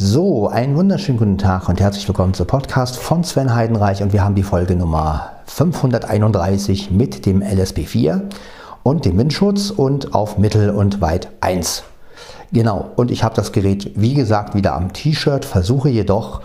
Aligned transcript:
So, 0.00 0.46
einen 0.46 0.76
wunderschönen 0.76 1.18
guten 1.18 1.38
Tag 1.38 1.68
und 1.68 1.80
herzlich 1.80 2.06
willkommen 2.06 2.32
zum 2.32 2.46
Podcast 2.46 2.96
von 2.98 3.24
Sven 3.24 3.52
Heidenreich 3.52 4.00
und 4.00 4.12
wir 4.12 4.22
haben 4.22 4.36
die 4.36 4.44
Folge 4.44 4.76
Nummer 4.76 5.32
531 5.46 6.92
mit 6.92 7.26
dem 7.26 7.42
LSP4 7.42 8.20
und 8.84 9.04
dem 9.04 9.18
Windschutz 9.18 9.70
und 9.70 10.14
auf 10.14 10.38
Mittel 10.38 10.70
und 10.70 11.00
Weit 11.00 11.30
1. 11.40 11.82
Genau, 12.52 12.92
und 12.94 13.10
ich 13.10 13.24
habe 13.24 13.34
das 13.34 13.50
Gerät 13.50 13.90
wie 13.96 14.14
gesagt 14.14 14.54
wieder 14.54 14.74
am 14.74 14.92
T-Shirt, 14.92 15.44
versuche 15.44 15.88
jedoch 15.88 16.42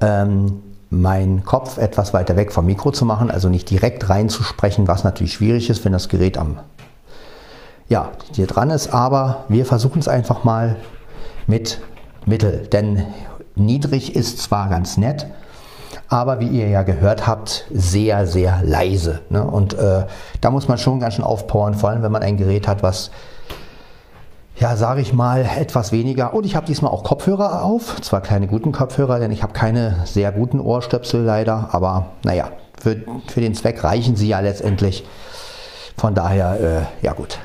ähm, 0.00 0.62
meinen 0.88 1.44
Kopf 1.44 1.76
etwas 1.76 2.14
weiter 2.14 2.36
weg 2.36 2.50
vom 2.50 2.64
Mikro 2.64 2.92
zu 2.92 3.04
machen, 3.04 3.30
also 3.30 3.50
nicht 3.50 3.68
direkt 3.68 4.08
reinzusprechen, 4.08 4.88
was 4.88 5.04
natürlich 5.04 5.34
schwierig 5.34 5.68
ist, 5.68 5.84
wenn 5.84 5.92
das 5.92 6.08
Gerät 6.08 6.38
am 6.38 6.60
ja, 7.90 8.12
hier 8.32 8.46
dran 8.46 8.70
ist, 8.70 8.94
aber 8.94 9.44
wir 9.48 9.66
versuchen 9.66 9.98
es 9.98 10.08
einfach 10.08 10.44
mal 10.44 10.76
mit 11.46 11.78
Mittel. 12.26 12.66
Denn 12.72 13.06
niedrig 13.54 14.16
ist 14.16 14.38
zwar 14.38 14.68
ganz 14.68 14.96
nett, 14.96 15.26
aber 16.08 16.40
wie 16.40 16.48
ihr 16.48 16.68
ja 16.68 16.82
gehört 16.82 17.26
habt, 17.26 17.66
sehr, 17.72 18.26
sehr 18.26 18.60
leise. 18.64 19.20
Ne? 19.28 19.44
Und 19.44 19.74
äh, 19.74 20.06
da 20.40 20.50
muss 20.50 20.68
man 20.68 20.78
schon 20.78 21.00
ganz 21.00 21.14
schön 21.14 21.24
aufpowern, 21.24 21.74
vor 21.74 21.90
allem 21.90 22.02
wenn 22.02 22.12
man 22.12 22.22
ein 22.22 22.36
Gerät 22.36 22.66
hat, 22.66 22.82
was, 22.82 23.10
ja, 24.56 24.76
sage 24.76 25.00
ich 25.00 25.12
mal, 25.12 25.48
etwas 25.58 25.92
weniger. 25.92 26.34
Und 26.34 26.44
ich 26.46 26.56
habe 26.56 26.66
diesmal 26.66 26.90
auch 26.90 27.04
Kopfhörer 27.04 27.62
auf, 27.62 28.00
zwar 28.00 28.20
keine 28.20 28.46
guten 28.46 28.72
Kopfhörer, 28.72 29.20
denn 29.20 29.30
ich 29.30 29.42
habe 29.42 29.52
keine 29.52 30.00
sehr 30.04 30.32
guten 30.32 30.60
Ohrstöpsel 30.60 31.22
leider, 31.22 31.68
aber 31.72 32.06
naja, 32.24 32.50
für, 32.78 32.96
für 33.28 33.40
den 33.40 33.54
Zweck 33.54 33.84
reichen 33.84 34.16
sie 34.16 34.28
ja 34.28 34.40
letztendlich. 34.40 35.04
Von 35.96 36.14
daher, 36.14 36.88
äh, 37.02 37.04
ja 37.04 37.12
gut. 37.12 37.38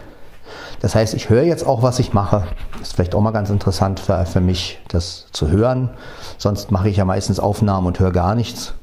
Das 0.81 0.95
heißt, 0.95 1.13
ich 1.13 1.29
höre 1.29 1.43
jetzt 1.43 1.65
auch, 1.65 1.81
was 1.81 1.99
ich 1.99 2.13
mache. 2.13 2.43
Ist 2.81 2.93
vielleicht 2.93 3.15
auch 3.15 3.21
mal 3.21 3.31
ganz 3.31 3.49
interessant 3.49 3.99
für, 3.99 4.25
für 4.25 4.41
mich, 4.41 4.79
das 4.87 5.27
zu 5.31 5.49
hören. 5.49 5.89
Sonst 6.37 6.71
mache 6.71 6.89
ich 6.89 6.97
ja 6.97 7.05
meistens 7.05 7.39
Aufnahmen 7.39 7.87
und 7.87 7.99
höre 7.99 8.11
gar 8.11 8.35
nichts. 8.35 8.73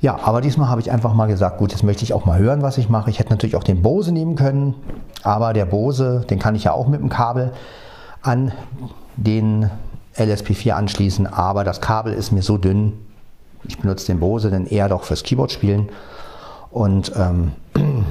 Ja, 0.00 0.18
aber 0.22 0.42
diesmal 0.42 0.68
habe 0.68 0.82
ich 0.82 0.90
einfach 0.90 1.14
mal 1.14 1.26
gesagt, 1.26 1.56
gut, 1.58 1.72
jetzt 1.72 1.82
möchte 1.82 2.04
ich 2.04 2.12
auch 2.12 2.26
mal 2.26 2.38
hören, 2.38 2.60
was 2.60 2.76
ich 2.76 2.90
mache. 2.90 3.08
Ich 3.08 3.18
hätte 3.18 3.30
natürlich 3.30 3.56
auch 3.56 3.64
den 3.64 3.80
Bose 3.80 4.12
nehmen 4.12 4.36
können, 4.36 4.74
aber 5.22 5.54
der 5.54 5.64
Bose, 5.64 6.26
den 6.28 6.38
kann 6.38 6.54
ich 6.54 6.64
ja 6.64 6.72
auch 6.72 6.88
mit 6.88 7.00
dem 7.00 7.08
Kabel 7.08 7.52
an 8.20 8.52
den 9.16 9.70
LSP4 10.16 10.72
anschließen, 10.72 11.26
aber 11.26 11.64
das 11.64 11.80
Kabel 11.80 12.12
ist 12.12 12.32
mir 12.32 12.42
so 12.42 12.58
dünn. 12.58 12.92
Ich 13.64 13.78
benutze 13.78 14.06
den 14.06 14.20
Bose 14.20 14.50
dann 14.50 14.66
eher 14.66 14.88
doch 14.88 15.04
fürs 15.04 15.22
Keyboard 15.22 15.52
spielen 15.52 15.88
und 16.70 17.12
ähm, 17.16 17.52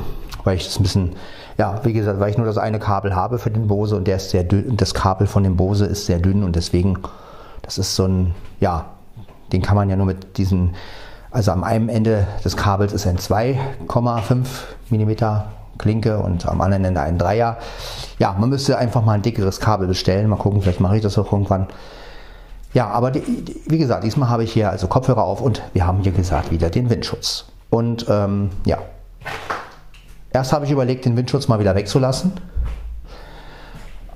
weil 0.43 0.57
ich 0.57 0.65
das 0.65 0.79
ein 0.79 0.83
bisschen 0.83 1.15
ja, 1.57 1.79
wie 1.83 1.93
gesagt, 1.93 2.19
weil 2.19 2.29
ich 2.29 2.37
nur 2.37 2.47
das 2.47 2.57
eine 2.57 2.79
Kabel 2.79 3.15
habe 3.15 3.37
für 3.37 3.51
den 3.51 3.67
Bose 3.67 3.95
und 3.95 4.07
der 4.07 4.17
ist 4.17 4.31
sehr 4.31 4.43
dünn, 4.43 4.75
das 4.77 4.93
Kabel 4.93 5.27
von 5.27 5.43
dem 5.43 5.55
Bose 5.55 5.85
ist 5.85 6.05
sehr 6.05 6.19
dünn 6.19 6.43
und 6.43 6.55
deswegen, 6.55 6.97
das 7.61 7.77
ist 7.77 7.95
so 7.95 8.05
ein, 8.05 8.33
ja, 8.59 8.85
den 9.51 9.61
kann 9.61 9.75
man 9.75 9.89
ja 9.89 9.95
nur 9.95 10.05
mit 10.05 10.37
diesen, 10.37 10.73
also 11.31 11.51
am 11.51 11.63
einen 11.63 11.89
Ende 11.89 12.27
des 12.43 12.57
Kabels 12.57 12.93
ist 12.93 13.07
ein 13.07 13.17
2,5 13.17 14.45
mm 14.89 15.11
Klinke 15.79 16.19
und 16.19 16.47
am 16.47 16.61
anderen 16.61 16.85
Ende 16.85 17.01
ein 17.01 17.17
Dreier. 17.17 17.57
Ja, 18.19 18.35
man 18.39 18.49
müsste 18.49 18.77
einfach 18.77 19.03
mal 19.03 19.13
ein 19.13 19.23
dickeres 19.23 19.59
Kabel 19.59 19.87
bestellen. 19.87 20.29
Mal 20.29 20.35
gucken, 20.35 20.61
vielleicht 20.61 20.79
mache 20.79 20.97
ich 20.97 21.01
das 21.01 21.17
auch 21.17 21.31
irgendwann. 21.31 21.67
Ja, 22.73 22.89
aber 22.89 23.09
die, 23.09 23.63
wie 23.65 23.79
gesagt, 23.79 24.03
diesmal 24.03 24.29
habe 24.29 24.43
ich 24.43 24.53
hier 24.53 24.69
also 24.69 24.87
Kopfhörer 24.87 25.23
auf 25.23 25.41
und 25.41 25.63
wir 25.73 25.87
haben 25.87 25.99
hier 26.03 26.11
gesagt 26.11 26.51
wieder 26.51 26.69
den 26.69 26.91
Windschutz. 26.91 27.45
Und 27.71 28.05
ähm, 28.07 28.51
ja, 28.65 28.77
Erst 30.33 30.51
habe 30.51 30.65
ich 30.65 30.71
überlegt, 30.71 31.05
den 31.05 31.15
Windschutz 31.15 31.47
mal 31.47 31.59
wieder 31.59 31.75
wegzulassen. 31.75 32.33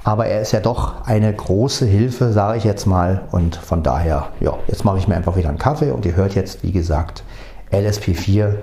Aber 0.04 0.26
er 0.26 0.42
ist 0.42 0.52
ja 0.52 0.62
doch 0.62 1.06
eine 1.06 1.32
große 1.32 1.86
Hilfe, 1.86 2.32
sage 2.32 2.58
ich 2.58 2.64
jetzt 2.64 2.88
mal. 2.88 3.22
Und 3.32 3.56
von 3.56 3.84
daher, 3.84 4.30
ja, 4.40 4.58
jetzt 4.68 4.84
mache 4.84 4.98
ich 4.98 5.08
mir 5.08 5.16
einfach 5.16 5.36
wieder 5.36 5.50
einen 5.50 5.60
Kaffee 5.60 5.92
und 5.92 6.06
ihr 6.06 6.16
hört 6.16 6.34
jetzt, 6.34 6.64
wie 6.64 6.72
gesagt, 6.72 7.24
LSP4. 7.72 8.56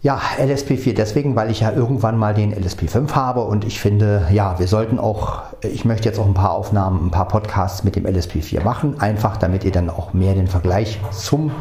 Ja, 0.00 0.20
LSP4 0.38 0.94
deswegen, 0.94 1.36
weil 1.36 1.50
ich 1.50 1.60
ja 1.60 1.72
irgendwann 1.72 2.16
mal 2.16 2.32
den 2.32 2.54
LSP5 2.54 3.12
habe 3.12 3.42
und 3.42 3.64
ich 3.64 3.78
finde, 3.78 4.26
ja, 4.32 4.58
wir 4.58 4.68
sollten 4.68 4.98
auch, 4.98 5.42
ich 5.60 5.84
möchte 5.84 6.08
jetzt 6.08 6.18
auch 6.18 6.26
ein 6.26 6.34
paar 6.34 6.52
Aufnahmen, 6.52 7.06
ein 7.06 7.10
paar 7.10 7.28
Podcasts 7.28 7.84
mit 7.84 7.96
dem 7.96 8.06
LSP4 8.06 8.64
machen, 8.64 9.00
einfach 9.00 9.36
damit 9.36 9.62
ihr 9.62 9.72
dann 9.72 9.90
auch 9.90 10.12
mehr 10.12 10.34
den 10.34 10.48
Vergleich 10.48 11.00
zum 11.12 11.52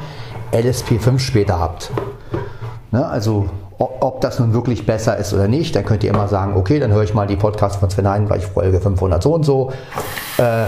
LSP5 0.54 1.20
später 1.20 1.60
habt. 1.60 1.92
Ne, 2.92 3.06
also 3.06 3.50
ob 3.82 4.22
das 4.22 4.40
nun 4.40 4.54
wirklich 4.54 4.86
besser 4.86 5.18
ist 5.18 5.34
oder 5.34 5.48
nicht, 5.48 5.76
dann 5.76 5.86
könnt 5.86 6.04
ihr 6.04 6.12
immer 6.12 6.28
sagen, 6.28 6.56
okay, 6.56 6.80
dann 6.80 6.92
höre 6.92 7.04
ich 7.04 7.14
mal 7.14 7.28
die 7.28 7.36
Podcasts 7.36 7.78
von 7.78 7.90
Sven 7.90 8.08
Heinreich, 8.08 8.46
Folge 8.46 8.80
500 8.80 9.24
so 9.24 9.34
und 9.34 9.44
so. 9.44 9.72
Äh 10.38 10.66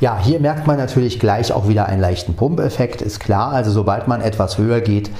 ja, 0.00 0.18
hier 0.18 0.40
merkt 0.40 0.66
man 0.66 0.76
natürlich 0.76 1.18
gleich 1.18 1.52
auch 1.52 1.68
wieder 1.68 1.86
einen 1.86 2.00
leichten 2.00 2.34
Pumpeffekt, 2.34 3.02
ist 3.02 3.20
klar. 3.20 3.52
Also 3.52 3.70
sobald 3.70 4.08
man 4.08 4.20
etwas 4.20 4.58
höher 4.58 4.80
geht, 4.80 5.10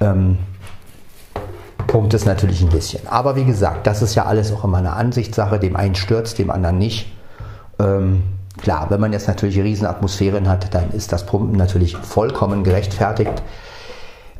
ähm, 0.00 0.38
pumpt 1.86 2.14
es 2.14 2.24
natürlich 2.24 2.62
ein 2.62 2.70
bisschen. 2.70 3.06
Aber 3.08 3.36
wie 3.36 3.44
gesagt, 3.44 3.86
das 3.86 4.02
ist 4.02 4.14
ja 4.14 4.24
alles 4.24 4.52
auch 4.52 4.64
immer 4.64 4.78
eine 4.78 4.92
Ansichtssache. 4.92 5.58
Dem 5.58 5.76
einen 5.76 5.94
stürzt, 5.94 6.38
dem 6.38 6.50
anderen 6.50 6.78
nicht. 6.78 7.12
Ähm, 7.78 8.22
Klar, 8.58 8.86
wenn 8.90 9.00
man 9.00 9.12
jetzt 9.12 9.28
natürlich 9.28 9.58
Riesenatmosphären 9.58 10.48
hat, 10.48 10.74
dann 10.74 10.90
ist 10.90 11.12
das 11.12 11.24
Pumpen 11.24 11.56
natürlich 11.56 11.96
vollkommen 11.96 12.64
gerechtfertigt. 12.64 13.42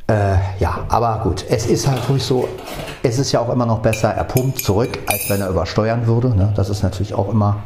Äh, 0.07 0.35
ja, 0.59 0.85
aber 0.89 1.21
gut, 1.23 1.45
es 1.49 1.67
ist 1.67 1.89
halt 1.89 2.09
ruhig 2.09 2.23
so, 2.23 2.49
es 3.03 3.19
ist 3.19 3.33
ja 3.33 3.41
auch 3.41 3.49
immer 3.49 3.67
noch 3.67 3.79
besser, 3.79 4.11
er 4.11 4.25
pumpt 4.25 4.59
zurück, 4.59 4.99
als 5.07 5.31
wenn 5.31 5.41
er 5.41 5.49
übersteuern 5.49 6.07
würde. 6.07 6.37
Ne? 6.37 6.53
Das 6.57 6.69
ist 6.69 6.83
natürlich 6.83 7.15
auch 7.15 7.31
immer 7.31 7.63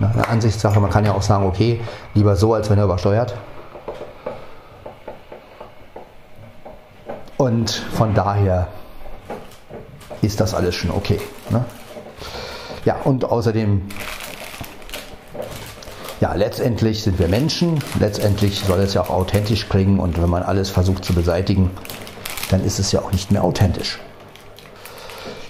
ne, 0.00 0.10
eine 0.12 0.28
Ansichtssache. 0.28 0.80
Man 0.80 0.90
kann 0.90 1.04
ja 1.04 1.12
auch 1.12 1.22
sagen, 1.22 1.46
okay, 1.46 1.80
lieber 2.14 2.36
so, 2.36 2.54
als 2.54 2.68
wenn 2.70 2.78
er 2.78 2.84
übersteuert. 2.84 3.34
Und 7.36 7.70
von 7.70 8.14
daher 8.14 8.66
ist 10.22 10.40
das 10.40 10.54
alles 10.54 10.74
schon 10.74 10.90
okay. 10.90 11.20
Ne? 11.50 11.64
Ja, 12.84 12.96
und 13.04 13.24
außerdem 13.24 13.82
ja, 16.20 16.34
letztendlich 16.34 17.02
sind 17.02 17.18
wir 17.18 17.28
Menschen, 17.28 17.82
letztendlich 18.00 18.60
soll 18.60 18.80
es 18.80 18.94
ja 18.94 19.02
auch 19.02 19.10
authentisch 19.10 19.68
klingen 19.68 20.00
und 20.00 20.20
wenn 20.20 20.28
man 20.28 20.42
alles 20.42 20.70
versucht 20.70 21.04
zu 21.04 21.14
beseitigen, 21.14 21.70
dann 22.50 22.64
ist 22.64 22.78
es 22.78 22.92
ja 22.92 23.00
auch 23.00 23.12
nicht 23.12 23.30
mehr 23.30 23.44
authentisch. 23.44 23.98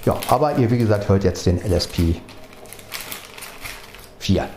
Ja, 0.05 0.19
aber 0.29 0.57
ihr, 0.57 0.71
wie 0.71 0.79
gesagt, 0.79 1.09
hört 1.09 1.25
jetzt 1.25 1.47
den 1.47 1.59
LSP 1.59 2.17
4 4.19 4.49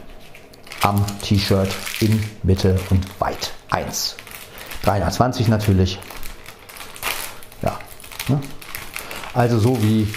am 0.82 1.06
T-Shirt 1.22 1.70
in 2.00 2.24
Mitte 2.44 2.80
und 2.90 3.06
weit 3.20 3.52
1. 3.70 4.16
320 4.84 5.48
natürlich. 5.48 6.00
Ja. 7.62 7.78
Ne? 8.28 8.42
Also 9.34 9.60
so 9.60 9.82
wie 9.84 10.08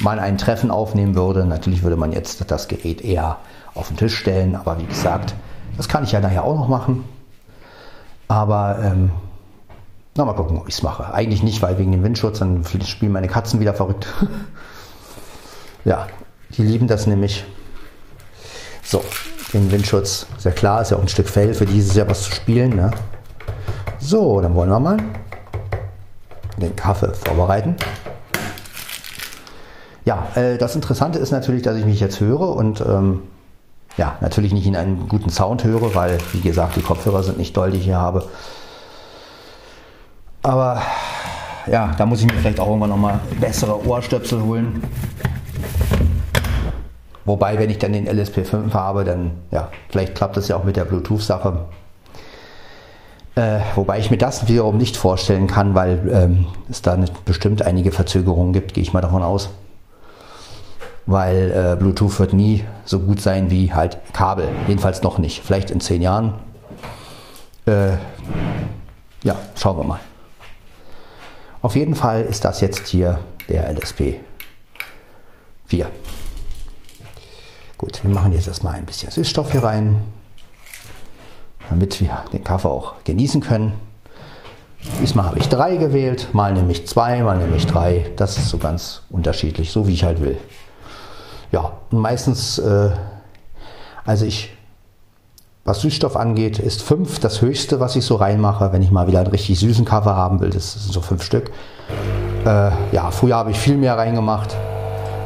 man 0.00 0.18
ein 0.18 0.38
Treffen 0.38 0.70
aufnehmen 0.70 1.14
würde. 1.14 1.44
Natürlich 1.44 1.82
würde 1.82 1.96
man 1.96 2.12
jetzt 2.12 2.50
das 2.50 2.68
Gerät 2.68 3.02
eher 3.02 3.38
auf 3.74 3.88
den 3.88 3.96
Tisch 3.96 4.16
stellen, 4.16 4.54
aber 4.56 4.78
wie 4.78 4.86
gesagt, 4.86 5.34
das 5.76 5.88
kann 5.88 6.04
ich 6.04 6.12
ja 6.12 6.20
nachher 6.20 6.44
auch 6.44 6.56
noch 6.56 6.68
machen. 6.68 7.04
Aber 8.28 8.78
ähm, 8.82 9.10
na, 10.14 10.24
mal 10.24 10.34
gucken, 10.34 10.58
ob 10.58 10.68
ich 10.68 10.74
es 10.74 10.82
mache. 10.82 11.12
Eigentlich 11.12 11.42
nicht, 11.42 11.62
weil 11.62 11.78
wegen 11.78 11.92
dem 11.92 12.02
Windschutz, 12.02 12.38
dann 12.38 12.64
spielen 12.84 13.12
meine 13.12 13.28
Katzen 13.28 13.60
wieder 13.60 13.72
verrückt. 13.72 14.06
ja, 15.84 16.06
die 16.50 16.62
lieben 16.62 16.86
das 16.86 17.06
nämlich. 17.06 17.44
So, 18.82 19.02
den 19.54 19.70
Windschutz, 19.70 20.26
sehr 20.38 20.52
klar, 20.52 20.82
ist 20.82 20.90
ja 20.90 20.96
auch 20.98 21.02
ein 21.02 21.08
Stück 21.08 21.28
Fell, 21.28 21.54
für 21.54 21.66
dieses 21.66 21.94
Jahr 21.94 22.08
was 22.08 22.24
zu 22.24 22.32
spielen. 22.32 22.76
Ne? 22.76 22.90
So, 23.98 24.40
dann 24.40 24.54
wollen 24.54 24.70
wir 24.70 24.80
mal 24.80 24.98
den 26.58 26.76
Kaffee 26.76 27.12
vorbereiten. 27.14 27.76
Ja, 30.04 30.26
äh, 30.34 30.58
das 30.58 30.74
Interessante 30.74 31.18
ist 31.18 31.30
natürlich, 31.30 31.62
dass 31.62 31.76
ich 31.76 31.86
mich 31.86 32.00
jetzt 32.00 32.20
höre 32.20 32.54
und 32.54 32.80
ähm, 32.80 33.22
ja, 33.96 34.16
natürlich 34.20 34.52
nicht 34.52 34.66
in 34.66 34.76
einen 34.76 35.08
guten 35.08 35.30
Sound 35.30 35.64
höre, 35.64 35.94
weil, 35.94 36.18
wie 36.32 36.40
gesagt, 36.40 36.76
die 36.76 36.82
Kopfhörer 36.82 37.22
sind 37.22 37.38
nicht 37.38 37.56
doll, 37.56 37.70
die 37.70 37.78
ich 37.78 37.84
hier 37.84 37.98
habe. 37.98 38.24
Aber 40.42 40.82
ja, 41.66 41.94
da 41.96 42.06
muss 42.06 42.20
ich 42.20 42.26
mir 42.26 42.38
vielleicht 42.38 42.58
auch 42.58 42.68
irgendwann 42.68 42.90
nochmal 42.90 43.20
bessere 43.40 43.86
Ohrstöpsel 43.86 44.42
holen. 44.42 44.82
Wobei, 47.24 47.58
wenn 47.58 47.70
ich 47.70 47.78
dann 47.78 47.92
den 47.92 48.08
LSP5 48.08 48.72
habe, 48.72 49.04
dann, 49.04 49.32
ja, 49.52 49.68
vielleicht 49.90 50.16
klappt 50.16 50.36
das 50.36 50.48
ja 50.48 50.56
auch 50.56 50.64
mit 50.64 50.76
der 50.76 50.84
Bluetooth-Sache. 50.84 51.66
Äh, 53.36 53.60
wobei 53.76 53.98
ich 53.98 54.10
mir 54.10 54.18
das 54.18 54.48
wiederum 54.48 54.76
nicht 54.76 54.96
vorstellen 54.96 55.46
kann, 55.46 55.74
weil 55.74 56.10
ähm, 56.12 56.46
es 56.68 56.82
da 56.82 56.98
bestimmt 57.24 57.62
einige 57.62 57.92
Verzögerungen 57.92 58.52
gibt, 58.52 58.74
gehe 58.74 58.82
ich 58.82 58.92
mal 58.92 59.00
davon 59.00 59.22
aus 59.22 59.50
weil 61.06 61.50
äh, 61.50 61.76
Bluetooth 61.76 62.18
wird 62.18 62.32
nie 62.32 62.64
so 62.84 63.00
gut 63.00 63.20
sein 63.20 63.50
wie 63.50 63.72
halt 63.72 63.98
Kabel. 64.12 64.48
Jedenfalls 64.68 65.02
noch 65.02 65.18
nicht. 65.18 65.42
Vielleicht 65.42 65.70
in 65.70 65.80
zehn 65.80 66.02
Jahren. 66.02 66.34
Äh, 67.66 67.92
ja, 69.22 69.36
schauen 69.56 69.78
wir 69.78 69.84
mal. 69.84 70.00
Auf 71.60 71.76
jeden 71.76 71.94
Fall 71.94 72.22
ist 72.22 72.44
das 72.44 72.60
jetzt 72.60 72.88
hier 72.88 73.20
der 73.48 73.72
LSP 73.72 74.20
4. 75.66 75.88
Gut, 77.78 78.02
wir 78.02 78.10
machen 78.10 78.32
jetzt 78.32 78.48
erstmal 78.48 78.74
ein 78.74 78.84
bisschen 78.84 79.10
Süßstoff 79.10 79.52
hier 79.52 79.62
rein, 79.62 80.02
damit 81.70 82.00
wir 82.00 82.24
den 82.32 82.44
Kaffee 82.44 82.68
auch 82.68 82.94
genießen 83.04 83.40
können. 83.40 83.72
Diesmal 85.00 85.26
habe 85.26 85.38
ich 85.38 85.48
drei 85.48 85.76
gewählt, 85.76 86.28
mal 86.32 86.52
nehme 86.52 86.72
ich 86.72 86.86
zwei, 86.88 87.22
mal 87.22 87.38
nehme 87.38 87.56
ich 87.56 87.66
drei. 87.66 88.10
Das 88.16 88.38
ist 88.38 88.48
so 88.48 88.58
ganz 88.58 89.02
unterschiedlich, 89.10 89.70
so 89.70 89.86
wie 89.86 89.94
ich 89.94 90.02
halt 90.02 90.20
will. 90.20 90.38
Ja, 91.52 91.72
meistens, 91.90 92.58
äh, 92.58 92.90
also 94.06 94.24
ich, 94.24 94.56
was 95.64 95.82
Süßstoff 95.82 96.16
angeht, 96.16 96.58
ist 96.58 96.82
fünf 96.82 97.20
das 97.20 97.42
höchste, 97.42 97.78
was 97.78 97.94
ich 97.94 98.04
so 98.06 98.16
reinmache. 98.16 98.72
Wenn 98.72 98.80
ich 98.80 98.90
mal 98.90 99.06
wieder 99.06 99.20
einen 99.20 99.28
richtig 99.28 99.60
süßen 99.60 99.84
Kaffee 99.84 100.10
haben 100.10 100.40
will, 100.40 100.50
das 100.50 100.72
sind 100.72 100.92
so 100.92 101.02
fünf 101.02 101.22
Stück. 101.22 101.52
Äh, 102.46 102.70
ja, 102.92 103.10
früher 103.10 103.36
habe 103.36 103.50
ich 103.50 103.58
viel 103.58 103.76
mehr 103.76 103.96
reingemacht. 103.98 104.56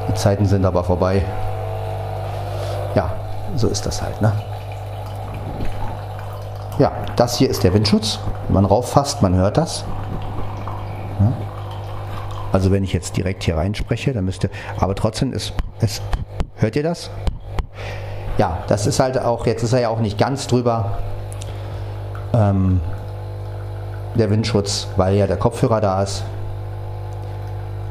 Die 0.09 0.15
Zeiten 0.15 0.47
sind 0.47 0.67
aber 0.67 0.83
vorbei. 0.83 1.25
Ja, 2.97 3.15
so 3.55 3.69
ist 3.69 3.87
das 3.87 4.03
halt, 4.03 4.21
ne? 4.21 4.33
Ja, 6.79 6.93
das 7.15 7.39
hier 7.39 7.49
ist 7.49 7.63
der 7.63 7.73
Windschutz. 7.73 8.19
Wenn 8.49 8.55
man 8.55 8.65
rauffasst, 8.65 9.23
man 9.23 9.35
hört 9.35 9.57
das. 9.57 9.85
Ja. 11.21 11.33
Also 12.53 12.71
wenn 12.73 12.85
ich 12.85 12.93
jetzt 12.93 13.17
direkt 13.17 13.45
hier 13.45 13.57
reinspreche, 13.57 14.13
dann 14.13 14.25
müsste, 14.25 14.51
aber 14.79 14.95
trotzdem 14.95 15.33
ist 15.33 15.55
es, 15.81 16.01
hört 16.57 16.77
ihr 16.77 16.83
das? 16.83 17.11
Ja, 18.39 18.59
das 18.69 18.87
ist 18.87 19.01
halt 19.01 19.19
auch, 19.19 19.47
jetzt 19.47 19.63
ist 19.63 19.73
er 19.73 19.81
ja 19.81 19.89
auch 19.89 20.01
nicht 20.01 20.19
ganz 20.19 20.47
drüber, 20.47 20.99
ähm, 22.35 22.81
der 24.15 24.31
Windschutz, 24.31 24.89
weil 24.97 25.17
ja 25.17 25.27
der 25.27 25.37
Kopfhörer 25.37 25.81
da 25.81 26.03
ist. 26.03 26.25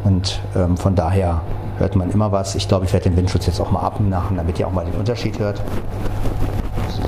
Und 0.04 0.40
ähm, 0.56 0.78
von 0.78 0.96
daher 0.96 1.42
hört 1.78 1.96
man 1.96 2.12
immer 2.12 2.32
was. 2.32 2.56
Ich 2.56 2.68
glaube, 2.68 2.86
ich 2.86 2.94
werde 2.94 3.10
den 3.10 3.18
Windschutz 3.18 3.48
jetzt 3.48 3.60
auch 3.60 3.72
mal 3.72 3.82
abmachen, 3.82 4.38
damit 4.38 4.60
ihr 4.60 4.68
auch 4.68 4.72
mal 4.72 4.86
den 4.86 4.96
Unterschied 4.96 5.40
hört. 5.40 5.62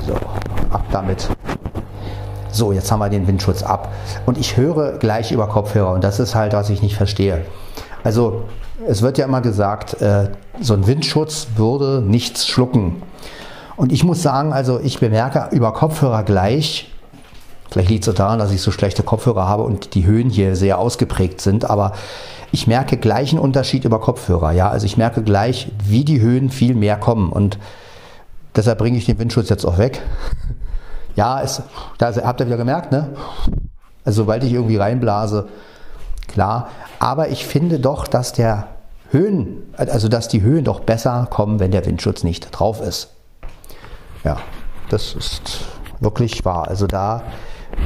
So, 0.05 0.15
ab 0.71 0.83
damit. 0.91 1.29
So, 2.51 2.71
jetzt 2.71 2.91
haben 2.91 2.99
wir 2.99 3.09
den 3.09 3.27
Windschutz 3.27 3.61
ab. 3.61 3.89
Und 4.25 4.37
ich 4.37 4.57
höre 4.57 4.97
gleich 4.97 5.31
über 5.31 5.47
Kopfhörer 5.47 5.91
und 5.91 6.03
das 6.03 6.19
ist 6.19 6.33
halt, 6.33 6.53
was 6.53 6.69
ich 6.69 6.81
nicht 6.81 6.95
verstehe. 6.95 7.45
Also, 8.07 8.45
es 8.87 9.01
wird 9.01 9.17
ja 9.17 9.25
immer 9.25 9.41
gesagt, 9.41 10.01
äh, 10.01 10.29
so 10.61 10.75
ein 10.75 10.87
Windschutz 10.87 11.47
würde 11.57 12.01
nichts 12.01 12.47
schlucken. 12.47 13.01
Und 13.75 13.91
ich 13.91 14.05
muss 14.05 14.21
sagen, 14.23 14.53
also 14.53 14.79
ich 14.79 15.01
bemerke 15.01 15.53
über 15.53 15.73
Kopfhörer 15.73 16.23
gleich, 16.23 16.89
vielleicht 17.69 17.89
liegt 17.89 18.07
es 18.07 18.15
daran, 18.15 18.39
dass 18.39 18.53
ich 18.53 18.61
so 18.61 18.71
schlechte 18.71 19.03
Kopfhörer 19.03 19.45
habe 19.49 19.63
und 19.63 19.93
die 19.93 20.05
Höhen 20.05 20.29
hier 20.29 20.55
sehr 20.55 20.79
ausgeprägt 20.79 21.41
sind, 21.41 21.69
aber 21.69 21.91
ich 22.53 22.65
merke 22.65 22.95
gleich 22.95 23.31
einen 23.31 23.41
Unterschied 23.41 23.83
über 23.83 23.99
Kopfhörer. 23.99 24.53
Ja, 24.53 24.69
also 24.69 24.85
ich 24.85 24.95
merke 24.95 25.21
gleich, 25.21 25.69
wie 25.83 26.05
die 26.05 26.21
Höhen 26.21 26.49
viel 26.49 26.75
mehr 26.75 26.95
kommen 26.95 27.29
und 27.29 27.59
deshalb 28.55 28.77
bringe 28.77 28.97
ich 28.97 29.05
den 29.05 29.19
Windschutz 29.19 29.49
jetzt 29.49 29.65
auch 29.65 29.77
weg. 29.77 30.01
Ja, 31.17 31.41
es, 31.41 31.63
da 31.97 32.13
habt 32.15 32.39
ihr 32.41 32.45
wieder 32.45 32.57
gemerkt, 32.57 32.91
ne? 32.91 33.09
Also 34.05 34.21
sobald 34.21 34.43
ich 34.43 34.53
irgendwie 34.53 34.77
reinblase, 34.77 35.47
klar. 36.27 36.69
Aber 36.99 37.29
ich 37.29 37.45
finde 37.45 37.79
doch, 37.79 38.07
dass 38.07 38.33
der 38.33 38.67
Höhen, 39.11 39.73
also 39.77 40.07
dass 40.09 40.27
die 40.27 40.41
Höhen 40.41 40.63
doch 40.63 40.81
besser 40.81 41.27
kommen, 41.29 41.59
wenn 41.59 41.71
der 41.71 41.85
Windschutz 41.85 42.23
nicht 42.23 42.49
drauf 42.51 42.81
ist. 42.81 43.09
Ja, 44.23 44.37
das 44.89 45.13
ist 45.13 45.61
wirklich 45.99 46.43
wahr. 46.45 46.67
Also 46.67 46.87
da, 46.87 47.23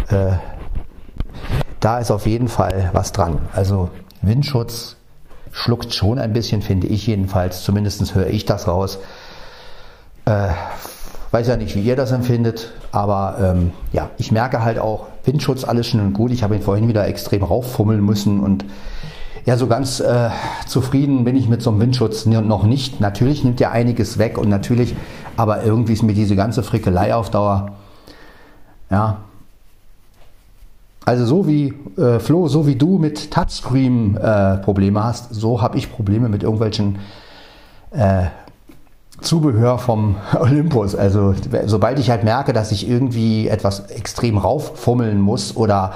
äh, 0.09 0.33
da 1.79 1.99
ist 1.99 2.11
auf 2.11 2.25
jeden 2.25 2.47
Fall 2.47 2.89
was 2.93 3.11
dran. 3.11 3.39
Also 3.53 3.89
Windschutz 4.21 4.95
schluckt 5.51 5.93
schon 5.93 6.17
ein 6.19 6.33
bisschen, 6.33 6.61
finde 6.61 6.87
ich 6.87 7.07
jedenfalls. 7.07 7.63
Zumindest 7.63 8.15
höre 8.15 8.27
ich 8.27 8.45
das 8.45 8.67
raus. 8.67 8.99
Äh, 10.25 10.49
weiß 11.31 11.47
ja 11.47 11.57
nicht, 11.57 11.75
wie 11.75 11.81
ihr 11.81 11.95
das 11.95 12.11
empfindet, 12.11 12.71
aber 12.91 13.37
ähm, 13.41 13.73
ja, 13.93 14.09
ich 14.17 14.31
merke 14.31 14.63
halt 14.63 14.79
auch, 14.79 15.07
Windschutz 15.23 15.63
alles 15.63 15.87
schön 15.87 16.01
und 16.01 16.13
gut. 16.13 16.31
Ich 16.31 16.43
habe 16.43 16.55
ihn 16.55 16.61
vorhin 16.61 16.87
wieder 16.87 17.07
extrem 17.07 17.43
rauffummeln 17.43 18.03
müssen 18.03 18.39
und 18.39 18.65
ja, 19.45 19.57
so 19.57 19.67
ganz 19.67 19.99
äh, 19.99 20.29
zufrieden 20.67 21.23
bin 21.23 21.35
ich 21.35 21.49
mit 21.49 21.61
so 21.61 21.71
einem 21.71 21.79
Windschutz 21.79 22.25
noch 22.25 22.63
nicht. 22.63 23.01
Natürlich 23.01 23.43
nimmt 23.43 23.59
er 23.59 23.71
einiges 23.71 24.19
weg 24.19 24.37
und 24.37 24.49
natürlich, 24.49 24.95
aber 25.35 25.63
irgendwie 25.63 25.93
ist 25.93 26.03
mir 26.03 26.13
diese 26.13 26.35
ganze 26.35 26.61
Frickelei 26.61 27.15
auf 27.15 27.31
Dauer, 27.31 27.71
ja. 28.91 29.17
Also 31.03 31.25
so 31.25 31.47
wie 31.47 31.73
äh, 31.97 32.19
Flo, 32.19 32.47
so 32.47 32.67
wie 32.67 32.75
du 32.75 32.99
mit 32.99 33.31
Touchscreen 33.31 34.17
äh, 34.17 34.57
Probleme 34.57 35.03
hast, 35.03 35.33
so 35.33 35.59
habe 35.59 35.77
ich 35.79 35.91
Probleme 35.91 36.29
mit 36.29 36.43
irgendwelchen 36.43 36.99
äh, 37.89 38.25
Zubehör 39.21 39.77
vom 39.77 40.17
Olympus. 40.39 40.95
Also 40.95 41.33
sobald 41.65 41.99
ich 41.99 42.09
halt 42.09 42.23
merke, 42.23 42.53
dass 42.53 42.71
ich 42.71 42.87
irgendwie 42.89 43.47
etwas 43.47 43.91
extrem 43.91 44.37
rauffummeln 44.37 45.21
muss 45.21 45.55
oder 45.55 45.93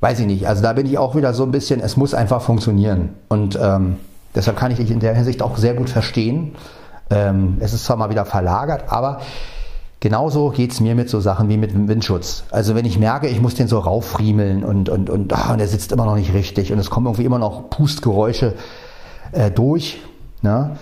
weiß 0.00 0.20
ich 0.20 0.26
nicht, 0.26 0.46
also 0.46 0.62
da 0.62 0.72
bin 0.72 0.86
ich 0.86 0.98
auch 0.98 1.14
wieder 1.14 1.34
so 1.34 1.42
ein 1.42 1.50
bisschen, 1.50 1.80
es 1.80 1.96
muss 1.96 2.14
einfach 2.14 2.42
funktionieren. 2.42 3.10
Und 3.28 3.58
ähm, 3.60 3.96
deshalb 4.34 4.56
kann 4.56 4.70
ich 4.70 4.76
dich 4.78 4.90
in 4.90 5.00
der 5.00 5.14
Hinsicht 5.14 5.42
auch 5.42 5.56
sehr 5.56 5.74
gut 5.74 5.90
verstehen. 5.90 6.54
Ähm, 7.10 7.56
es 7.60 7.72
ist 7.72 7.84
zwar 7.84 7.96
mal 7.96 8.10
wieder 8.10 8.24
verlagert, 8.24 8.84
aber 8.88 9.20
genauso 10.00 10.50
geht 10.50 10.72
es 10.72 10.80
mir 10.80 10.94
mit 10.94 11.08
so 11.08 11.20
Sachen 11.20 11.48
wie 11.48 11.56
mit 11.56 11.72
Windschutz. 11.88 12.44
Also 12.50 12.74
wenn 12.74 12.84
ich 12.84 12.98
merke, 12.98 13.28
ich 13.28 13.40
muss 13.40 13.54
den 13.54 13.68
so 13.68 13.78
rauffriemeln 13.78 14.64
und, 14.64 14.88
und, 14.88 15.08
und, 15.08 15.32
ah, 15.32 15.52
und 15.52 15.58
der 15.58 15.68
sitzt 15.68 15.92
immer 15.92 16.04
noch 16.04 16.16
nicht 16.16 16.34
richtig 16.34 16.72
und 16.72 16.78
es 16.78 16.90
kommen 16.90 17.06
irgendwie 17.06 17.24
immer 17.24 17.38
noch 17.38 17.70
Pustgeräusche 17.70 18.54
äh, 19.32 19.50
durch, 19.50 20.00
ne? 20.42 20.76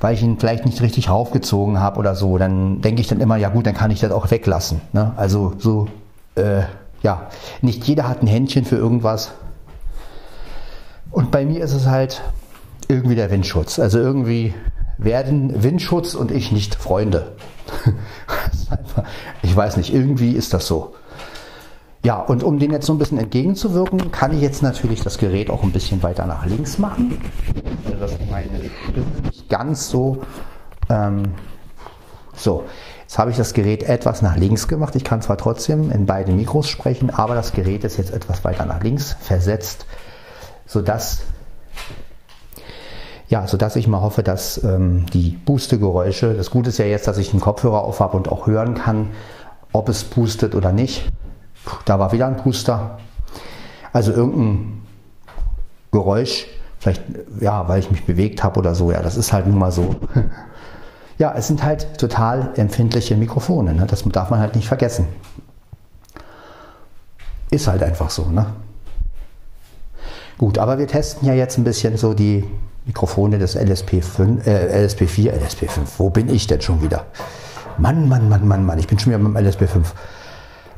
Weil 0.00 0.14
ich 0.14 0.22
ihn 0.22 0.38
vielleicht 0.38 0.64
nicht 0.64 0.80
richtig 0.80 1.10
raufgezogen 1.10 1.78
habe 1.78 1.98
oder 1.98 2.14
so, 2.14 2.38
dann 2.38 2.80
denke 2.80 3.00
ich 3.02 3.08
dann 3.08 3.20
immer, 3.20 3.36
ja 3.36 3.50
gut, 3.50 3.66
dann 3.66 3.74
kann 3.74 3.90
ich 3.90 4.00
das 4.00 4.10
auch 4.12 4.30
weglassen. 4.30 4.80
Ne? 4.92 5.12
Also 5.16 5.52
so, 5.58 5.86
äh, 6.34 6.62
ja, 7.02 7.28
nicht 7.60 7.84
jeder 7.84 8.08
hat 8.08 8.22
ein 8.22 8.26
Händchen 8.26 8.64
für 8.64 8.76
irgendwas. 8.76 9.32
Und 11.10 11.30
bei 11.30 11.44
mir 11.44 11.62
ist 11.62 11.74
es 11.74 11.86
halt 11.86 12.22
irgendwie 12.88 13.14
der 13.14 13.30
Windschutz. 13.30 13.78
Also 13.78 13.98
irgendwie 13.98 14.54
werden 14.96 15.62
Windschutz 15.62 16.14
und 16.14 16.30
ich 16.30 16.50
nicht 16.52 16.74
Freunde. 16.74 17.32
ich 19.42 19.54
weiß 19.54 19.76
nicht, 19.76 19.92
irgendwie 19.92 20.32
ist 20.32 20.54
das 20.54 20.66
so. 20.66 20.94
Ja, 22.02 22.18
und 22.18 22.42
um 22.42 22.58
den 22.58 22.72
jetzt 22.72 22.86
so 22.86 22.94
ein 22.94 22.98
bisschen 22.98 23.18
entgegenzuwirken, 23.18 24.10
kann 24.10 24.32
ich 24.34 24.40
jetzt 24.40 24.62
natürlich 24.62 25.02
das 25.02 25.18
Gerät 25.18 25.50
auch 25.50 25.62
ein 25.62 25.70
bisschen 25.70 26.02
weiter 26.02 26.24
nach 26.24 26.46
links 26.46 26.78
machen. 26.78 27.20
Dass 27.98 28.12
meine 28.30 28.48
Stimme 28.58 29.29
ganz 29.50 29.90
so. 29.90 30.22
Ähm, 30.88 31.34
so, 32.34 32.64
jetzt 33.02 33.18
habe 33.18 33.30
ich 33.30 33.36
das 33.36 33.52
Gerät 33.52 33.82
etwas 33.82 34.22
nach 34.22 34.36
links 34.36 34.66
gemacht. 34.66 34.96
Ich 34.96 35.04
kann 35.04 35.20
zwar 35.20 35.36
trotzdem 35.36 35.90
in 35.90 36.06
beiden 36.06 36.36
Mikros 36.36 36.68
sprechen, 36.68 37.10
aber 37.10 37.34
das 37.34 37.52
Gerät 37.52 37.84
ist 37.84 37.98
jetzt 37.98 38.14
etwas 38.14 38.44
weiter 38.44 38.64
nach 38.64 38.82
links 38.82 39.14
versetzt, 39.20 39.84
sodass 40.64 41.18
ja, 43.28 43.46
sodass 43.46 43.76
ich 43.76 43.86
mal 43.86 44.00
hoffe, 44.00 44.24
dass 44.24 44.62
ähm, 44.64 45.06
die 45.12 45.38
Pustegeräusche, 45.44 46.34
das 46.34 46.50
Gute 46.50 46.70
ist 46.70 46.78
ja 46.78 46.84
jetzt, 46.84 47.06
dass 47.06 47.16
ich 47.16 47.30
einen 47.30 47.40
Kopfhörer 47.40 47.84
auf 47.84 48.00
habe 48.00 48.16
und 48.16 48.28
auch 48.28 48.48
hören 48.48 48.74
kann, 48.74 49.10
ob 49.72 49.88
es 49.88 50.02
pustet 50.02 50.56
oder 50.56 50.72
nicht. 50.72 51.08
Da 51.84 52.00
war 52.00 52.10
wieder 52.10 52.26
ein 52.26 52.38
Puster. 52.38 52.98
Also 53.92 54.12
irgendein 54.12 54.82
Geräusch, 55.92 56.46
vielleicht, 56.80 57.02
ja, 57.40 57.68
weil 57.68 57.78
ich 57.78 57.90
mich 57.90 58.04
bewegt 58.04 58.42
habe 58.42 58.58
oder 58.58 58.74
so. 58.74 58.90
Ja, 58.90 59.02
das 59.02 59.16
ist 59.16 59.32
halt 59.32 59.46
nun 59.46 59.58
mal 59.58 59.70
so. 59.70 59.94
Ja, 61.18 61.34
es 61.36 61.48
sind 61.48 61.62
halt 61.62 61.98
total 61.98 62.54
empfindliche 62.56 63.14
Mikrofone. 63.14 63.74
Ne? 63.74 63.84
Das 63.84 64.02
darf 64.04 64.30
man 64.30 64.40
halt 64.40 64.56
nicht 64.56 64.66
vergessen. 64.66 65.06
Ist 67.50 67.68
halt 67.68 67.82
einfach 67.82 68.08
so. 68.08 68.24
Ne? 68.24 68.46
Gut, 70.38 70.56
aber 70.56 70.78
wir 70.78 70.86
testen 70.86 71.28
ja 71.28 71.34
jetzt 71.34 71.58
ein 71.58 71.64
bisschen 71.64 71.98
so 71.98 72.14
die 72.14 72.42
Mikrofone 72.86 73.38
des 73.38 73.54
LSP5, 73.54 74.46
äh, 74.46 74.86
LSP4, 74.86 75.32
LSP5. 75.32 75.80
Wo 75.98 76.08
bin 76.08 76.30
ich 76.30 76.46
denn 76.46 76.62
schon 76.62 76.80
wieder? 76.80 77.04
Mann, 77.76 78.08
Mann, 78.08 78.30
Mann, 78.30 78.48
Mann, 78.48 78.64
Mann. 78.64 78.78
Ich 78.78 78.86
bin 78.86 78.98
schon 78.98 79.12
wieder 79.12 79.22
dem 79.22 79.36
LSP5. 79.36 79.84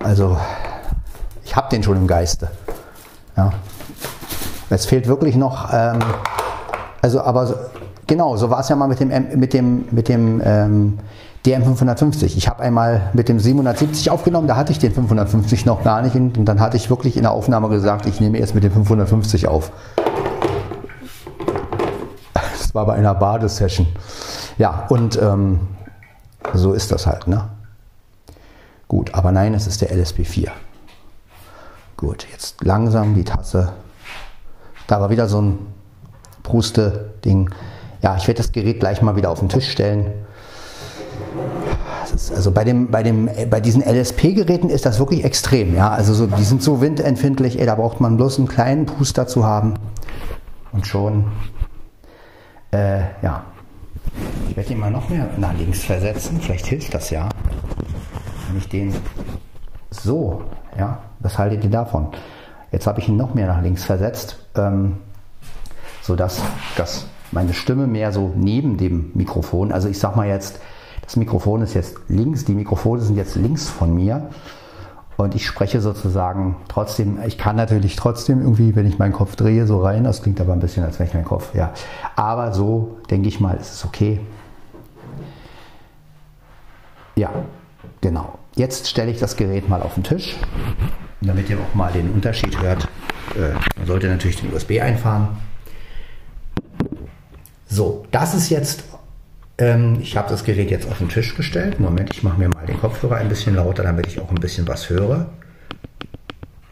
Also, 0.00 0.37
ich 1.44 1.54
habe 1.54 1.68
den 1.71 1.85
schon 1.85 1.97
im 1.97 2.09
Geiste. 2.09 2.50
Ja. 3.37 3.52
Es 4.73 4.87
fehlt 4.87 5.07
wirklich 5.07 5.37
noch, 5.37 5.69
ähm, 5.73 5.99
also 7.02 7.21
aber 7.21 7.69
genau, 8.07 8.37
so 8.37 8.49
war 8.49 8.61
es 8.61 8.69
ja 8.69 8.76
mal 8.76 8.88
mit 8.88 9.00
dem, 9.00 9.11
mit 9.38 9.52
dem, 9.52 9.85
mit 9.91 10.09
dem 10.09 10.41
ähm, 10.45 10.99
DM550. 11.45 12.37
Ich 12.37 12.49
habe 12.49 12.62
einmal 12.62 13.11
mit 13.12 13.29
dem 13.29 13.38
770 13.38 14.11
aufgenommen, 14.11 14.49
da 14.49 14.57
hatte 14.57 14.73
ich 14.73 14.79
den 14.79 14.93
550 14.93 15.67
noch 15.67 15.85
gar 15.85 16.00
nicht 16.00 16.14
und, 16.14 16.45
dann 16.47 16.61
hatte 16.61 16.76
ich 16.76 16.88
wirklich 16.88 17.17
in 17.17 17.23
der 17.23 17.33
Aufnahme 17.33 17.69
gesagt, 17.69 18.07
ich 18.07 18.21
nehme 18.21 18.38
erst 18.38 18.55
mit 18.55 18.64
dem 18.64 18.73
550 18.73 19.47
auf. 19.47 19.73
Das 22.35 22.75
war 22.75 22.87
bei 22.87 22.95
einer 22.95 23.14
Badesession. 23.14 23.87
Ja, 24.57 24.87
und 24.88 25.21
ähm, 25.21 25.61
so 26.55 26.73
ist 26.73 26.93
das 26.93 27.07
halt, 27.07 27.26
ne? 27.26 27.49
Gut, 28.88 29.14
aber 29.14 29.33
nein, 29.33 29.52
es 29.55 29.67
ist 29.67 29.83
der 29.83 29.95
LSP4. 29.95 30.49
Gut, 31.97 32.26
jetzt 32.33 32.62
langsam 32.64 33.14
die 33.14 33.25
Tasse. 33.25 33.73
Da 34.92 35.00
war 35.00 35.08
wieder 35.08 35.26
so 35.26 35.40
ein 35.40 35.58
Pruste-Ding. 36.42 37.49
Ja, 38.02 38.14
ich 38.18 38.28
werde 38.28 38.42
das 38.42 38.52
Gerät 38.52 38.78
gleich 38.78 39.00
mal 39.00 39.16
wieder 39.16 39.30
auf 39.30 39.38
den 39.38 39.49
Tisch 39.49 39.70
stellen. 39.70 40.12
also 42.37 42.50
bei, 42.50 42.62
dem, 42.62 42.90
bei, 42.90 43.02
dem, 43.02 43.30
bei 43.49 43.62
diesen 43.62 43.82
LSP-Geräten 43.82 44.68
ist 44.68 44.84
das 44.84 44.99
wirklich 44.99 45.25
extrem. 45.25 45.75
Ja? 45.75 45.88
Also 45.88 46.12
so, 46.12 46.26
die 46.26 46.44
sind 46.44 46.62
so 46.62 46.82
windempfindlich, 46.82 47.58
ey, 47.58 47.64
da 47.64 47.76
braucht 47.76 48.02
man 48.02 48.18
bloß 48.18 48.37
einen 48.37 48.49
kleinen 48.49 48.84
Puster 48.84 49.26
zu 49.26 49.46
haben 49.46 49.76
und 50.72 50.87
schon, 50.87 51.25
äh, 52.70 52.99
ja. 53.22 53.44
Ich 54.50 54.56
werde 54.58 54.75
ihn 54.75 54.78
mal 54.78 54.90
noch 54.90 55.08
mehr 55.08 55.26
nach 55.38 55.54
links 55.54 55.84
versetzen, 55.84 56.38
vielleicht 56.38 56.66
hilft 56.66 56.92
das 56.92 57.08
ja. 57.08 57.30
Wenn 58.46 58.58
ich 58.58 58.68
den 58.68 58.94
so, 59.88 60.42
ja, 60.78 60.99
was 61.20 61.38
haltet 61.38 61.64
ihr 61.64 61.70
davon? 61.70 62.08
Jetzt 62.73 62.87
habe 62.87 63.00
ich 63.00 63.09
ihn 63.09 63.17
noch 63.17 63.35
mehr 63.35 63.47
nach 63.47 63.62
links 63.62 63.85
versetzt, 63.85 64.38
ähm, 64.57 64.97
sodass 66.00 66.43
dass 66.76 67.07
meine 67.31 67.55
Stimme 67.55 67.87
mehr 67.87 68.12
so 68.12 68.33
neben 68.35 68.76
dem 68.76 69.11
Mikrofon, 69.14 69.73
also 69.73 69.88
ich 69.88 69.99
sag 69.99 70.17
mal 70.17 70.26
jetzt, 70.26 70.61
das 71.02 71.17
Mikrofon 71.17 71.62
ist 71.62 71.75
jetzt 71.75 71.97
links, 72.09 72.45
die 72.45 72.55
Mikrofone 72.55 73.00
sind 73.02 73.17
jetzt 73.17 73.37
links 73.37 73.69
von 73.69 73.95
mir 73.95 74.31
und 75.17 75.35
ich 75.35 75.47
spreche 75.47 75.81
sozusagen 75.81 76.57
trotzdem, 76.69 77.19
ich 77.26 77.38
kann 77.38 77.57
natürlich 77.57 77.97
trotzdem 77.97 78.41
irgendwie, 78.41 78.75
wenn 78.75 78.87
ich 78.87 78.99
meinen 78.99 79.12
Kopf 79.12 79.37
drehe, 79.37 79.67
so 79.67 79.83
rein, 79.83 80.05
das 80.05 80.23
klingt 80.23 80.41
aber 80.41 80.52
ein 80.52 80.61
bisschen, 80.61 80.85
als 80.85 80.99
wenn 80.99 81.07
ich 81.07 81.14
meinen 81.14 81.25
Kopf, 81.25 81.55
ja. 81.55 81.73
Aber 82.17 82.52
so 82.52 82.99
denke 83.11 83.29
ich 83.29 83.41
mal, 83.41 83.57
ist 83.57 83.75
es 83.75 83.85
okay. 83.85 84.21
Ja, 87.17 87.31
genau. 88.00 88.38
Jetzt 88.55 88.88
stelle 88.88 89.11
ich 89.11 89.19
das 89.19 89.37
Gerät 89.37 89.69
mal 89.69 89.83
auf 89.83 89.95
den 89.95 90.05
Tisch, 90.05 90.37
damit 91.23 91.49
ihr 91.50 91.59
auch 91.59 91.75
mal 91.75 91.93
den 91.93 92.11
Unterschied 92.11 92.61
hört. 92.61 92.88
Äh, 93.37 93.55
man 93.76 93.87
sollte 93.87 94.09
natürlich 94.09 94.41
den 94.41 94.52
USB 94.52 94.81
einfahren. 94.81 95.29
So, 97.67 98.07
das 98.11 98.35
ist 98.35 98.50
jetzt, 98.50 98.85
ähm, 99.59 99.99
ich 100.02 100.17
habe 100.17 100.29
das 100.29 100.45
Gerät 100.45 100.71
jetzt 100.71 100.88
auf 100.91 100.99
den 100.99 101.09
Tisch 101.09 101.35
gestellt. 101.35 101.81
Moment, 101.81 102.12
ich 102.12 102.23
mache 102.23 102.38
mir 102.38 102.49
mal 102.49 102.67
den 102.67 102.79
Kopfhörer 102.79 103.17
ein 103.17 103.29
bisschen 103.29 103.55
lauter, 103.55 103.83
damit 103.83 104.07
ich 104.07 104.21
auch 104.21 104.29
ein 104.29 104.35
bisschen 104.37 104.69
was 104.69 104.91
höre. 104.91 105.31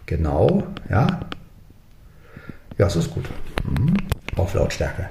Genau, 0.07 0.64
ja. 0.90 1.21
Ja, 2.76 2.87
es 2.87 2.97
ist 2.97 3.11
gut. 3.11 3.25
Mhm. 3.64 3.95
Auf 4.37 4.54
Lautstärke. 4.54 5.09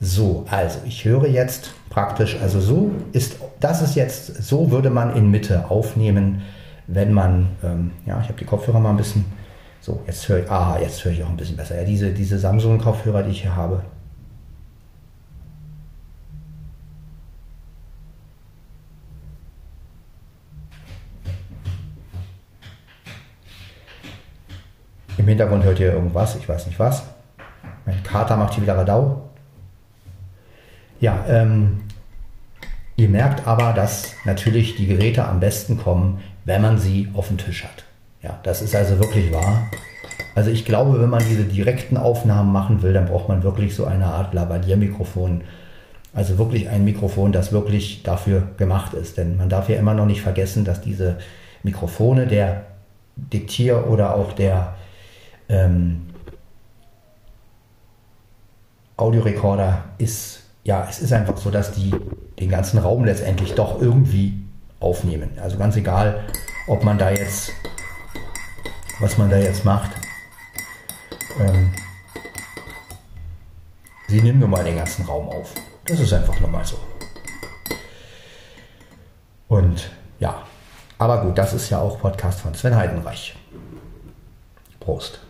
So, 0.00 0.46
also 0.48 0.78
ich 0.86 1.04
höre 1.04 1.26
jetzt 1.26 1.72
praktisch, 1.90 2.36
also 2.40 2.60
so 2.60 2.92
ist, 3.12 3.36
das 3.58 3.82
ist 3.82 3.96
jetzt, 3.96 4.42
so 4.42 4.70
würde 4.70 4.90
man 4.90 5.16
in 5.16 5.30
Mitte 5.30 5.70
aufnehmen, 5.70 6.42
wenn 6.88 7.12
man, 7.12 7.50
ähm, 7.62 7.92
ja, 8.06 8.20
ich 8.20 8.28
habe 8.28 8.38
die 8.38 8.44
Kopfhörer 8.44 8.80
mal 8.80 8.90
ein 8.90 8.96
bisschen, 8.96 9.24
so, 9.80 10.02
jetzt 10.06 10.28
höre 10.28 10.40
ich, 10.40 10.50
aha, 10.50 10.78
jetzt 10.80 11.04
höre 11.04 11.12
ich 11.12 11.22
auch 11.22 11.28
ein 11.28 11.36
bisschen 11.36 11.56
besser. 11.56 11.76
Ja, 11.76 11.84
diese, 11.84 12.12
diese 12.12 12.38
Samsung-Kopfhörer, 12.38 13.22
die 13.22 13.30
ich 13.30 13.42
hier 13.42 13.54
habe, 13.54 13.82
Im 25.18 25.26
Hintergrund 25.26 25.64
hört 25.64 25.78
ihr 25.78 25.92
irgendwas, 25.92 26.36
ich 26.36 26.48
weiß 26.48 26.68
nicht 26.68 26.78
was. 26.78 27.02
Mein 27.84 28.02
Kater 28.02 28.36
macht 28.36 28.54
hier 28.54 28.62
wieder 28.62 28.78
Radau. 28.78 29.28
Ja, 31.00 31.22
ähm, 31.28 31.82
ihr 32.96 33.10
merkt 33.10 33.46
aber, 33.46 33.74
dass 33.74 34.14
natürlich 34.24 34.76
die 34.76 34.86
Geräte 34.86 35.26
am 35.26 35.38
besten 35.38 35.76
kommen, 35.76 36.20
wenn 36.48 36.62
man 36.62 36.78
sie 36.78 37.08
auf 37.12 37.28
dem 37.28 37.36
Tisch 37.36 37.62
hat. 37.62 37.84
Ja, 38.22 38.40
das 38.42 38.62
ist 38.62 38.74
also 38.74 38.98
wirklich 38.98 39.30
wahr. 39.32 39.68
Also 40.34 40.50
ich 40.50 40.64
glaube, 40.64 40.98
wenn 40.98 41.10
man 41.10 41.22
diese 41.22 41.44
direkten 41.44 41.98
Aufnahmen 41.98 42.52
machen 42.52 42.80
will, 42.80 42.94
dann 42.94 43.04
braucht 43.04 43.28
man 43.28 43.42
wirklich 43.42 43.74
so 43.74 43.84
eine 43.84 44.06
Art 44.06 44.32
Lavalier-Mikrofon. 44.32 45.42
Also 46.14 46.38
wirklich 46.38 46.70
ein 46.70 46.84
Mikrofon, 46.84 47.32
das 47.32 47.52
wirklich 47.52 48.02
dafür 48.02 48.48
gemacht 48.56 48.94
ist. 48.94 49.18
Denn 49.18 49.36
man 49.36 49.50
darf 49.50 49.68
ja 49.68 49.76
immer 49.76 49.92
noch 49.92 50.06
nicht 50.06 50.22
vergessen, 50.22 50.64
dass 50.64 50.80
diese 50.80 51.18
Mikrofone 51.62 52.26
der 52.26 52.64
Diktier- 53.16 53.86
oder 53.86 54.16
auch 54.16 54.32
der 54.32 54.74
ähm, 55.50 56.06
Audiorekorder 58.96 59.84
ist, 59.98 60.44
ja, 60.64 60.86
es 60.88 61.00
ist 61.00 61.12
einfach 61.12 61.36
so, 61.36 61.50
dass 61.50 61.72
die 61.72 61.92
den 62.40 62.48
ganzen 62.48 62.78
Raum 62.78 63.04
letztendlich 63.04 63.54
doch 63.54 63.82
irgendwie 63.82 64.47
aufnehmen. 64.80 65.38
Also 65.40 65.58
ganz 65.58 65.76
egal, 65.76 66.24
ob 66.66 66.84
man 66.84 66.98
da 66.98 67.10
jetzt, 67.10 67.52
was 69.00 69.18
man 69.18 69.30
da 69.30 69.36
jetzt 69.36 69.64
macht. 69.64 69.90
Ähm, 71.40 71.72
sie 74.08 74.20
nehmen 74.20 74.40
nun 74.40 74.50
mal 74.50 74.64
den 74.64 74.76
ganzen 74.76 75.04
Raum 75.04 75.28
auf. 75.28 75.52
Das 75.84 76.00
ist 76.00 76.12
einfach 76.12 76.38
nur 76.40 76.50
mal 76.50 76.64
so. 76.64 76.78
Und 79.48 79.90
ja, 80.18 80.42
aber 80.98 81.22
gut, 81.22 81.38
das 81.38 81.54
ist 81.54 81.70
ja 81.70 81.78
auch 81.80 81.98
Podcast 81.98 82.40
von 82.40 82.54
Sven 82.54 82.76
Heidenreich. 82.76 83.36
Prost. 84.80 85.20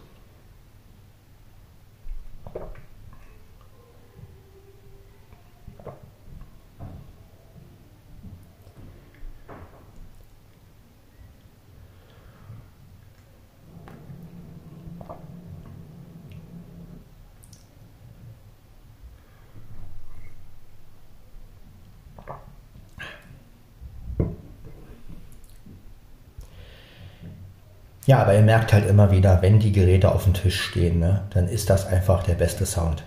Ja, 28.08 28.22
aber 28.22 28.34
ihr 28.34 28.40
merkt 28.40 28.72
halt 28.72 28.88
immer 28.88 29.10
wieder, 29.10 29.42
wenn 29.42 29.58
die 29.58 29.70
Geräte 29.70 30.10
auf 30.10 30.24
dem 30.24 30.32
Tisch 30.32 30.58
stehen, 30.58 30.98
ne, 30.98 31.24
dann 31.28 31.46
ist 31.46 31.68
das 31.68 31.86
einfach 31.86 32.22
der 32.22 32.36
beste 32.36 32.64
Sound. 32.64 33.04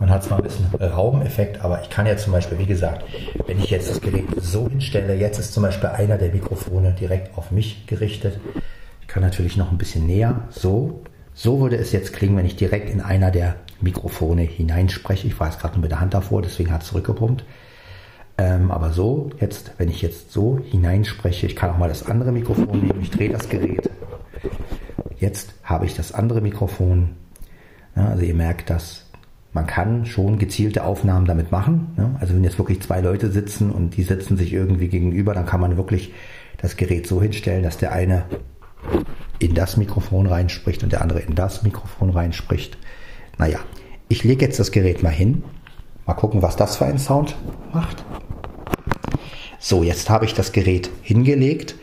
Man 0.00 0.10
hat 0.10 0.24
zwar 0.24 0.38
ein 0.38 0.42
bisschen 0.42 0.66
Raumeffekt, 0.74 1.64
aber 1.64 1.80
ich 1.80 1.90
kann 1.90 2.06
ja 2.06 2.16
zum 2.16 2.32
Beispiel, 2.32 2.58
wie 2.58 2.66
gesagt, 2.66 3.04
wenn 3.46 3.60
ich 3.60 3.70
jetzt 3.70 3.88
das 3.88 4.00
Gerät 4.00 4.24
so 4.40 4.68
hinstelle, 4.68 5.14
jetzt 5.14 5.38
ist 5.38 5.54
zum 5.54 5.62
Beispiel 5.62 5.90
einer 5.90 6.18
der 6.18 6.32
Mikrofone 6.32 6.90
direkt 6.90 7.38
auf 7.38 7.52
mich 7.52 7.86
gerichtet. 7.86 8.40
Ich 9.02 9.06
kann 9.06 9.22
natürlich 9.22 9.56
noch 9.56 9.70
ein 9.70 9.78
bisschen 9.78 10.06
näher, 10.06 10.48
so. 10.50 11.04
So 11.34 11.60
würde 11.60 11.76
es 11.76 11.92
jetzt 11.92 12.14
klingen, 12.14 12.36
wenn 12.36 12.46
ich 12.46 12.56
direkt 12.56 12.90
in 12.90 13.00
einer 13.00 13.30
der 13.30 13.54
Mikrofone 13.80 14.42
hineinspreche. 14.42 15.28
Ich 15.28 15.38
war 15.38 15.50
jetzt 15.50 15.60
gerade 15.60 15.74
nur 15.74 15.82
mit 15.82 15.92
der 15.92 16.00
Hand 16.00 16.14
davor, 16.14 16.42
deswegen 16.42 16.72
hat 16.72 16.82
es 16.82 16.88
zurückgepumpt. 16.88 17.44
Ähm, 18.36 18.70
aber 18.70 18.90
so, 18.92 19.30
jetzt, 19.40 19.72
wenn 19.78 19.88
ich 19.88 20.02
jetzt 20.02 20.32
so 20.32 20.58
hineinspreche, 20.58 21.46
ich 21.46 21.54
kann 21.54 21.70
auch 21.70 21.78
mal 21.78 21.88
das 21.88 22.06
andere 22.06 22.32
Mikrofon 22.32 22.80
nehmen, 22.80 23.00
ich 23.00 23.10
drehe 23.10 23.30
das 23.30 23.48
Gerät. 23.48 23.88
Jetzt 25.18 25.54
habe 25.62 25.86
ich 25.86 25.94
das 25.94 26.12
andere 26.12 26.40
Mikrofon. 26.40 27.10
Ja, 27.94 28.08
also 28.08 28.22
ihr 28.22 28.34
merkt, 28.34 28.70
dass 28.70 29.06
man 29.52 29.66
kann 29.68 30.04
schon 30.04 30.38
gezielte 30.38 30.82
Aufnahmen 30.82 31.26
damit 31.26 31.52
machen. 31.52 31.94
Ja, 31.96 32.16
also 32.18 32.34
wenn 32.34 32.42
jetzt 32.42 32.58
wirklich 32.58 32.82
zwei 32.82 33.00
Leute 33.00 33.30
sitzen 33.30 33.70
und 33.70 33.96
die 33.96 34.02
sitzen 34.02 34.36
sich 34.36 34.52
irgendwie 34.52 34.88
gegenüber, 34.88 35.32
dann 35.32 35.46
kann 35.46 35.60
man 35.60 35.76
wirklich 35.76 36.12
das 36.56 36.76
Gerät 36.76 37.06
so 37.06 37.22
hinstellen, 37.22 37.62
dass 37.62 37.76
der 37.76 37.92
eine 37.92 38.24
in 39.38 39.54
das 39.54 39.76
Mikrofon 39.76 40.26
reinspricht 40.26 40.82
und 40.82 40.92
der 40.92 41.02
andere 41.02 41.20
in 41.20 41.36
das 41.36 41.62
Mikrofon 41.62 42.10
reinspricht. 42.10 42.78
Naja, 43.38 43.60
ich 44.08 44.24
lege 44.24 44.44
jetzt 44.44 44.58
das 44.58 44.72
Gerät 44.72 45.02
mal 45.02 45.10
hin. 45.10 45.44
Mal 46.06 46.14
gucken, 46.14 46.42
was 46.42 46.56
das 46.56 46.76
für 46.76 46.84
einen 46.84 46.98
Sound 46.98 47.34
macht. 47.72 48.04
So, 49.58 49.82
jetzt 49.82 50.10
habe 50.10 50.26
ich 50.26 50.34
das 50.34 50.52
Gerät 50.52 50.90
hingelegt. 51.02 51.76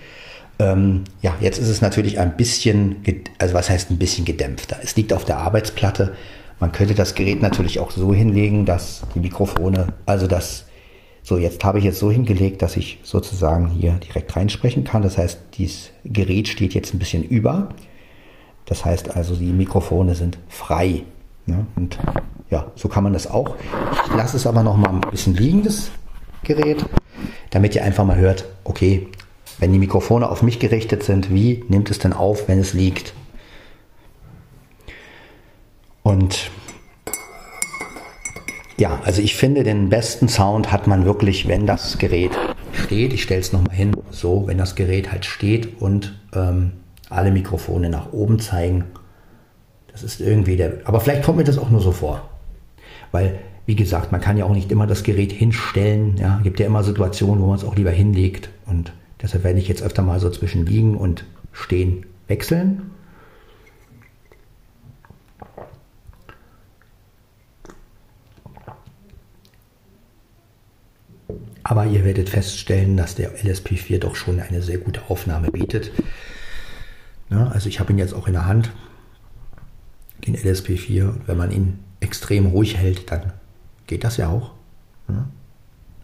Ähm, 0.59 1.05
ja, 1.23 1.35
jetzt 1.41 1.57
ist 1.57 1.69
es 1.69 1.81
natürlich 1.81 2.19
ein 2.19 2.37
bisschen, 2.37 2.97
also 3.39 3.55
was 3.55 3.69
heißt 3.69 3.89
ein 3.89 3.97
bisschen 3.97 4.25
gedämpfter. 4.25 4.77
Es 4.83 4.95
liegt 4.95 5.13
auf 5.13 5.25
der 5.25 5.37
Arbeitsplatte. 5.37 6.13
Man 6.59 6.71
könnte 6.71 6.93
das 6.93 7.15
Gerät 7.15 7.41
natürlich 7.41 7.79
auch 7.79 7.89
so 7.89 8.13
hinlegen, 8.13 8.67
dass 8.67 9.01
die 9.15 9.19
Mikrofone, 9.19 9.87
also 10.05 10.27
das, 10.27 10.65
so 11.23 11.39
jetzt 11.39 11.63
habe 11.63 11.79
ich 11.79 11.85
es 11.85 11.97
so 11.97 12.11
hingelegt, 12.11 12.61
dass 12.61 12.77
ich 12.77 12.99
sozusagen 13.01 13.69
hier 13.69 13.93
direkt 13.93 14.35
reinsprechen 14.35 14.83
kann. 14.83 15.01
Das 15.01 15.17
heißt, 15.17 15.39
dieses 15.57 15.89
Gerät 16.05 16.47
steht 16.47 16.75
jetzt 16.75 16.93
ein 16.93 16.99
bisschen 16.99 17.23
über. 17.23 17.69
Das 18.65 18.85
heißt 18.85 19.15
also, 19.15 19.35
die 19.35 19.51
Mikrofone 19.51 20.13
sind 20.13 20.37
frei. 20.47 21.01
Ne? 21.47 21.65
Und 21.75 21.97
ja, 22.51 22.71
so 22.75 22.87
kann 22.87 23.03
man 23.03 23.13
das 23.13 23.25
auch. 23.25 23.55
Ich 24.05 24.15
lasse 24.15 24.37
es 24.37 24.45
aber 24.45 24.61
noch 24.61 24.77
mal 24.77 24.89
ein 24.89 25.01
bisschen 25.01 25.33
liegen, 25.33 25.63
das 25.63 25.89
Gerät 26.43 26.85
damit 27.51 27.75
ihr 27.75 27.83
einfach 27.83 28.05
mal 28.05 28.17
hört, 28.17 28.45
okay, 28.63 29.07
wenn 29.59 29.71
die 29.71 29.79
Mikrofone 29.79 30.27
auf 30.27 30.41
mich 30.41 30.57
gerichtet 30.57 31.03
sind, 31.03 31.31
wie 31.31 31.63
nimmt 31.67 31.91
es 31.91 31.99
denn 31.99 32.13
auf, 32.13 32.47
wenn 32.47 32.57
es 32.57 32.73
liegt? 32.73 33.13
Und 36.01 36.49
ja, 38.77 38.99
also 39.03 39.21
ich 39.21 39.35
finde, 39.35 39.63
den 39.63 39.89
besten 39.89 40.27
Sound 40.27 40.71
hat 40.71 40.87
man 40.87 41.05
wirklich, 41.05 41.47
wenn 41.47 41.67
das 41.67 41.99
Gerät 41.99 42.31
steht. 42.73 43.13
Ich 43.13 43.21
stelle 43.21 43.41
es 43.41 43.53
nochmal 43.53 43.75
hin, 43.75 43.95
so, 44.09 44.47
wenn 44.47 44.57
das 44.57 44.75
Gerät 44.75 45.11
halt 45.11 45.25
steht 45.25 45.79
und 45.79 46.19
ähm, 46.33 46.71
alle 47.09 47.31
Mikrofone 47.31 47.89
nach 47.89 48.13
oben 48.13 48.39
zeigen. 48.39 48.85
Das 49.91 50.01
ist 50.01 50.21
irgendwie 50.21 50.55
der. 50.55 50.79
Aber 50.85 51.01
vielleicht 51.01 51.23
kommt 51.23 51.37
mir 51.37 51.43
das 51.43 51.59
auch 51.59 51.69
nur 51.69 51.81
so 51.81 51.91
vor. 51.91 52.30
Weil 53.11 53.39
wie 53.65 53.75
gesagt, 53.75 54.11
man 54.11 54.21
kann 54.21 54.37
ja 54.37 54.45
auch 54.45 54.53
nicht 54.53 54.71
immer 54.71 54.87
das 54.87 55.03
Gerät 55.03 55.31
hinstellen. 55.31 56.17
Ja, 56.17 56.39
gibt 56.43 56.59
ja 56.59 56.65
immer 56.65 56.83
Situationen, 56.83 57.41
wo 57.41 57.47
man 57.47 57.57
es 57.57 57.63
auch 57.63 57.75
lieber 57.75 57.91
hinlegt. 57.91 58.49
Und 58.65 58.91
deshalb 59.21 59.43
werde 59.43 59.59
ich 59.59 59.67
jetzt 59.67 59.83
öfter 59.83 60.01
mal 60.01 60.19
so 60.19 60.29
zwischen 60.29 60.65
liegen 60.65 60.97
und 60.97 61.25
stehen 61.53 62.05
wechseln. 62.27 62.91
Aber 71.63 71.85
ihr 71.85 72.03
werdet 72.03 72.29
feststellen, 72.29 72.97
dass 72.97 73.15
der 73.15 73.37
LSP4 73.37 73.99
doch 73.99 74.15
schon 74.15 74.39
eine 74.39 74.61
sehr 74.61 74.79
gute 74.79 75.09
Aufnahme 75.09 75.51
bietet. 75.51 75.91
Ja, 77.29 77.47
also 77.47 77.69
ich 77.69 77.79
habe 77.79 77.93
ihn 77.93 77.99
jetzt 77.99 78.13
auch 78.13 78.27
in 78.27 78.33
der 78.33 78.45
Hand, 78.45 78.73
den 80.27 80.35
LSP4. 80.35 81.13
Wenn 81.27 81.37
man 81.37 81.51
ihn 81.51 81.79
extrem 82.11 82.47
ruhig 82.47 82.75
hält, 82.75 83.09
dann 83.09 83.31
geht 83.87 84.03
das 84.03 84.17
ja 84.17 84.27
auch. 84.27 84.51
Ja. 85.07 85.29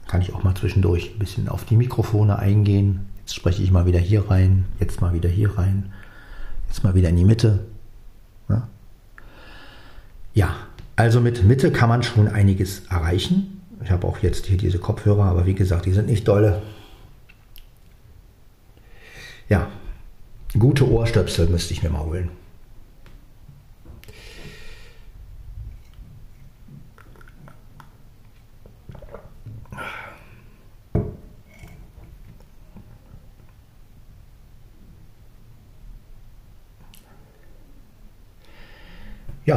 Kann 0.07 0.21
ich 0.21 0.33
auch 0.33 0.41
mal 0.41 0.55
zwischendurch 0.55 1.11
ein 1.13 1.19
bisschen 1.19 1.49
auf 1.49 1.65
die 1.65 1.75
Mikrofone 1.75 2.39
eingehen. 2.39 3.09
Jetzt 3.19 3.35
spreche 3.35 3.61
ich 3.61 3.71
mal 3.71 3.85
wieder 3.85 3.99
hier 3.99 4.29
rein, 4.31 4.63
jetzt 4.79 5.01
mal 5.01 5.13
wieder 5.13 5.27
hier 5.27 5.57
rein, 5.57 5.91
jetzt 6.69 6.81
mal 6.85 6.95
wieder 6.95 7.09
in 7.09 7.17
die 7.17 7.25
Mitte. 7.25 7.65
Ja, 8.47 8.69
ja 10.33 10.55
also 10.95 11.19
mit 11.19 11.43
Mitte 11.43 11.73
kann 11.73 11.89
man 11.89 12.03
schon 12.03 12.29
einiges 12.29 12.85
erreichen. 12.85 13.61
Ich 13.83 13.91
habe 13.91 14.07
auch 14.07 14.19
jetzt 14.19 14.45
hier 14.45 14.57
diese 14.57 14.79
Kopfhörer, 14.79 15.25
aber 15.25 15.45
wie 15.45 15.55
gesagt, 15.55 15.87
die 15.87 15.91
sind 15.91 16.07
nicht 16.07 16.25
dolle. 16.25 16.61
Ja, 19.49 19.67
gute 20.57 20.89
Ohrstöpsel 20.89 21.47
müsste 21.47 21.73
ich 21.73 21.83
mir 21.83 21.89
mal 21.89 22.05
holen. 22.05 22.29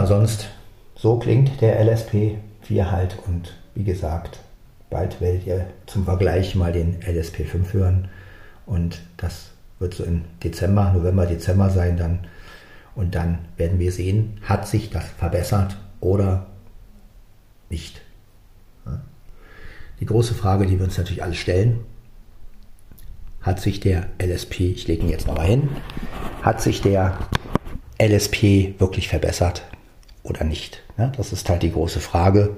Sonst 0.06 0.48
so 0.94 1.18
klingt 1.18 1.60
der 1.60 1.82
LSP 1.84 2.36
4 2.62 2.90
halt 2.90 3.18
und 3.26 3.54
wie 3.74 3.84
gesagt, 3.84 4.40
bald 4.90 5.20
werdet 5.20 5.46
ihr 5.46 5.66
zum 5.86 6.04
Vergleich 6.04 6.54
mal 6.54 6.72
den 6.72 7.00
LSP5 7.00 7.72
hören. 7.72 8.08
Und 8.66 9.00
das 9.16 9.50
wird 9.78 9.94
so 9.94 10.04
im 10.04 10.22
Dezember, 10.44 10.92
November, 10.92 11.26
Dezember 11.26 11.70
sein 11.70 11.96
dann. 11.96 12.20
Und 12.94 13.14
dann 13.14 13.38
werden 13.56 13.78
wir 13.78 13.92
sehen, 13.92 14.38
hat 14.42 14.68
sich 14.68 14.90
das 14.90 15.04
verbessert 15.04 15.76
oder 16.00 16.46
nicht. 17.70 18.02
Die 20.00 20.06
große 20.06 20.34
Frage, 20.34 20.66
die 20.66 20.78
wir 20.78 20.84
uns 20.84 20.98
natürlich 20.98 21.22
alle 21.22 21.34
stellen, 21.34 21.80
hat 23.40 23.60
sich 23.60 23.80
der 23.80 24.08
LSP, 24.20 24.72
ich 24.72 24.86
lege 24.86 25.02
ihn 25.02 25.08
jetzt 25.08 25.26
nochmal 25.26 25.46
hin, 25.46 25.68
hat 26.42 26.60
sich 26.60 26.82
der 26.82 27.18
LSP 27.98 28.74
wirklich 28.78 29.08
verbessert 29.08 29.62
oder 30.22 30.44
nicht? 30.44 30.82
Das 31.16 31.32
ist 31.32 31.48
halt 31.48 31.62
die 31.62 31.72
große 31.72 32.00
Frage. 32.00 32.56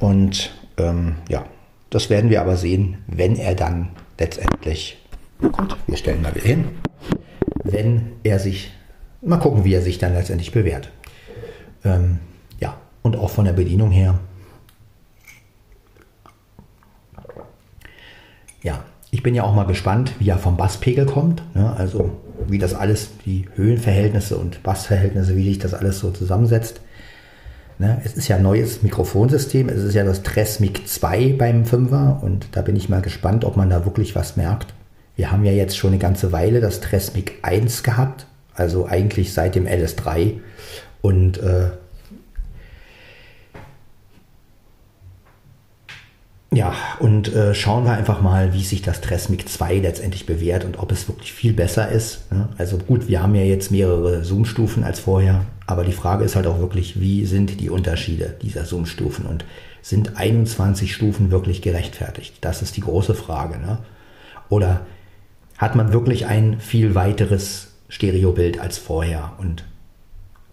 Und 0.00 0.52
ähm, 0.76 1.16
ja, 1.28 1.44
das 1.90 2.10
werden 2.10 2.30
wir 2.30 2.40
aber 2.40 2.56
sehen, 2.56 2.98
wenn 3.06 3.36
er 3.36 3.54
dann 3.54 3.90
letztendlich, 4.18 4.98
gut, 5.40 5.76
wir 5.86 5.96
stellen 5.96 6.22
mal 6.22 6.34
wieder 6.34 6.46
hin, 6.46 6.68
wenn 7.62 8.12
er 8.22 8.38
sich, 8.38 8.72
mal 9.20 9.38
gucken, 9.38 9.64
wie 9.64 9.74
er 9.74 9.82
sich 9.82 9.98
dann 9.98 10.14
letztendlich 10.14 10.52
bewährt. 10.52 10.90
Ähm, 11.84 12.18
ja, 12.60 12.76
und 13.02 13.16
auch 13.16 13.30
von 13.30 13.44
der 13.44 13.52
Bedienung 13.52 13.90
her. 13.90 14.18
Ja, 18.62 18.82
ich 19.14 19.22
bin 19.22 19.36
ja 19.36 19.44
auch 19.44 19.54
mal 19.54 19.64
gespannt, 19.64 20.12
wie 20.18 20.28
er 20.28 20.38
vom 20.38 20.56
Basspegel 20.56 21.06
kommt. 21.06 21.40
Ne? 21.54 21.72
Also 21.76 22.10
wie 22.48 22.58
das 22.58 22.74
alles, 22.74 23.10
die 23.24 23.44
Höhenverhältnisse 23.54 24.36
und 24.36 24.64
Bassverhältnisse, 24.64 25.36
wie 25.36 25.44
sich 25.44 25.60
das 25.60 25.72
alles 25.72 26.00
so 26.00 26.10
zusammensetzt. 26.10 26.80
Ne? 27.78 28.02
Es 28.04 28.14
ist 28.14 28.26
ja 28.26 28.36
ein 28.36 28.42
neues 28.42 28.82
Mikrofonsystem, 28.82 29.68
es 29.68 29.84
ist 29.84 29.94
ja 29.94 30.02
das 30.02 30.24
Tresmic 30.24 30.88
2 30.88 31.36
beim 31.38 31.62
5er 31.62 32.22
und 32.22 32.48
da 32.52 32.62
bin 32.62 32.74
ich 32.74 32.88
mal 32.88 33.02
gespannt, 33.02 33.44
ob 33.44 33.56
man 33.56 33.70
da 33.70 33.84
wirklich 33.84 34.16
was 34.16 34.36
merkt. 34.36 34.74
Wir 35.14 35.30
haben 35.30 35.44
ja 35.44 35.52
jetzt 35.52 35.76
schon 35.76 35.90
eine 35.90 35.98
ganze 35.98 36.32
Weile 36.32 36.60
das 36.60 36.80
Tresmic 36.80 37.38
1 37.42 37.84
gehabt, 37.84 38.26
also 38.52 38.86
eigentlich 38.86 39.32
seit 39.32 39.54
dem 39.54 39.66
LS3 39.68 40.40
und 41.02 41.38
äh, 41.38 41.68
Ja, 46.54 46.74
und 47.00 47.34
äh, 47.34 47.52
schauen 47.54 47.84
wir 47.84 47.92
einfach 47.92 48.22
mal, 48.22 48.54
wie 48.54 48.62
sich 48.62 48.80
das 48.80 49.00
Tresmic 49.00 49.48
2 49.48 49.78
letztendlich 49.78 50.24
bewährt 50.24 50.64
und 50.64 50.78
ob 50.78 50.92
es 50.92 51.08
wirklich 51.08 51.32
viel 51.32 51.52
besser 51.52 51.88
ist. 51.88 52.30
Ne? 52.32 52.48
Also 52.58 52.78
gut, 52.78 53.08
wir 53.08 53.22
haben 53.22 53.34
ja 53.34 53.42
jetzt 53.42 53.72
mehrere 53.72 54.22
Zoom-Stufen 54.22 54.84
als 54.84 55.00
vorher, 55.00 55.44
aber 55.66 55.82
die 55.82 55.92
Frage 55.92 56.24
ist 56.24 56.36
halt 56.36 56.46
auch 56.46 56.60
wirklich, 56.60 57.00
wie 57.00 57.26
sind 57.26 57.60
die 57.60 57.70
Unterschiede 57.70 58.36
dieser 58.40 58.64
Zoom-Stufen 58.64 59.26
und 59.26 59.44
sind 59.82 60.16
21 60.16 60.94
Stufen 60.94 61.32
wirklich 61.32 61.60
gerechtfertigt? 61.60 62.36
Das 62.40 62.62
ist 62.62 62.76
die 62.76 62.82
große 62.82 63.14
Frage. 63.14 63.58
Ne? 63.58 63.78
Oder 64.48 64.82
hat 65.58 65.74
man 65.74 65.92
wirklich 65.92 66.26
ein 66.26 66.60
viel 66.60 66.94
weiteres 66.94 67.72
Stereobild 67.88 68.60
als 68.60 68.78
vorher 68.78 69.32
und 69.38 69.64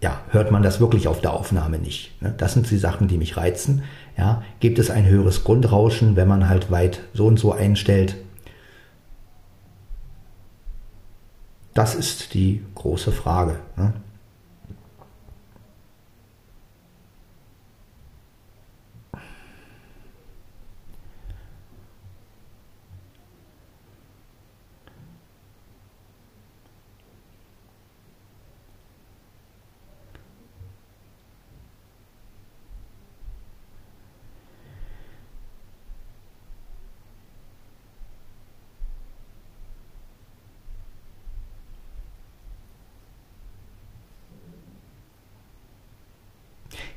ja, 0.02 0.20
hört 0.30 0.50
man 0.50 0.64
das 0.64 0.80
wirklich 0.80 1.06
auf 1.06 1.20
der 1.20 1.32
Aufnahme 1.32 1.78
nicht? 1.78 2.20
Ne? 2.20 2.34
Das 2.36 2.54
sind 2.54 2.68
die 2.68 2.76
Sachen, 2.76 3.06
die 3.06 3.18
mich 3.18 3.36
reizen. 3.36 3.84
Ja, 4.18 4.42
gibt 4.58 4.80
es 4.80 4.90
ein 4.90 5.06
höheres 5.06 5.44
Grundrauschen, 5.44 6.16
wenn 6.16 6.26
man 6.26 6.48
halt 6.48 6.70
weit 6.72 7.00
so 7.14 7.26
und 7.26 7.38
so 7.38 7.52
einstellt? 7.52 8.16
Das 11.72 11.94
ist 11.94 12.34
die 12.34 12.62
große 12.74 13.12
Frage. 13.12 13.60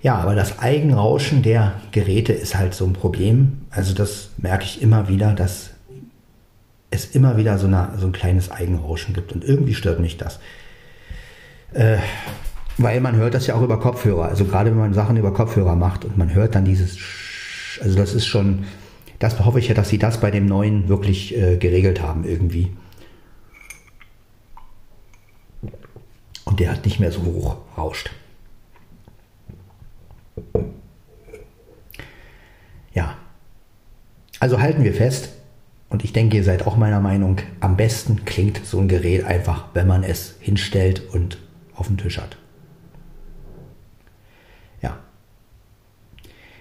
Ja, 0.05 0.17
aber 0.17 0.35
das 0.35 0.59
Eigenrauschen 0.59 1.41
der 1.41 1.81
Geräte 1.91 2.31
ist 2.31 2.55
halt 2.55 2.75
so 2.75 2.85
ein 2.85 2.93
Problem. 2.93 3.65
Also 3.71 3.95
das 3.95 4.29
merke 4.37 4.63
ich 4.63 4.79
immer 4.83 5.07
wieder, 5.07 5.33
dass 5.33 5.71
es 6.91 7.15
immer 7.15 7.37
wieder 7.37 7.57
so, 7.57 7.65
eine, 7.65 7.89
so 7.97 8.05
ein 8.05 8.11
kleines 8.11 8.51
Eigenrauschen 8.51 9.15
gibt 9.15 9.33
und 9.33 9.43
irgendwie 9.43 9.73
stört 9.73 9.99
mich 9.99 10.17
das. 10.17 10.39
Äh, 11.73 11.97
weil 12.77 13.01
man 13.01 13.15
hört 13.15 13.33
das 13.33 13.47
ja 13.47 13.55
auch 13.55 13.63
über 13.63 13.79
Kopfhörer. 13.79 14.25
Also 14.25 14.45
gerade 14.45 14.69
wenn 14.69 14.77
man 14.77 14.93
Sachen 14.93 15.17
über 15.17 15.33
Kopfhörer 15.33 15.75
macht 15.75 16.05
und 16.05 16.19
man 16.19 16.35
hört 16.35 16.53
dann 16.53 16.65
dieses, 16.65 16.99
Sch 16.99 17.81
also 17.81 17.97
das 17.97 18.13
ist 18.13 18.27
schon, 18.27 18.65
das 19.17 19.43
hoffe 19.43 19.57
ich 19.57 19.69
ja, 19.69 19.73
dass 19.73 19.89
sie 19.89 19.97
das 19.97 20.19
bei 20.21 20.29
dem 20.29 20.45
neuen 20.45 20.87
wirklich 20.87 21.35
äh, 21.35 21.57
geregelt 21.57 22.03
haben 22.03 22.25
irgendwie. 22.25 22.71
Und 26.43 26.59
der 26.59 26.73
hat 26.73 26.85
nicht 26.85 26.99
mehr 26.99 27.11
so 27.11 27.23
hoch 27.23 27.57
rauscht. 27.75 28.11
Ja, 32.93 33.15
also 34.39 34.59
halten 34.59 34.83
wir 34.83 34.93
fest, 34.93 35.35
und 35.89 36.03
ich 36.03 36.13
denke, 36.13 36.37
ihr 36.37 36.43
seid 36.43 36.65
auch 36.65 36.77
meiner 36.77 36.99
Meinung, 36.99 37.37
am 37.59 37.77
besten 37.77 38.25
klingt 38.25 38.65
so 38.65 38.79
ein 38.79 38.87
Gerät 38.87 39.23
einfach, 39.23 39.67
wenn 39.73 39.87
man 39.87 40.03
es 40.03 40.35
hinstellt 40.39 41.01
und 41.13 41.37
auf 41.75 41.87
dem 41.87 41.97
Tisch 41.97 42.17
hat. 42.17 42.37
Ja. 44.81 44.97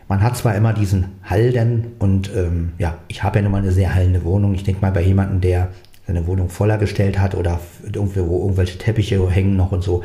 Man 0.07 0.23
hat 0.23 0.37
zwar 0.37 0.55
immer 0.55 0.73
diesen 0.73 1.07
Hallen 1.25 1.95
und 1.99 2.31
ähm, 2.35 2.75
ja, 2.79 2.99
ich 3.09 3.23
habe 3.23 3.39
ja 3.39 3.43
nun 3.43 3.53
mal 3.53 3.59
eine 3.59 3.73
sehr 3.73 3.95
hallende 3.95 4.25
Wohnung. 4.25 4.55
Ich 4.55 4.63
denke 4.63 4.83
mal 4.83 4.93
bei 4.93 5.03
jemandem, 5.03 5.41
der 5.41 5.71
seine 6.07 6.27
Wohnung 6.27 6.51
voller 6.51 6.77
gestellt 6.77 7.19
hat 7.19 7.35
oder 7.35 7.61
irgendwo, 7.83 8.29
wo 8.29 8.43
irgendwelche 8.43 8.79
Teppiche 8.79 9.29
hängen 9.31 9.57
noch 9.57 9.73
und 9.73 9.83
so, 9.83 10.05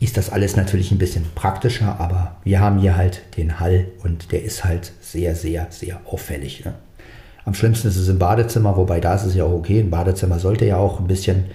ist 0.00 0.16
das 0.16 0.30
alles 0.30 0.56
natürlich 0.56 0.92
ein 0.92 0.98
bisschen 0.98 1.26
praktischer, 1.34 1.98
aber 1.98 2.36
wir 2.44 2.60
haben 2.60 2.78
hier 2.78 2.96
halt 2.96 3.22
den 3.36 3.58
Hall 3.58 3.86
und 4.04 4.30
der 4.30 4.44
ist 4.44 4.64
halt 4.64 4.92
sehr, 5.00 5.34
sehr, 5.34 5.66
sehr 5.70 6.00
auffällig. 6.04 6.64
Ne? 6.64 6.74
Am 7.44 7.54
schlimmsten 7.54 7.88
ist 7.88 7.96
es 7.96 8.08
im 8.08 8.18
Badezimmer, 8.18 8.76
wobei 8.76 9.00
da 9.00 9.14
ist 9.14 9.24
es 9.24 9.34
ja 9.34 9.44
auch 9.44 9.52
okay. 9.52 9.80
Ein 9.80 9.90
Badezimmer 9.90 10.38
sollte 10.38 10.66
ja 10.66 10.76
auch 10.76 11.00
ein 11.00 11.08
bisschen, 11.08 11.46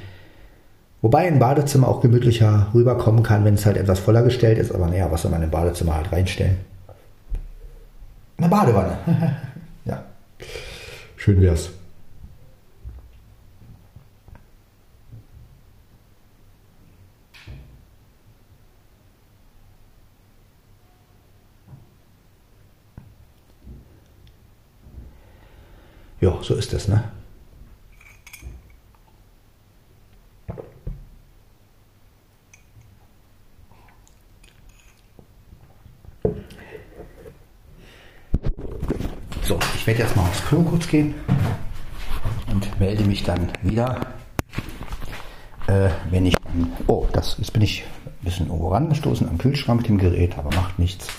wobei 1.01 1.27
ein 1.27 1.39
Badezimmer 1.39 1.87
auch 1.87 2.01
gemütlicher 2.01 2.67
rüberkommen 2.73 3.23
kann, 3.23 3.45
wenn 3.45 3.53
es 3.53 3.65
halt 3.65 3.77
etwas 3.77 3.99
voller 3.99 4.23
gestellt 4.23 4.57
ist. 4.57 4.73
Aber 4.73 4.87
naja, 4.87 5.09
was 5.09 5.21
soll 5.21 5.31
man 5.31 5.43
im 5.43 5.51
Badezimmer 5.51 5.95
halt 5.95 6.11
reinstellen? 6.11 6.57
Badewanne. 8.37 8.97
ja. 9.85 10.03
Schön 11.15 11.39
wär's. 11.41 11.69
Ja, 26.23 26.39
so 26.41 26.55
ist 26.55 26.71
es, 26.71 26.87
ne? 26.87 27.03
So, 39.41 39.59
ich 39.75 39.85
werde 39.85 40.03
jetzt 40.03 40.15
mal 40.15 40.21
aufs 40.21 40.45
Klo 40.45 40.61
kurz 40.61 40.87
gehen 40.87 41.13
und 42.49 42.79
melde 42.79 43.03
mich 43.03 43.23
dann 43.23 43.51
wieder, 43.61 44.13
äh, 45.67 45.89
wenn 46.09 46.27
ich 46.27 46.37
oh, 46.87 47.05
das, 47.11 47.35
jetzt 47.37 47.51
bin 47.51 47.63
ich 47.63 47.83
ein 48.05 48.23
bisschen 48.23 48.49
rangestoßen 48.49 49.27
am 49.27 49.37
Kühlschrank 49.37 49.81
mit 49.81 49.89
dem 49.89 49.97
Gerät, 49.97 50.37
aber 50.37 50.55
macht 50.55 50.79
nichts. 50.79 51.09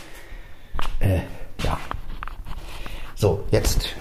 Äh, 1.00 1.20
ja. 1.62 1.78
So, 3.16 3.44
jetzt 3.50 3.94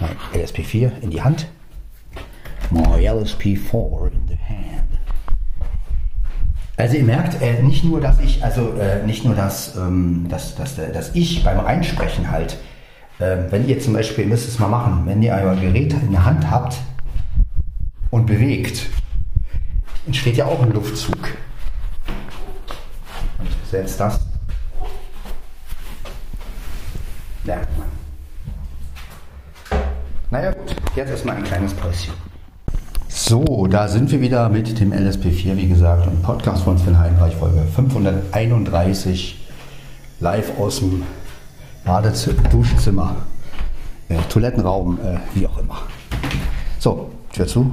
mein 0.00 0.16
LSP4 0.42 1.00
in 1.00 1.10
die 1.10 1.22
Hand. 1.22 1.46
My 2.70 3.08
LSP4 3.08 4.10
in 4.12 4.28
the 4.28 4.38
hand. 4.48 4.98
Also 6.76 6.96
ihr 6.96 7.04
merkt 7.04 7.40
äh, 7.40 7.62
nicht 7.62 7.84
nur, 7.84 8.00
dass 8.00 8.18
ich, 8.20 8.42
also 8.42 8.74
äh, 8.74 9.06
nicht 9.06 9.24
nur, 9.24 9.34
dass, 9.34 9.76
ähm, 9.76 10.26
dass, 10.28 10.56
dass, 10.56 10.74
dass 10.76 11.14
ich 11.14 11.44
beim 11.44 11.60
Reinsprechen 11.60 12.30
halt 12.30 12.58
ähm, 13.20 13.46
wenn 13.50 13.68
ihr 13.68 13.78
zum 13.78 13.92
Beispiel, 13.92 14.24
ihr 14.24 14.30
müsst 14.30 14.48
es 14.48 14.58
mal 14.58 14.68
machen, 14.68 15.06
wenn 15.06 15.22
ihr 15.22 15.32
euer 15.32 15.54
Gerät 15.54 15.92
in 15.92 16.10
der 16.10 16.24
Hand 16.24 16.50
habt 16.50 16.76
und 18.10 18.26
bewegt, 18.26 18.86
entsteht 20.06 20.36
ja 20.36 20.46
auch 20.46 20.60
ein 20.62 20.72
Luftzug. 20.72 21.16
Und 23.38 23.48
selbst 23.70 24.00
das 24.00 24.20
merkt 27.44 27.78
man. 27.78 28.03
Jetzt 30.96 31.10
erstmal 31.10 31.36
ein 31.36 31.42
kleines 31.42 31.74
Päuschen. 31.74 32.14
So, 33.08 33.66
da 33.66 33.88
sind 33.88 34.12
wir 34.12 34.20
wieder 34.20 34.48
mit 34.48 34.78
dem 34.78 34.92
LSP4, 34.92 35.56
wie 35.56 35.66
gesagt, 35.66 36.06
und 36.06 36.22
Podcast 36.22 36.62
von 36.62 36.78
Sven 36.78 36.96
Heinreich, 36.96 37.34
Folge 37.34 37.62
531, 37.74 39.44
live 40.20 40.56
aus 40.56 40.78
dem 40.78 41.02
Badezimmer, 41.84 42.42
Duschzimmer, 42.48 43.16
äh, 44.08 44.18
Toilettenraum, 44.28 45.00
äh, 45.00 45.18
wie 45.34 45.48
auch 45.48 45.58
immer. 45.58 45.78
So, 46.78 47.10
Tür 47.32 47.48
zu. 47.48 47.72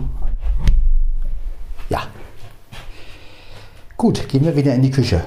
Ja. 1.89 2.01
Gut, 3.97 4.27
gehen 4.29 4.45
wir 4.45 4.55
wieder 4.55 4.73
in 4.73 4.81
die 4.81 4.91
Küche. 4.91 5.23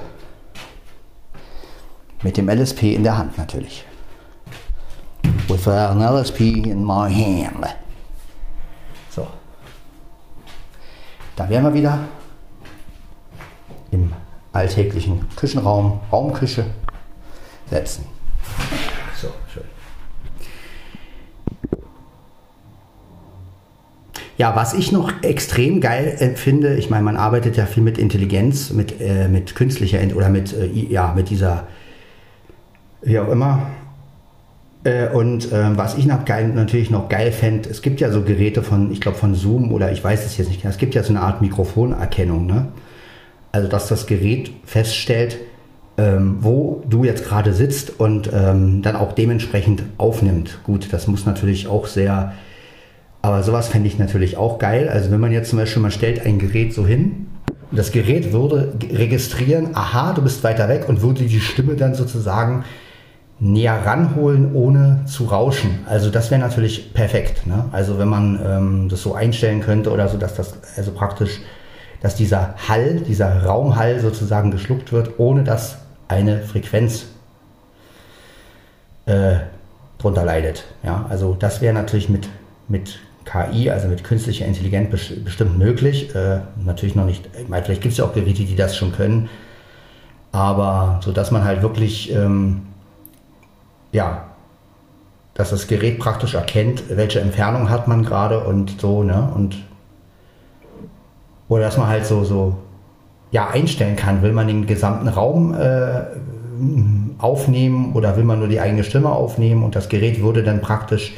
Mit 2.23 2.35
dem 2.35 2.49
LSP 2.49 2.93
in 2.93 3.03
der 3.03 3.17
Hand 3.17 3.37
natürlich. 3.37 3.85
With 5.47 5.65
an 5.69 6.01
LSP 6.01 6.41
in 6.41 6.83
my 6.83 7.09
hand. 7.09 7.84
Da 11.35 11.49
wären 11.49 11.63
wir 11.63 11.73
wieder 11.73 11.99
im 13.91 14.13
alltäglichen 14.53 15.25
Küchenraum, 15.35 15.99
Raumküche 16.11 16.65
setzen. 17.69 18.05
So, 19.21 19.27
schön. 19.53 19.63
Ja, 24.37 24.55
was 24.55 24.73
ich 24.73 24.91
noch 24.91 25.11
extrem 25.23 25.81
geil 25.81 26.35
finde, 26.35 26.75
ich 26.75 26.89
meine, 26.89 27.03
man 27.03 27.17
arbeitet 27.17 27.57
ja 27.57 27.65
viel 27.65 27.83
mit 27.83 27.97
Intelligenz, 27.97 28.71
mit, 28.71 28.99
äh, 29.01 29.27
mit 29.27 29.55
künstlicher 29.55 29.99
oder 30.15 30.29
mit, 30.29 30.53
äh, 30.53 30.67
ja, 30.67 31.13
mit 31.13 31.29
dieser, 31.29 31.67
wie 33.01 33.19
auch 33.19 33.29
immer. 33.29 33.67
Äh, 34.85 35.09
und 35.09 35.51
äh, 35.51 35.77
was 35.77 35.97
ich 35.97 36.05
noch 36.05 36.23
geil, 36.23 36.47
natürlich 36.47 36.89
noch 36.89 37.09
geil 37.09 37.31
fände, 37.31 37.69
es 37.69 37.81
gibt 37.81 37.99
ja 37.99 38.11
so 38.11 38.21
Geräte 38.21 38.63
von, 38.63 38.91
ich 38.91 39.01
glaube 39.01 39.17
von 39.17 39.35
Zoom 39.35 39.73
oder 39.73 39.91
ich 39.91 40.01
weiß 40.01 40.25
es 40.25 40.37
jetzt 40.37 40.47
nicht, 40.47 40.63
es 40.63 40.77
gibt 40.77 40.95
ja 40.95 41.03
so 41.03 41.09
eine 41.09 41.21
Art 41.21 41.41
Mikrofonerkennung, 41.41 42.45
ne? 42.45 42.67
Also, 43.51 43.67
dass 43.67 43.87
das 43.87 44.05
Gerät 44.05 44.51
feststellt, 44.65 45.37
ähm, 45.97 46.37
wo 46.41 46.83
du 46.89 47.03
jetzt 47.03 47.25
gerade 47.25 47.53
sitzt 47.53 47.99
und 47.99 48.29
ähm, 48.33 48.81
dann 48.81 48.95
auch 48.95 49.13
dementsprechend 49.13 49.83
aufnimmt. 49.97 50.59
Gut, 50.63 50.91
das 50.91 51.07
muss 51.07 51.25
natürlich 51.25 51.67
auch 51.67 51.87
sehr, 51.87 52.33
aber 53.21 53.43
sowas 53.43 53.69
fände 53.69 53.87
ich 53.87 53.97
natürlich 53.97 54.37
auch 54.37 54.59
geil. 54.59 54.89
Also 54.89 55.09
wenn 55.09 55.21
man 55.21 55.31
jetzt 55.31 55.49
zum 55.49 55.59
Beispiel, 55.59 55.81
man 55.81 55.91
stellt 55.91 56.25
ein 56.25 56.37
Gerät 56.37 56.73
so 56.73 56.85
hin 56.85 57.27
das 57.71 57.91
Gerät 57.91 58.31
würde 58.31 58.73
registrieren, 58.91 59.69
aha, 59.73 60.13
du 60.13 60.21
bist 60.21 60.43
weiter 60.43 60.69
weg 60.69 60.87
und 60.87 61.01
würde 61.01 61.23
die 61.23 61.39
Stimme 61.39 61.75
dann 61.75 61.93
sozusagen 61.93 62.63
näher 63.39 63.85
ranholen, 63.85 64.55
ohne 64.55 65.01
zu 65.05 65.25
rauschen. 65.25 65.79
Also 65.87 66.09
das 66.09 66.31
wäre 66.31 66.39
natürlich 66.39 66.93
perfekt. 66.93 67.45
Ne? 67.47 67.65
Also 67.71 67.99
wenn 67.99 68.07
man 68.07 68.39
ähm, 68.45 68.89
das 68.89 69.01
so 69.01 69.13
einstellen 69.13 69.61
könnte 69.61 69.91
oder 69.91 70.07
so, 70.07 70.17
dass 70.17 70.35
das 70.35 70.55
also 70.77 70.91
praktisch, 70.91 71.41
dass 72.01 72.15
dieser 72.15 72.55
Hall, 72.67 73.01
dieser 73.01 73.43
Raumhall 73.43 73.99
sozusagen 73.99 74.51
geschluckt 74.51 74.93
wird, 74.93 75.19
ohne 75.19 75.43
dass 75.43 75.79
eine 76.07 76.41
Frequenz 76.43 77.07
äh, 79.05 79.35
drunter 79.97 80.23
leidet. 80.23 80.63
Ja, 80.83 81.05
also 81.09 81.35
das 81.37 81.61
wäre 81.61 81.73
natürlich 81.73 82.09
mit, 82.09 82.29
mit 82.67 82.99
KI, 83.25 83.69
also 83.69 83.87
mit 83.87 84.03
künstlicher 84.03 84.45
Intelligenz 84.45 84.89
bestimmt 85.23 85.57
möglich. 85.57 86.13
Äh, 86.15 86.39
natürlich 86.63 86.95
noch 86.95 87.05
nicht, 87.05 87.27
ich 87.39 87.49
meine, 87.49 87.65
vielleicht 87.65 87.81
gibt 87.81 87.93
es 87.93 87.97
ja 87.97 88.05
auch 88.05 88.13
Geräte, 88.13 88.43
die 88.43 88.55
das 88.55 88.77
schon 88.77 88.91
können, 88.93 89.29
aber 90.31 90.99
so 91.03 91.11
dass 91.11 91.31
man 91.31 91.43
halt 91.43 91.61
wirklich, 91.61 92.13
ähm, 92.13 92.61
ja, 93.91 94.25
dass 95.33 95.49
das 95.49 95.67
Gerät 95.67 95.99
praktisch 95.99 96.33
erkennt, 96.33 96.83
welche 96.89 97.19
Entfernung 97.19 97.69
hat 97.69 97.87
man 97.87 98.03
gerade 98.03 98.41
und 98.41 98.79
so, 98.79 99.03
ne, 99.03 99.31
und 99.35 99.57
oder 101.47 101.63
dass 101.63 101.77
man 101.77 101.87
halt 101.87 102.05
so, 102.05 102.23
so 102.23 102.55
ja, 103.31 103.49
einstellen 103.49 103.95
kann. 103.95 104.21
Will 104.21 104.31
man 104.31 104.47
den 104.47 104.65
gesamten 104.65 105.07
Raum 105.07 105.53
äh, 105.53 106.03
aufnehmen 107.17 107.93
oder 107.93 108.17
will 108.17 108.23
man 108.23 108.39
nur 108.39 108.47
die 108.47 108.59
eigene 108.59 108.83
Stimme 108.83 109.09
aufnehmen 109.09 109.63
und 109.63 109.75
das 109.75 109.89
Gerät 109.89 110.21
würde 110.21 110.43
dann 110.43 110.61
praktisch 110.61 111.13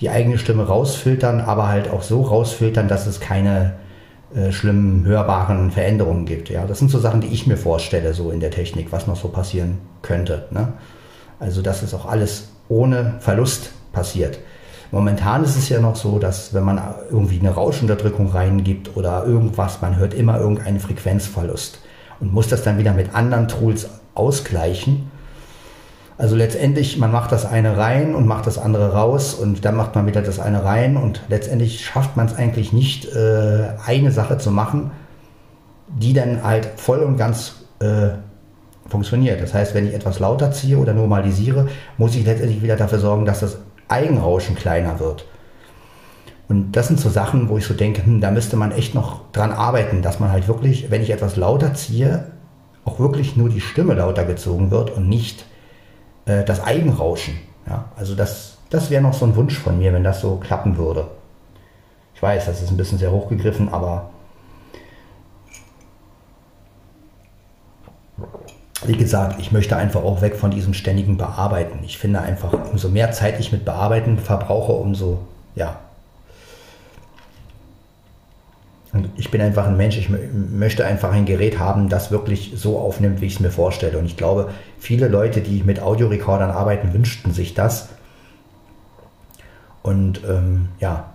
die 0.00 0.10
eigene 0.10 0.38
Stimme 0.38 0.66
rausfiltern, 0.66 1.40
aber 1.40 1.68
halt 1.68 1.90
auch 1.90 2.02
so 2.02 2.22
rausfiltern, 2.22 2.86
dass 2.86 3.06
es 3.06 3.18
keine 3.18 3.74
äh, 4.34 4.52
schlimmen 4.52 5.04
hörbaren 5.04 5.72
Veränderungen 5.72 6.24
gibt. 6.24 6.48
Ja, 6.48 6.64
das 6.66 6.78
sind 6.78 6.90
so 6.90 6.98
Sachen, 6.98 7.20
die 7.20 7.28
ich 7.28 7.46
mir 7.46 7.56
vorstelle, 7.56 8.14
so 8.14 8.30
in 8.30 8.40
der 8.40 8.52
Technik, 8.52 8.92
was 8.92 9.06
noch 9.06 9.16
so 9.16 9.28
passieren 9.28 9.78
könnte. 10.02 10.46
Ne? 10.50 10.74
Also, 11.40 11.62
dass 11.62 11.82
es 11.82 11.94
auch 11.94 12.06
alles 12.06 12.48
ohne 12.68 13.14
Verlust 13.20 13.70
passiert. 13.92 14.38
Momentan 14.90 15.44
ist 15.44 15.56
es 15.56 15.68
ja 15.68 15.80
noch 15.80 15.96
so, 15.96 16.18
dass 16.18 16.54
wenn 16.54 16.64
man 16.64 16.80
irgendwie 17.10 17.38
eine 17.38 17.50
Rauschunterdrückung 17.50 18.30
reingibt 18.30 18.96
oder 18.96 19.24
irgendwas, 19.24 19.82
man 19.82 19.96
hört 19.96 20.14
immer 20.14 20.38
irgendeinen 20.40 20.80
Frequenzverlust 20.80 21.80
und 22.20 22.32
muss 22.32 22.48
das 22.48 22.62
dann 22.62 22.78
wieder 22.78 22.94
mit 22.94 23.14
anderen 23.14 23.48
Tools 23.48 23.88
ausgleichen. 24.14 25.10
Also 26.16 26.34
letztendlich, 26.34 26.98
man 26.98 27.12
macht 27.12 27.30
das 27.32 27.44
eine 27.44 27.76
rein 27.76 28.14
und 28.14 28.26
macht 28.26 28.46
das 28.46 28.58
andere 28.58 28.92
raus 28.92 29.34
und 29.34 29.64
dann 29.64 29.76
macht 29.76 29.94
man 29.94 30.06
wieder 30.06 30.22
das 30.22 30.40
eine 30.40 30.64
rein 30.64 30.96
und 30.96 31.22
letztendlich 31.28 31.84
schafft 31.84 32.16
man 32.16 32.26
es 32.26 32.34
eigentlich 32.34 32.72
nicht, 32.72 33.04
äh, 33.14 33.68
eine 33.86 34.10
Sache 34.10 34.38
zu 34.38 34.50
machen, 34.50 34.90
die 35.86 36.14
dann 36.14 36.42
halt 36.42 36.70
voll 36.76 37.00
und 37.00 37.18
ganz 37.18 37.56
äh, 37.80 38.08
funktioniert. 38.88 39.40
Das 39.40 39.54
heißt, 39.54 39.74
wenn 39.74 39.86
ich 39.86 39.94
etwas 39.94 40.18
lauter 40.18 40.50
ziehe 40.52 40.78
oder 40.78 40.94
normalisiere, 40.94 41.68
muss 41.96 42.16
ich 42.16 42.24
letztendlich 42.24 42.62
wieder 42.62 42.76
dafür 42.76 42.98
sorgen, 42.98 43.24
dass 43.24 43.40
das 43.40 43.58
Eigenrauschen 43.88 44.56
kleiner 44.56 44.98
wird. 44.98 45.26
Und 46.48 46.72
das 46.72 46.88
sind 46.88 46.98
so 46.98 47.10
Sachen, 47.10 47.48
wo 47.50 47.58
ich 47.58 47.66
so 47.66 47.74
denke, 47.74 48.04
hm, 48.04 48.20
da 48.20 48.30
müsste 48.30 48.56
man 48.56 48.72
echt 48.72 48.94
noch 48.94 49.30
dran 49.32 49.52
arbeiten, 49.52 50.00
dass 50.00 50.18
man 50.18 50.32
halt 50.32 50.48
wirklich, 50.48 50.90
wenn 50.90 51.02
ich 51.02 51.10
etwas 51.10 51.36
lauter 51.36 51.74
ziehe, 51.74 52.26
auch 52.84 52.98
wirklich 52.98 53.36
nur 53.36 53.50
die 53.50 53.60
Stimme 53.60 53.94
lauter 53.94 54.24
gezogen 54.24 54.70
wird 54.70 54.90
und 54.90 55.08
nicht 55.08 55.44
äh, 56.24 56.44
das 56.44 56.64
Eigenrauschen. 56.64 57.38
Ja, 57.68 57.86
also 57.96 58.14
das, 58.14 58.56
das 58.70 58.90
wäre 58.90 59.02
noch 59.02 59.12
so 59.12 59.26
ein 59.26 59.36
Wunsch 59.36 59.58
von 59.58 59.78
mir, 59.78 59.92
wenn 59.92 60.04
das 60.04 60.22
so 60.22 60.36
klappen 60.36 60.78
würde. 60.78 61.08
Ich 62.14 62.22
weiß, 62.22 62.46
das 62.46 62.62
ist 62.62 62.70
ein 62.70 62.78
bisschen 62.78 62.98
sehr 62.98 63.12
hochgegriffen, 63.12 63.68
aber 63.68 64.10
wie 68.86 68.96
gesagt, 68.96 69.40
ich 69.40 69.50
möchte 69.50 69.76
einfach 69.76 70.02
auch 70.02 70.20
weg 70.20 70.36
von 70.36 70.50
diesem 70.50 70.74
ständigen 70.74 71.16
Bearbeiten. 71.16 71.80
Ich 71.84 71.98
finde 71.98 72.20
einfach, 72.20 72.52
umso 72.70 72.88
mehr 72.88 73.10
Zeit 73.12 73.40
ich 73.40 73.50
mit 73.50 73.64
Bearbeiten 73.64 74.18
verbrauche, 74.18 74.72
umso, 74.72 75.20
ja. 75.54 75.80
Und 78.92 79.10
ich 79.16 79.30
bin 79.30 79.40
einfach 79.40 79.66
ein 79.66 79.76
Mensch, 79.76 79.98
ich 79.98 80.08
möchte 80.08 80.86
einfach 80.86 81.12
ein 81.12 81.26
Gerät 81.26 81.58
haben, 81.58 81.88
das 81.88 82.10
wirklich 82.10 82.52
so 82.56 82.78
aufnimmt, 82.78 83.20
wie 83.20 83.26
ich 83.26 83.34
es 83.34 83.40
mir 83.40 83.50
vorstelle. 83.50 83.98
Und 83.98 84.06
ich 84.06 84.16
glaube, 84.16 84.50
viele 84.78 85.08
Leute, 85.08 85.40
die 85.40 85.62
mit 85.62 85.80
Audiorekordern 85.80 86.50
arbeiten, 86.50 86.94
wünschten 86.94 87.32
sich 87.32 87.54
das. 87.54 87.88
Und 89.82 90.22
ähm, 90.28 90.68
ja, 90.80 91.12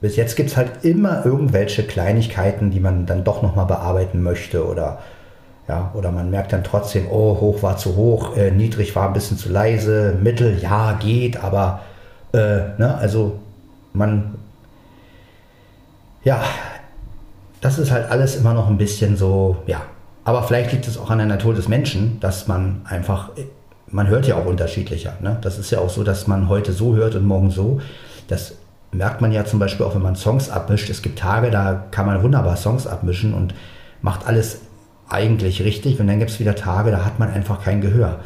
bis 0.00 0.16
jetzt 0.16 0.36
gibt 0.36 0.50
es 0.50 0.56
halt 0.56 0.84
immer 0.84 1.26
irgendwelche 1.26 1.82
Kleinigkeiten, 1.82 2.70
die 2.70 2.80
man 2.80 3.06
dann 3.06 3.24
doch 3.24 3.42
nochmal 3.42 3.66
bearbeiten 3.66 4.22
möchte 4.22 4.66
oder 4.66 5.00
ja, 5.68 5.90
oder 5.94 6.12
man 6.12 6.30
merkt 6.30 6.52
dann 6.52 6.62
trotzdem, 6.62 7.06
oh, 7.10 7.40
hoch 7.40 7.62
war 7.62 7.76
zu 7.76 7.96
hoch, 7.96 8.36
äh, 8.36 8.50
niedrig 8.50 8.94
war 8.94 9.08
ein 9.08 9.12
bisschen 9.12 9.36
zu 9.36 9.48
leise, 9.48 10.16
mittel, 10.22 10.58
ja, 10.60 10.92
geht, 10.92 11.42
aber 11.42 11.80
äh, 12.32 12.78
ne, 12.78 12.96
also 13.00 13.40
man, 13.92 14.34
ja, 16.22 16.42
das 17.60 17.78
ist 17.78 17.90
halt 17.90 18.10
alles 18.10 18.36
immer 18.36 18.54
noch 18.54 18.68
ein 18.68 18.78
bisschen 18.78 19.16
so, 19.16 19.56
ja. 19.66 19.82
Aber 20.24 20.42
vielleicht 20.42 20.72
liegt 20.72 20.88
es 20.88 20.98
auch 20.98 21.10
an 21.10 21.18
der 21.18 21.26
Natur 21.26 21.54
des 21.54 21.68
Menschen, 21.68 22.18
dass 22.20 22.48
man 22.48 22.82
einfach, 22.84 23.30
man 23.86 24.08
hört 24.08 24.26
ja 24.26 24.36
auch 24.36 24.44
unterschiedlicher. 24.44 25.14
Ne? 25.20 25.38
Das 25.40 25.56
ist 25.56 25.70
ja 25.70 25.78
auch 25.78 25.88
so, 25.88 26.02
dass 26.02 26.26
man 26.26 26.48
heute 26.48 26.72
so 26.72 26.96
hört 26.96 27.14
und 27.14 27.24
morgen 27.24 27.50
so. 27.50 27.80
Das 28.26 28.54
merkt 28.90 29.20
man 29.20 29.30
ja 29.30 29.44
zum 29.44 29.60
Beispiel 29.60 29.86
auch, 29.86 29.94
wenn 29.94 30.02
man 30.02 30.16
Songs 30.16 30.50
abmischt. 30.50 30.90
Es 30.90 31.02
gibt 31.02 31.18
Tage, 31.18 31.52
da 31.52 31.84
kann 31.92 32.06
man 32.06 32.24
wunderbar 32.24 32.56
Songs 32.56 32.88
abmischen 32.88 33.34
und 33.34 33.54
macht 34.02 34.26
alles 34.26 34.62
eigentlich 35.08 35.62
richtig. 35.62 36.00
Und 36.00 36.06
dann 36.06 36.18
gibt 36.18 36.30
es 36.30 36.40
wieder 36.40 36.54
Tage, 36.54 36.90
da 36.90 37.04
hat 37.04 37.18
man 37.18 37.30
einfach 37.30 37.62
kein 37.62 37.80
Gehör. 37.80 38.20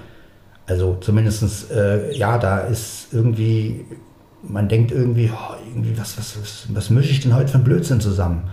Also 0.66 0.96
zumindest, 1.00 1.70
äh, 1.70 2.12
ja, 2.12 2.38
da 2.38 2.60
ist 2.60 3.08
irgendwie, 3.12 3.84
man 4.42 4.68
denkt 4.68 4.92
irgendwie, 4.92 5.30
oh, 5.32 5.54
irgendwie 5.68 5.98
was, 5.98 6.16
was, 6.18 6.40
was, 6.40 6.66
was 6.68 6.90
mische 6.90 7.10
ich 7.10 7.20
denn 7.20 7.34
heute 7.34 7.48
für 7.48 7.56
einen 7.56 7.64
Blödsinn 7.64 8.00
zusammen? 8.00 8.48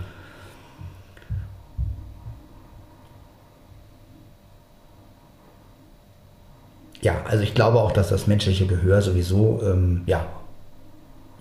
Ja, 7.02 7.22
also 7.26 7.44
ich 7.44 7.54
glaube 7.54 7.80
auch, 7.80 7.92
dass 7.92 8.10
das 8.10 8.28
menschliche 8.28 8.66
Gehör 8.66 9.02
sowieso, 9.02 9.62
ähm, 9.64 10.02
ja, 10.08 10.26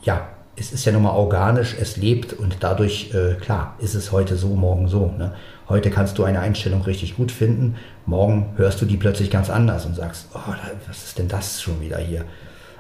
ja, 0.03 0.29
es 0.57 0.73
ist 0.73 0.85
ja 0.85 0.93
nun 0.93 1.03
mal 1.03 1.11
organisch, 1.11 1.75
es 1.81 1.97
lebt 1.97 2.33
und 2.33 2.59
dadurch, 2.61 3.13
äh, 3.15 3.35
klar, 3.35 3.75
ist 3.79 3.95
es 3.95 4.13
heute 4.13 4.37
so, 4.37 4.49
morgen 4.49 4.89
so. 4.89 5.13
Ne? 5.19 5.33
Heute 5.69 5.91
kannst 5.91 6.19
du 6.19 6.25
eine 6.25 6.41
Einstellung 6.41 6.83
richtig 6.83 7.17
gut 7.17 7.33
finden, 7.33 7.77
morgen 8.05 8.55
hörst 8.57 8.81
du 8.81 8.87
die 8.87 8.97
plötzlich 8.97 9.31
ganz 9.31 9.51
anders 9.51 9.85
und 9.85 9.97
sagst, 9.97 10.29
oh, 10.35 10.53
was 10.87 11.05
ist 11.05 11.19
denn 11.19 11.29
das 11.29 11.61
schon 11.61 11.81
wieder 11.81 11.99
hier? 11.99 12.25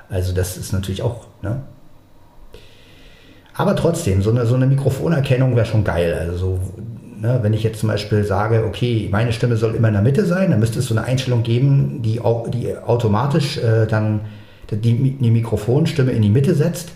Also 0.08 0.32
das 0.32 0.56
ist 0.56 0.72
natürlich 0.72 1.02
auch, 1.02 1.26
ne? 1.42 1.62
Aber 3.54 3.74
trotzdem, 3.74 4.22
so 4.22 4.30
eine, 4.30 4.44
so 4.46 4.54
eine 4.54 4.66
Mikrofonerkennung 4.66 5.56
wäre 5.56 5.64
schon 5.64 5.82
geil. 5.82 6.14
Also 6.20 6.36
so, 6.36 6.60
ne, 7.18 7.38
wenn 7.40 7.54
ich 7.54 7.62
jetzt 7.62 7.80
zum 7.80 7.88
Beispiel 7.88 8.22
sage, 8.22 8.64
okay, 8.66 9.08
meine 9.10 9.32
Stimme 9.32 9.56
soll 9.56 9.74
immer 9.74 9.88
in 9.88 9.94
der 9.94 10.02
Mitte 10.02 10.26
sein, 10.26 10.50
dann 10.50 10.60
müsste 10.60 10.80
es 10.80 10.86
so 10.86 10.94
eine 10.94 11.06
Einstellung 11.06 11.42
geben, 11.42 12.02
die, 12.02 12.20
die 12.48 12.76
automatisch 12.76 13.56
äh, 13.56 13.86
dann 13.86 14.20
die, 14.70 15.16
die 15.16 15.30
Mikrofonstimme 15.30 16.12
in 16.12 16.22
die 16.22 16.28
Mitte 16.28 16.54
setzt 16.54 16.90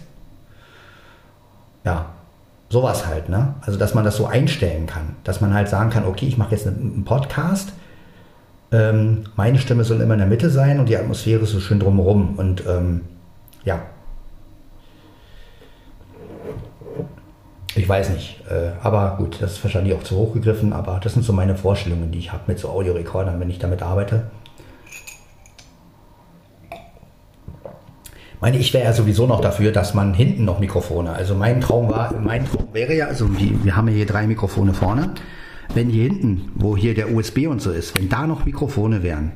ja, 1.84 2.06
sowas 2.70 3.06
halt, 3.06 3.28
ne? 3.28 3.54
Also, 3.60 3.78
dass 3.78 3.92
man 3.94 4.04
das 4.04 4.16
so 4.16 4.26
einstellen 4.26 4.86
kann, 4.86 5.16
dass 5.24 5.42
man 5.42 5.52
halt 5.52 5.68
sagen 5.68 5.90
kann, 5.90 6.06
okay, 6.06 6.26
ich 6.26 6.38
mache 6.38 6.52
jetzt 6.52 6.66
einen 6.66 7.04
Podcast, 7.04 7.72
ähm, 8.72 9.24
meine 9.36 9.58
Stimme 9.58 9.84
soll 9.84 10.00
immer 10.00 10.14
in 10.14 10.20
der 10.20 10.28
Mitte 10.28 10.48
sein 10.48 10.78
und 10.78 10.88
die 10.88 10.96
Atmosphäre 10.96 11.42
ist 11.42 11.50
so 11.50 11.60
schön 11.60 11.80
drumherum 11.80 12.36
und 12.36 12.64
ähm, 12.66 13.02
ja. 13.64 13.80
Ich 17.74 17.88
weiß 17.88 18.10
nicht, 18.10 18.42
äh, 18.48 18.72
aber 18.82 19.16
gut, 19.16 19.38
das 19.40 19.52
ist 19.52 19.64
wahrscheinlich 19.64 19.94
auch 19.94 20.02
zu 20.02 20.16
hoch 20.16 20.34
gegriffen, 20.34 20.72
aber 20.72 21.00
das 21.02 21.14
sind 21.14 21.24
so 21.24 21.32
meine 21.32 21.56
Vorstellungen, 21.56 22.10
die 22.12 22.18
ich 22.18 22.32
habe 22.32 22.44
mit 22.46 22.58
so 22.58 22.68
Audiorekordern, 22.68 23.38
wenn 23.40 23.50
ich 23.50 23.58
damit 23.58 23.82
arbeite. 23.82 24.30
Meine, 28.40 28.58
ich 28.58 28.72
wäre 28.72 28.84
ja 28.84 28.92
sowieso 28.92 29.26
noch 29.26 29.40
dafür, 29.40 29.72
dass 29.72 29.94
man 29.94 30.14
hinten 30.14 30.44
noch 30.44 30.58
Mikrofone. 30.60 31.12
Also 31.12 31.34
mein 31.34 31.60
Traum 31.60 31.90
war, 31.90 32.14
mein 32.14 32.46
Traum 32.46 32.68
wäre 32.72 32.94
ja, 32.94 33.06
also 33.06 33.28
die, 33.28 33.62
wir 33.64 33.76
haben 33.76 33.88
ja 33.88 33.94
hier 33.94 34.06
drei 34.06 34.26
Mikrofone 34.26 34.74
vorne. 34.74 35.10
Wenn 35.74 35.88
hier 35.88 36.04
hinten, 36.04 36.50
wo 36.54 36.76
hier 36.76 36.94
der 36.94 37.12
USB 37.12 37.46
und 37.46 37.60
so 37.62 37.70
ist, 37.70 37.96
wenn 37.96 38.08
da 38.08 38.26
noch 38.26 38.44
Mikrofone 38.44 39.02
wären, 39.02 39.32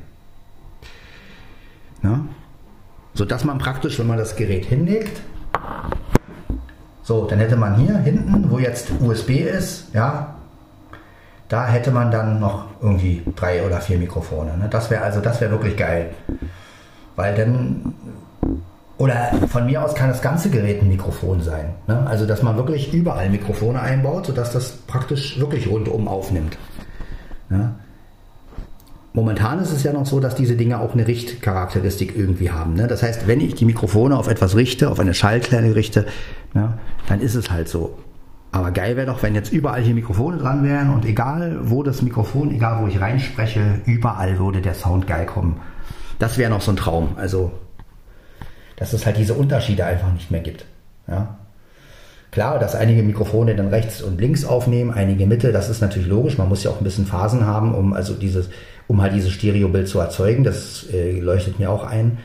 ne? 2.01 2.25
so 3.13 3.23
dass 3.23 3.45
man 3.45 3.57
praktisch, 3.57 3.97
wenn 3.99 4.07
man 4.07 4.17
das 4.17 4.35
Gerät 4.35 4.65
hinlegt, 4.65 5.21
so, 7.03 7.25
dann 7.25 7.37
hätte 7.39 7.55
man 7.55 7.75
hier 7.75 7.97
hinten, 7.99 8.49
wo 8.49 8.57
jetzt 8.57 8.89
USB 8.99 9.29
ist, 9.41 9.93
ja, 9.93 10.35
da 11.47 11.67
hätte 11.67 11.91
man 11.91 12.09
dann 12.09 12.39
noch 12.39 12.65
irgendwie 12.81 13.21
drei 13.35 13.63
oder 13.63 13.79
vier 13.79 13.99
Mikrofone. 13.99 14.57
Ne? 14.57 14.67
Das 14.69 14.89
wäre 14.89 15.03
also, 15.03 15.21
das 15.21 15.39
wäre 15.39 15.51
wirklich 15.51 15.77
geil. 15.77 16.15
Weil 17.15 17.35
dann 17.35 17.93
oder 18.97 19.31
von 19.49 19.65
mir 19.65 19.83
aus 19.83 19.93
kann 19.93 20.09
das 20.09 20.21
ganze 20.21 20.49
Gerät 20.49 20.81
ein 20.81 20.87
Mikrofon 20.87 21.41
sein. 21.41 21.73
Ne? 21.87 22.05
Also, 22.07 22.25
dass 22.25 22.41
man 22.41 22.55
wirklich 22.55 22.93
überall 22.93 23.29
Mikrofone 23.29 23.81
einbaut, 23.81 24.27
sodass 24.27 24.53
das 24.53 24.71
praktisch 24.87 25.39
wirklich 25.39 25.67
rundum 25.67 26.07
aufnimmt. 26.07 26.57
Ne? 27.49 27.75
Momentan 29.15 29.59
ist 29.59 29.71
es 29.71 29.83
ja 29.83 29.93
noch 29.93 30.05
so, 30.05 30.19
dass 30.19 30.35
diese 30.35 30.55
Dinge 30.55 30.79
auch 30.79 30.93
eine 30.93 31.07
Richtcharakteristik 31.07 32.17
irgendwie 32.17 32.51
haben. 32.51 32.73
Ne? 32.73 32.87
Das 32.87 33.01
heißt, 33.01 33.27
wenn 33.27 33.39
ich 33.39 33.55
die 33.55 33.65
Mikrofone 33.65 34.17
auf 34.17 34.27
etwas 34.27 34.55
richte, 34.55 34.89
auf 34.89 34.99
eine 34.99 35.13
Schallquelle 35.13 35.73
richte, 35.73 36.05
ne, 36.53 36.73
dann 37.07 37.21
ist 37.21 37.35
es 37.35 37.49
halt 37.49 37.69
so. 37.69 37.97
Aber 38.51 38.71
geil 38.71 38.97
wäre 38.97 39.07
doch, 39.07 39.23
wenn 39.23 39.35
jetzt 39.35 39.51
überall 39.51 39.81
hier 39.81 39.93
Mikrofone 39.93 40.37
dran 40.37 40.63
wären 40.63 40.89
und 40.89 41.05
egal 41.05 41.59
wo 41.63 41.83
das 41.83 42.01
Mikrofon, 42.01 42.51
egal 42.51 42.81
wo 42.81 42.87
ich 42.87 42.99
reinspreche, 42.99 43.81
überall 43.85 44.37
würde 44.39 44.61
der 44.61 44.73
Sound 44.73 45.07
geil 45.07 45.25
kommen. 45.25 45.61
Das 46.19 46.37
wäre 46.37 46.49
noch 46.49 46.61
so 46.61 46.71
ein 46.71 46.77
Traum. 46.77 47.09
Also 47.17 47.51
dass 48.75 48.93
es 48.93 49.05
halt 49.05 49.17
diese 49.17 49.33
Unterschiede 49.33 49.85
einfach 49.85 50.11
nicht 50.13 50.31
mehr 50.31 50.41
gibt. 50.41 50.65
Ja? 51.07 51.37
Klar, 52.31 52.59
dass 52.59 52.75
einige 52.75 53.01
Mikrofone 53.01 53.55
dann 53.55 53.69
rechts 53.69 54.01
und 54.01 54.19
links 54.19 54.43
aufnehmen, 54.43 54.91
einige 54.91 55.25
Mitte, 55.25 55.53
das 55.53 55.69
ist 55.69 55.79
natürlich 55.79 56.09
logisch. 56.09 56.37
Man 56.37 56.49
muss 56.49 56.63
ja 56.65 56.71
auch 56.71 56.81
ein 56.81 56.83
bisschen 56.83 57.05
Phasen 57.05 57.45
haben, 57.45 57.73
um 57.73 57.93
also 57.93 58.13
dieses, 58.13 58.49
um 58.87 59.01
halt 59.01 59.13
dieses 59.13 59.31
Stereobild 59.31 59.87
zu 59.87 59.99
erzeugen. 59.99 60.43
Das 60.43 60.85
äh, 60.91 61.17
leuchtet 61.17 61.59
mir 61.59 61.71
auch 61.71 61.85
ein. 61.85 62.17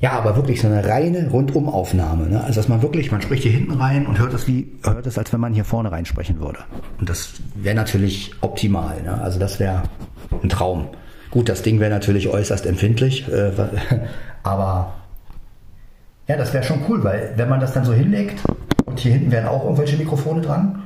Ja, 0.00 0.12
aber 0.12 0.34
wirklich 0.34 0.62
so 0.62 0.66
eine 0.66 0.82
reine 0.82 1.28
Rundumaufnahme. 1.28 2.26
Ne? 2.26 2.42
Also 2.42 2.58
dass 2.58 2.68
man 2.68 2.80
wirklich, 2.80 3.12
man 3.12 3.20
spricht 3.20 3.42
hier 3.42 3.52
hinten 3.52 3.72
rein 3.72 4.06
und 4.06 4.18
hört 4.18 4.32
es 4.32 4.48
wie, 4.48 4.72
hört 4.82 5.06
es, 5.06 5.18
als 5.18 5.30
wenn 5.30 5.40
man 5.40 5.52
hier 5.52 5.66
vorne 5.66 5.92
reinsprechen 5.92 6.40
würde. 6.40 6.60
Und 6.98 7.10
das 7.10 7.32
wäre 7.54 7.76
natürlich 7.76 8.30
optimal. 8.40 9.02
Ne? 9.02 9.20
Also 9.20 9.38
das 9.38 9.60
wäre 9.60 9.82
ein 10.42 10.48
Traum. 10.48 10.88
Gut, 11.30 11.50
das 11.50 11.60
Ding 11.60 11.80
wäre 11.80 11.90
natürlich 11.90 12.28
äußerst 12.28 12.64
empfindlich, 12.64 13.28
äh, 13.28 13.52
aber 14.42 14.94
ja, 16.30 16.36
das 16.36 16.54
wäre 16.54 16.62
schon 16.62 16.84
cool, 16.88 17.02
weil 17.02 17.32
wenn 17.34 17.48
man 17.48 17.58
das 17.58 17.72
dann 17.72 17.84
so 17.84 17.92
hinlegt 17.92 18.40
und 18.86 19.00
hier 19.00 19.10
hinten 19.10 19.32
wären 19.32 19.48
auch 19.48 19.64
irgendwelche 19.64 19.96
Mikrofone 19.96 20.40
dran, 20.40 20.80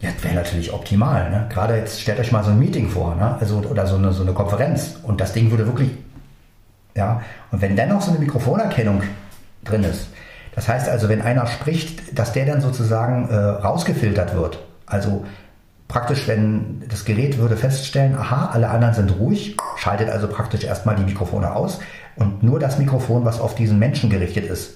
ja, 0.00 0.10
das 0.10 0.24
wäre 0.24 0.34
natürlich 0.34 0.72
optimal. 0.72 1.30
Ne? 1.30 1.46
Gerade 1.48 1.76
jetzt 1.76 2.00
stellt 2.00 2.18
euch 2.18 2.32
mal 2.32 2.42
so 2.42 2.50
ein 2.50 2.58
Meeting 2.58 2.88
vor, 2.88 3.14
ne? 3.14 3.36
also, 3.38 3.58
oder 3.58 3.86
so 3.86 3.94
eine, 3.94 4.12
so 4.12 4.24
eine 4.24 4.32
Konferenz 4.32 4.96
und 5.04 5.20
das 5.20 5.32
Ding 5.32 5.52
würde 5.52 5.66
wirklich, 5.66 5.92
ja, 6.96 7.22
und 7.52 7.62
wenn 7.62 7.76
dann 7.76 7.90
noch 7.90 8.02
so 8.02 8.10
eine 8.10 8.18
Mikrofonerkennung 8.18 9.04
drin 9.62 9.84
ist, 9.84 10.08
das 10.56 10.68
heißt 10.68 10.88
also, 10.88 11.08
wenn 11.08 11.22
einer 11.22 11.46
spricht, 11.46 12.18
dass 12.18 12.32
der 12.32 12.44
dann 12.44 12.60
sozusagen 12.60 13.28
äh, 13.28 13.36
rausgefiltert 13.36 14.34
wird. 14.34 14.58
Also 14.84 15.24
praktisch, 15.86 16.26
wenn 16.26 16.82
das 16.88 17.04
Gerät 17.04 17.38
würde 17.38 17.56
feststellen, 17.56 18.16
aha, 18.16 18.50
alle 18.52 18.68
anderen 18.68 18.94
sind 18.94 19.16
ruhig, 19.20 19.56
schaltet 19.76 20.10
also 20.10 20.26
praktisch 20.26 20.64
erstmal 20.64 20.96
die 20.96 21.04
Mikrofone 21.04 21.54
aus 21.54 21.78
und 22.16 22.42
nur 22.42 22.58
das 22.60 22.78
Mikrofon, 22.78 23.24
was 23.24 23.40
auf 23.40 23.54
diesen 23.54 23.78
Menschen 23.78 24.10
gerichtet 24.10 24.44
ist, 24.44 24.74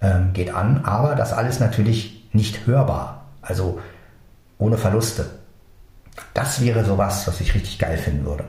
ähm, 0.00 0.32
geht 0.32 0.54
an, 0.54 0.84
aber 0.84 1.14
das 1.14 1.32
alles 1.32 1.60
natürlich 1.60 2.28
nicht 2.32 2.66
hörbar, 2.66 3.26
also 3.42 3.80
ohne 4.58 4.78
Verluste. 4.78 5.26
Das 6.34 6.60
wäre 6.60 6.84
sowas, 6.84 7.26
was 7.26 7.40
ich 7.40 7.54
richtig 7.54 7.78
geil 7.78 7.96
finden 7.96 8.24
würde. 8.24 8.44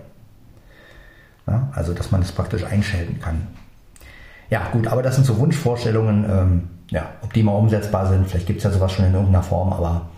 Ja, 1.47 1.69
also, 1.73 1.93
dass 1.93 2.11
man 2.11 2.21
das 2.21 2.31
praktisch 2.31 2.63
einschalten 2.63 3.19
kann. 3.19 3.47
Ja, 4.49 4.69
gut, 4.71 4.87
aber 4.87 5.03
das 5.03 5.15
sind 5.15 5.25
so 5.25 5.37
Wunschvorstellungen. 5.37 6.25
Ähm, 6.29 6.69
ja, 6.89 7.09
ob 7.21 7.33
die 7.33 7.43
mal 7.43 7.51
umsetzbar 7.53 8.07
sind, 8.07 8.27
vielleicht 8.27 8.47
gibt 8.47 8.59
es 8.59 8.63
ja 8.63 8.71
sowas 8.71 8.91
schon 8.91 9.05
in 9.05 9.13
irgendeiner 9.13 9.43
Form, 9.43 9.71
aber 9.71 10.09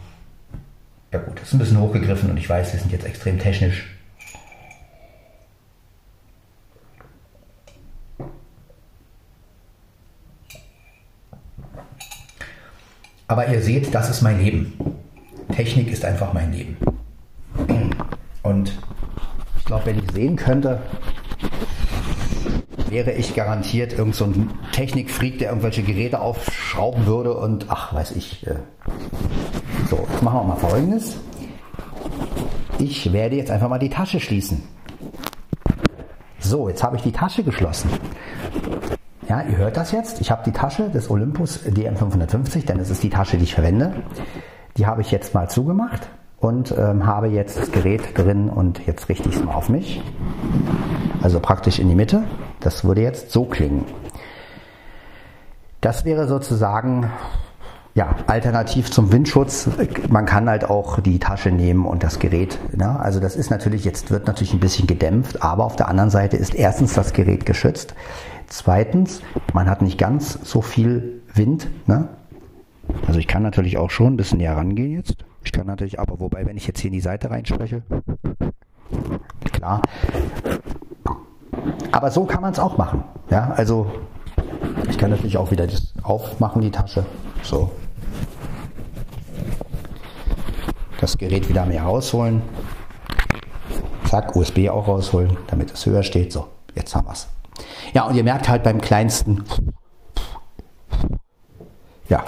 ja 1.11 1.19
gut, 1.19 1.37
das 1.37 1.49
ist 1.49 1.53
ein 1.53 1.59
bisschen 1.59 1.79
hochgegriffen 1.79 2.29
und 2.29 2.37
ich 2.37 2.49
weiß, 2.49 2.71
wir 2.71 2.79
sind 2.79 2.91
jetzt 2.91 3.05
extrem 3.05 3.39
technisch. 3.39 3.90
Aber 13.31 13.47
ihr 13.47 13.61
seht, 13.61 13.95
das 13.95 14.09
ist 14.09 14.21
mein 14.21 14.43
Leben. 14.43 14.73
Technik 15.55 15.89
ist 15.89 16.03
einfach 16.03 16.33
mein 16.33 16.51
Leben. 16.51 16.75
Und 18.43 18.77
ich 19.57 19.63
glaube, 19.63 19.85
wenn 19.85 19.99
ich 19.99 20.11
sehen 20.11 20.35
könnte, 20.35 20.81
wäre 22.89 23.13
ich 23.13 23.33
garantiert 23.33 23.93
irgend 23.93 24.15
so 24.15 24.25
ein 24.25 24.49
Technikfreak, 24.73 25.39
der 25.39 25.47
irgendwelche 25.47 25.81
Geräte 25.81 26.19
aufschrauben 26.19 27.05
würde 27.05 27.33
und 27.33 27.67
ach, 27.69 27.93
weiß 27.93 28.11
ich. 28.17 28.45
Äh. 28.47 28.55
So, 29.89 30.05
jetzt 30.11 30.21
machen 30.21 30.41
wir 30.41 30.43
mal 30.43 30.57
folgendes. 30.57 31.15
Ich 32.79 33.13
werde 33.13 33.37
jetzt 33.37 33.49
einfach 33.49 33.69
mal 33.69 33.79
die 33.79 33.89
Tasche 33.89 34.19
schließen. 34.19 34.61
So, 36.37 36.67
jetzt 36.67 36.83
habe 36.83 36.97
ich 36.97 37.03
die 37.03 37.13
Tasche 37.13 37.43
geschlossen. 37.43 37.91
Ja, 39.31 39.43
ihr 39.43 39.55
hört 39.55 39.77
das 39.77 39.93
jetzt. 39.93 40.19
Ich 40.19 40.29
habe 40.29 40.43
die 40.43 40.51
Tasche 40.51 40.89
des 40.89 41.09
Olympus 41.09 41.65
DM550, 41.65 42.65
denn 42.65 42.79
es 42.79 42.89
ist 42.89 43.01
die 43.01 43.09
Tasche, 43.09 43.37
die 43.37 43.45
ich 43.45 43.55
verwende. 43.55 43.93
Die 44.75 44.85
habe 44.85 44.99
ich 44.99 45.09
jetzt 45.09 45.33
mal 45.33 45.49
zugemacht 45.49 46.09
und 46.41 46.75
ähm, 46.77 47.05
habe 47.05 47.27
jetzt 47.27 47.57
das 47.57 47.71
Gerät 47.71 48.17
drin 48.17 48.49
und 48.49 48.85
jetzt 48.85 49.07
richte 49.07 49.29
ich 49.29 49.37
es 49.37 49.41
mal 49.45 49.53
auf 49.53 49.69
mich. 49.69 50.03
Also 51.21 51.39
praktisch 51.39 51.79
in 51.79 51.87
die 51.87 51.95
Mitte. 51.95 52.23
Das 52.59 52.83
würde 52.83 53.03
jetzt 53.03 53.31
so 53.31 53.45
klingen. 53.45 53.85
Das 55.79 56.03
wäre 56.03 56.27
sozusagen 56.27 57.09
ja, 57.93 58.15
alternativ 58.27 58.91
zum 58.91 59.13
Windschutz, 59.13 59.69
man 60.09 60.25
kann 60.25 60.49
halt 60.49 60.69
auch 60.69 60.99
die 60.99 61.19
Tasche 61.19 61.51
nehmen 61.51 61.85
und 61.85 62.03
das 62.03 62.19
Gerät. 62.19 62.57
Ne? 62.75 62.99
Also 62.99 63.21
das 63.21 63.35
ist 63.35 63.49
natürlich, 63.49 63.83
jetzt 63.83 64.11
wird 64.11 64.27
natürlich 64.27 64.53
ein 64.53 64.59
bisschen 64.59 64.87
gedämpft, 64.87 65.41
aber 65.41 65.65
auf 65.65 65.75
der 65.75 65.87
anderen 65.89 66.09
Seite 66.09 66.37
ist 66.37 66.53
erstens 66.53 66.93
das 66.93 67.13
Gerät 67.13 67.45
geschützt. 67.45 67.93
Zweitens, 68.51 69.21
man 69.53 69.69
hat 69.69 69.81
nicht 69.81 69.97
ganz 69.97 70.37
so 70.43 70.61
viel 70.61 71.21
Wind. 71.33 71.69
Ne? 71.87 72.09
Also 73.07 73.17
ich 73.17 73.27
kann 73.27 73.43
natürlich 73.43 73.77
auch 73.77 73.89
schon 73.89 74.13
ein 74.13 74.17
bisschen 74.17 74.39
näher 74.39 74.57
rangehen 74.57 74.91
jetzt. 74.97 75.15
Ich 75.45 75.53
kann 75.53 75.67
natürlich, 75.67 76.01
aber 76.01 76.19
wobei, 76.19 76.45
wenn 76.45 76.57
ich 76.57 76.67
jetzt 76.67 76.81
hier 76.81 76.89
in 76.89 76.93
die 76.93 76.99
Seite 76.99 77.31
reinspreche, 77.31 77.81
klar. 79.53 79.81
Aber 81.93 82.11
so 82.11 82.25
kann 82.25 82.41
man 82.41 82.51
es 82.51 82.59
auch 82.59 82.77
machen. 82.77 83.05
Ja, 83.29 83.51
also 83.51 83.89
ich 84.89 84.97
kann 84.97 85.11
natürlich 85.11 85.37
auch 85.37 85.49
wieder 85.51 85.65
das 85.65 85.93
aufmachen, 86.03 86.61
die 86.61 86.71
Tasche. 86.71 87.05
So. 87.43 87.71
Das 90.99 91.17
Gerät 91.17 91.47
wieder 91.47 91.65
mehr 91.65 91.83
rausholen. 91.83 92.41
Zack, 94.09 94.35
USB 94.35 94.67
auch 94.67 94.89
rausholen, 94.89 95.37
damit 95.47 95.71
es 95.71 95.85
höher 95.85 96.03
steht. 96.03 96.33
So, 96.33 96.47
jetzt 96.75 96.93
haben 96.93 97.07
wir 97.07 97.13
es. 97.13 97.29
Ja, 97.93 98.03
und 98.03 98.15
ihr 98.15 98.23
merkt 98.23 98.49
halt 98.49 98.63
beim 98.63 98.81
kleinsten. 98.81 99.43
Ja. 102.09 102.23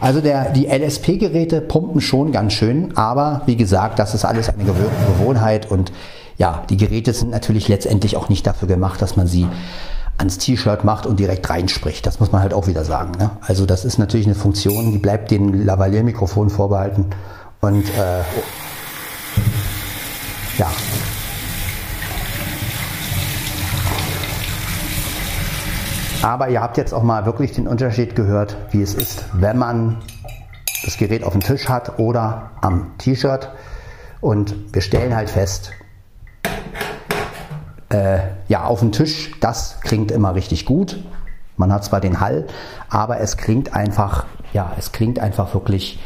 Also 0.00 0.20
der, 0.20 0.50
die 0.52 0.66
LSP-Geräte 0.66 1.60
pumpen 1.60 2.00
schon 2.00 2.30
ganz 2.32 2.52
schön, 2.52 2.96
aber 2.96 3.42
wie 3.46 3.56
gesagt, 3.56 3.98
das 3.98 4.14
ist 4.14 4.24
alles 4.24 4.48
eine 4.48 4.64
Gewohnheit 4.64 5.70
und 5.70 5.92
ja, 6.36 6.62
die 6.70 6.76
Geräte 6.76 7.12
sind 7.12 7.30
natürlich 7.30 7.66
letztendlich 7.66 8.16
auch 8.16 8.28
nicht 8.28 8.46
dafür 8.46 8.68
gemacht, 8.68 9.02
dass 9.02 9.16
man 9.16 9.26
sie 9.26 9.48
ans 10.18 10.38
T-Shirt 10.38 10.84
macht 10.84 11.06
und 11.06 11.18
direkt 11.18 11.48
reinspricht. 11.50 12.06
Das 12.06 12.20
muss 12.20 12.32
man 12.32 12.42
halt 12.42 12.54
auch 12.54 12.66
wieder 12.66 12.84
sagen. 12.84 13.12
Ne? 13.18 13.30
Also 13.40 13.66
das 13.66 13.84
ist 13.84 13.98
natürlich 13.98 14.26
eine 14.26 14.34
Funktion, 14.34 14.92
die 14.92 14.98
bleibt 14.98 15.30
den 15.30 15.64
Lavalier-Mikrofon 15.64 16.50
vorbehalten. 16.50 17.06
Und 17.60 17.88
äh, 17.88 18.20
ja. 20.58 20.70
Aber 26.22 26.48
ihr 26.48 26.60
habt 26.60 26.76
jetzt 26.76 26.92
auch 26.92 27.04
mal 27.04 27.26
wirklich 27.26 27.52
den 27.52 27.68
Unterschied 27.68 28.16
gehört, 28.16 28.56
wie 28.72 28.82
es 28.82 28.94
ist, 28.94 29.24
wenn 29.34 29.56
man 29.56 29.98
das 30.84 30.96
Gerät 30.96 31.22
auf 31.22 31.32
dem 31.32 31.42
Tisch 31.42 31.68
hat 31.68 31.98
oder 31.98 32.50
am 32.60 32.98
T-Shirt. 32.98 33.50
Und 34.20 34.74
wir 34.74 34.82
stellen 34.82 35.14
halt 35.14 35.30
fest, 35.30 35.70
äh, 37.90 38.18
ja, 38.48 38.64
auf 38.64 38.80
dem 38.80 38.90
Tisch, 38.90 39.30
das 39.40 39.80
klingt 39.80 40.10
immer 40.10 40.34
richtig 40.34 40.66
gut. 40.66 41.02
Man 41.56 41.72
hat 41.72 41.84
zwar 41.84 42.00
den 42.00 42.20
Hall, 42.20 42.46
aber 42.88 43.20
es 43.20 43.36
klingt 43.36 43.74
einfach, 43.74 44.26
ja, 44.52 44.72
es 44.76 44.90
klingt 44.90 45.20
einfach 45.20 45.54
wirklich, 45.54 46.00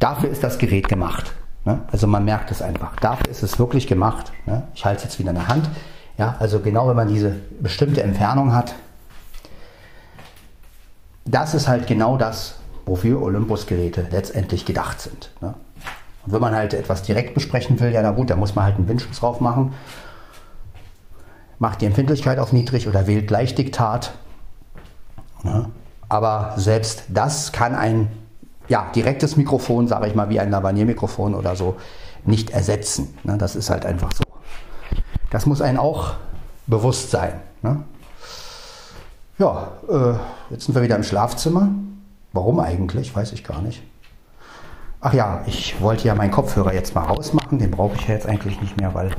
dafür 0.00 0.28
ist 0.28 0.42
das 0.42 0.58
Gerät 0.58 0.88
gemacht. 0.88 1.34
Ne? 1.64 1.80
Also 1.92 2.08
man 2.08 2.24
merkt 2.24 2.50
es 2.50 2.62
einfach. 2.62 2.96
Dafür 2.96 3.28
ist 3.28 3.44
es 3.44 3.60
wirklich 3.60 3.86
gemacht. 3.86 4.32
Ne? 4.46 4.64
Ich 4.74 4.84
halte 4.84 4.98
es 4.98 5.04
jetzt 5.04 5.18
wieder 5.20 5.30
in 5.30 5.36
der 5.36 5.48
Hand. 5.48 5.70
Ja, 6.18 6.34
also 6.40 6.58
genau 6.58 6.88
wenn 6.88 6.96
man 6.96 7.08
diese 7.08 7.36
bestimmte 7.60 8.02
Entfernung 8.02 8.54
hat, 8.54 8.74
das 11.24 11.54
ist 11.54 11.68
halt 11.68 11.86
genau 11.86 12.16
das, 12.16 12.56
wofür 12.86 13.22
Olympus-Geräte 13.22 14.06
letztendlich 14.10 14.64
gedacht 14.64 15.00
sind. 15.00 15.30
Ne? 15.40 15.54
Und 16.26 16.32
wenn 16.32 16.40
man 16.40 16.54
halt 16.54 16.74
etwas 16.74 17.02
direkt 17.02 17.34
besprechen 17.34 17.80
will, 17.80 17.92
ja 17.92 18.02
na 18.02 18.10
gut, 18.10 18.30
da 18.30 18.36
muss 18.36 18.54
man 18.54 18.64
halt 18.64 18.76
einen 18.76 18.88
Windschutz 18.88 19.20
drauf 19.20 19.40
machen 19.40 19.72
macht 21.60 21.82
die 21.82 21.86
Empfindlichkeit 21.86 22.40
auf 22.40 22.52
niedrig 22.52 22.88
oder 22.88 23.06
wählt 23.06 23.28
gleich 23.28 23.54
Diktat. 23.54 24.12
Ja. 25.44 25.66
Aber 26.08 26.54
selbst 26.56 27.04
das 27.08 27.52
kann 27.52 27.76
ein 27.76 28.10
ja, 28.66 28.90
direktes 28.94 29.36
Mikrofon, 29.36 29.86
sage 29.86 30.08
ich 30.08 30.14
mal, 30.14 30.30
wie 30.30 30.40
ein 30.40 30.50
Lavalier-Mikrofon 30.50 31.34
oder 31.34 31.54
so, 31.54 31.76
nicht 32.24 32.50
ersetzen. 32.50 33.16
Ne? 33.24 33.36
Das 33.36 33.56
ist 33.56 33.70
halt 33.70 33.86
einfach 33.86 34.10
so. 34.12 34.24
Das 35.30 35.46
muss 35.46 35.60
einem 35.60 35.78
auch 35.78 36.14
bewusst 36.66 37.10
sein. 37.10 37.34
Ne? 37.62 37.84
Ja, 39.40 39.72
äh, 39.88 40.52
jetzt 40.52 40.66
sind 40.66 40.74
wir 40.74 40.82
wieder 40.82 40.96
im 40.96 41.02
Schlafzimmer. 41.02 41.70
Warum 42.34 42.60
eigentlich? 42.60 43.16
Weiß 43.16 43.32
ich 43.32 43.42
gar 43.42 43.62
nicht. 43.62 43.82
Ach 45.00 45.14
ja, 45.14 45.42
ich 45.46 45.80
wollte 45.80 46.06
ja 46.08 46.14
meinen 46.14 46.30
Kopfhörer 46.30 46.74
jetzt 46.74 46.94
mal 46.94 47.04
rausmachen. 47.04 47.58
Den 47.58 47.70
brauche 47.70 47.96
ich 47.96 48.06
ja 48.06 48.12
jetzt 48.12 48.26
eigentlich 48.26 48.60
nicht 48.60 48.78
mehr, 48.78 48.92
weil 48.92 49.12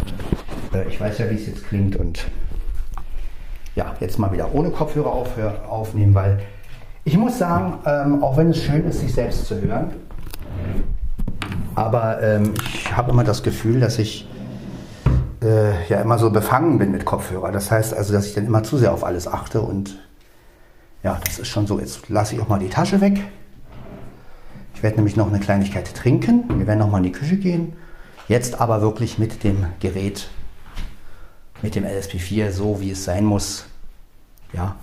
äh, 0.75 0.87
ich 0.87 1.01
weiß 1.01 1.17
ja, 1.17 1.29
wie 1.31 1.33
es 1.33 1.47
jetzt 1.47 1.67
klingt. 1.67 1.95
Und 1.95 2.27
ja, 3.73 3.95
jetzt 3.99 4.19
mal 4.19 4.31
wieder 4.31 4.53
ohne 4.53 4.69
Kopfhörer 4.69 5.11
aufhör, 5.11 5.55
aufnehmen, 5.67 6.13
weil 6.13 6.37
ich 7.03 7.17
muss 7.17 7.39
sagen, 7.39 7.79
ähm, 7.87 8.23
auch 8.23 8.37
wenn 8.37 8.51
es 8.51 8.57
schön 8.57 8.85
ist, 8.85 8.99
sich 8.99 9.15
selbst 9.15 9.47
zu 9.47 9.59
hören, 9.59 9.89
aber 11.73 12.21
ähm, 12.21 12.53
ich 12.75 12.95
habe 12.95 13.09
immer 13.09 13.23
das 13.23 13.41
Gefühl, 13.41 13.79
dass 13.79 13.97
ich 13.97 14.29
äh, 15.41 15.87
ja 15.87 15.99
immer 15.99 16.19
so 16.19 16.29
befangen 16.29 16.77
bin 16.77 16.91
mit 16.91 17.05
Kopfhörer. 17.05 17.51
Das 17.51 17.71
heißt 17.71 17.95
also, 17.95 18.13
dass 18.13 18.27
ich 18.27 18.35
dann 18.35 18.45
immer 18.45 18.61
zu 18.61 18.77
sehr 18.77 18.93
auf 18.93 19.03
alles 19.03 19.27
achte 19.27 19.61
und 19.61 19.97
ja, 21.03 21.19
das 21.25 21.39
ist 21.39 21.47
schon 21.47 21.67
so. 21.67 21.79
Jetzt 21.79 22.09
lasse 22.09 22.35
ich 22.35 22.41
auch 22.41 22.47
mal 22.47 22.59
die 22.59 22.69
Tasche 22.69 23.01
weg. 23.01 23.21
Ich 24.75 24.83
werde 24.83 24.97
nämlich 24.97 25.15
noch 25.15 25.27
eine 25.27 25.39
Kleinigkeit 25.39 25.93
trinken. 25.95 26.43
Wir 26.57 26.67
werden 26.67 26.79
noch 26.79 26.89
mal 26.89 26.97
in 26.97 27.03
die 27.03 27.11
Küche 27.11 27.37
gehen. 27.37 27.73
Jetzt 28.27 28.59
aber 28.59 28.81
wirklich 28.81 29.17
mit 29.17 29.43
dem 29.43 29.65
Gerät, 29.79 30.29
mit 31.61 31.75
dem 31.75 31.85
LSP4, 31.85 32.51
so 32.51 32.81
wie 32.81 32.91
es 32.91 33.03
sein 33.03 33.25
muss. 33.25 33.65
Ja, 34.53 34.75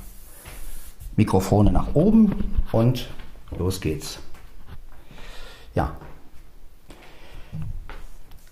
Mikrofone 1.17 1.73
nach 1.73 1.95
oben 1.95 2.33
und 2.73 3.09
los 3.59 3.81
geht's. 3.81 4.19
Ja. 5.75 5.97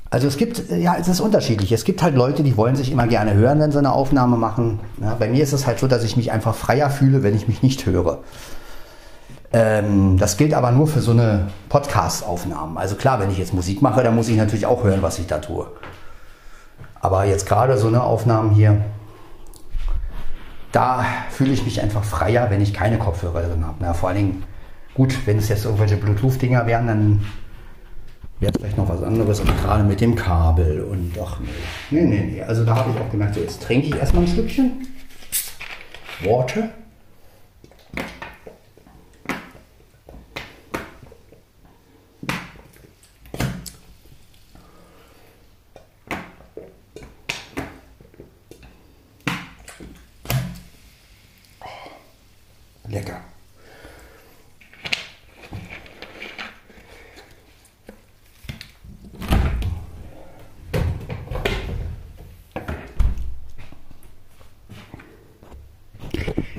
Also 0.09 0.29
es 0.29 0.37
gibt, 0.37 0.71
ja, 0.71 0.97
es 0.99 1.09
ist 1.09 1.21
unterschiedlich. 1.21 1.73
Es 1.73 1.85
gibt 1.85 2.03
halt 2.03 2.15
Leute, 2.15 2.43
die 2.43 2.57
wollen 2.57 2.77
sich 2.77 2.93
immer 2.93 3.07
gerne 3.07 3.35
hören, 3.35 3.59
wenn 3.59 3.73
sie 3.73 3.79
eine 3.79 3.93
Aufnahme 3.93 4.37
machen. 4.37 4.79
Ja, 5.01 5.15
bei 5.15 5.29
mir 5.29 5.43
ist 5.43 5.53
es 5.53 5.67
halt 5.67 5.79
so, 5.79 5.89
dass 5.89 6.05
ich 6.05 6.17
mich 6.17 6.31
einfach 6.31 6.55
freier 6.55 6.91
fühle, 6.91 7.23
wenn 7.23 7.35
ich 7.35 7.49
mich 7.49 7.63
nicht 7.63 7.87
höre. 7.87 8.21
Ähm, 9.53 10.17
das 10.19 10.37
gilt 10.37 10.55
aber 10.55 10.71
nur 10.71 10.87
für 10.87 11.01
so 11.01 11.11
eine 11.11 11.49
Podcast-Aufnahmen. 11.69 12.79
Also 12.79 12.95
klar, 12.95 13.21
wenn 13.21 13.31
ich 13.31 13.39
jetzt 13.39 13.53
Musik 13.55 13.83
mache, 13.83 14.03
dann 14.03 14.15
muss 14.15 14.29
ich 14.29 14.37
natürlich 14.37 14.67
auch 14.67 14.85
hören, 14.85 15.03
was 15.03 15.19
ich 15.19 15.27
da 15.27 15.39
tue. 15.39 15.67
Aber 17.01 17.25
jetzt 17.25 17.47
gerade 17.47 17.77
so 17.77 17.89
eine 17.89 18.03
Aufnahmen 18.03 18.51
hier, 18.51 18.85
da 20.73 21.05
fühle 21.31 21.53
ich 21.53 21.65
mich 21.65 21.83
einfach 21.83 22.05
freier, 22.05 22.51
wenn 22.51 22.61
ich 22.61 22.75
keine 22.75 22.99
Kopfhörer 22.99 23.43
drin 23.43 23.67
habe. 23.67 23.77
Na, 23.81 23.95
vor 23.95 24.09
allen 24.11 24.19
Dingen, 24.19 24.43
gut, 24.95 25.27
wenn 25.27 25.39
es 25.39 25.49
jetzt 25.49 25.65
irgendwelche 25.65 25.97
Bluetooth-Dinger 25.97 26.67
wären, 26.67 26.87
dann 26.87 27.27
wäre 28.41 28.53
vielleicht 28.53 28.77
noch 28.77 28.89
was 28.89 29.03
anderes, 29.03 29.41
aber 29.41 29.53
gerade 29.53 29.85
mit 29.85 30.01
dem 30.01 30.15
Kabel 30.15 30.83
und 30.83 31.13
ach. 31.23 31.41
Nee, 31.91 32.03
nee, 32.03 32.31
nee. 32.33 32.43
Also 32.43 32.65
da 32.65 32.77
habe 32.77 32.91
ich 32.91 33.01
auch 33.01 33.11
gemerkt, 33.11 33.35
so 33.35 33.41
jetzt 33.41 33.63
trinke 33.63 33.89
ich 33.89 33.97
erstmal 33.97 34.25
ein 34.25 34.29
Stückchen 34.29 34.87
Water. 36.25 36.71
Lecker. 52.89 53.21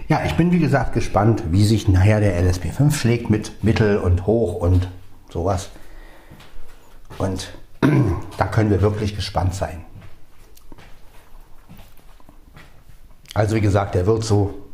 Ja, 0.09 0.23
ich 0.25 0.26
bin 0.37 0.51
wie 0.51 0.59
gesagt 0.59 0.93
gespannt, 0.93 1.43
wie 1.51 1.65
sich 1.65 1.87
nachher 1.87 2.19
der 2.19 2.41
LSP5 2.41 2.93
schlägt 2.93 3.29
mit 3.29 3.63
Mittel 3.63 3.97
und 3.97 4.25
Hoch 4.25 4.55
und 4.55 4.87
sowas. 5.29 5.69
Und 7.17 7.49
da 8.37 8.45
können 8.45 8.69
wir 8.69 8.81
wirklich 8.81 9.15
gespannt 9.15 9.55
sein. 9.55 9.81
Also 13.33 13.55
wie 13.55 13.61
gesagt, 13.61 13.95
der 13.95 14.05
wird 14.05 14.23
so 14.23 14.67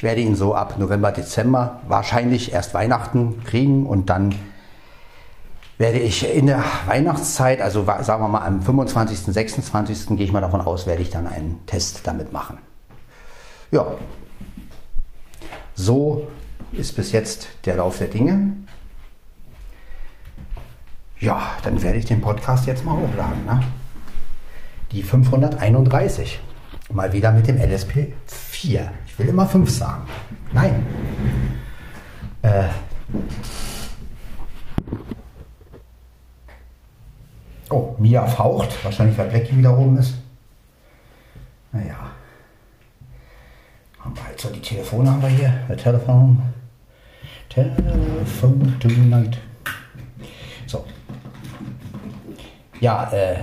ich 0.00 0.04
werde 0.04 0.22
ihn 0.22 0.34
so 0.34 0.54
ab 0.54 0.78
November, 0.78 1.12
Dezember 1.12 1.80
wahrscheinlich 1.86 2.54
erst 2.54 2.72
Weihnachten 2.72 3.44
kriegen 3.44 3.84
und 3.84 4.08
dann 4.08 4.34
werde 5.76 5.98
ich 5.98 6.26
in 6.34 6.46
der 6.46 6.64
Weihnachtszeit, 6.86 7.60
also 7.60 7.84
sagen 7.84 8.22
wir 8.22 8.28
mal 8.28 8.46
am 8.46 8.62
25., 8.62 9.34
26. 9.34 10.16
gehe 10.16 10.24
ich 10.24 10.32
mal 10.32 10.40
davon 10.40 10.62
aus, 10.62 10.86
werde 10.86 11.02
ich 11.02 11.10
dann 11.10 11.26
einen 11.26 11.66
Test 11.66 12.06
damit 12.06 12.32
machen. 12.32 12.56
Ja, 13.72 13.88
So 15.80 16.28
ist 16.72 16.94
bis 16.94 17.10
jetzt 17.12 17.48
der 17.64 17.76
Lauf 17.76 17.96
der 17.96 18.08
Dinge. 18.08 18.52
Ja, 21.18 21.56
dann 21.62 21.82
werde 21.82 21.96
ich 21.96 22.04
den 22.04 22.20
Podcast 22.20 22.66
jetzt 22.66 22.84
mal 22.84 22.96
hochladen. 22.96 23.46
Ne? 23.46 23.62
Die 24.92 25.02
531. 25.02 26.38
Mal 26.92 27.14
wieder 27.14 27.32
mit 27.32 27.46
dem 27.46 27.56
LSP 27.56 28.12
4. 28.26 28.92
Ich 29.06 29.18
will 29.18 29.28
immer 29.28 29.46
5 29.46 29.70
sagen. 29.70 30.02
Nein. 30.52 30.84
Äh. 32.42 32.64
Oh, 37.70 37.94
Mia 37.98 38.26
faucht. 38.26 38.84
Wahrscheinlich, 38.84 39.16
weil 39.16 39.30
Blackie 39.30 39.56
wieder 39.56 39.78
oben 39.78 39.96
ist. 39.96 40.14
Naja. 41.72 42.10
Haben 44.00 44.16
wir 44.16 44.24
halt 44.24 44.40
so 44.40 44.48
die 44.50 44.60
Telefone 44.60 45.10
haben 45.10 45.22
wir 45.22 45.28
hier. 45.28 45.52
Der 45.68 45.76
Telefon. 45.76 46.42
Telefon 47.48 48.76
tonight. 48.80 49.38
So. 50.66 50.84
Ja, 52.80 53.10
äh, 53.12 53.36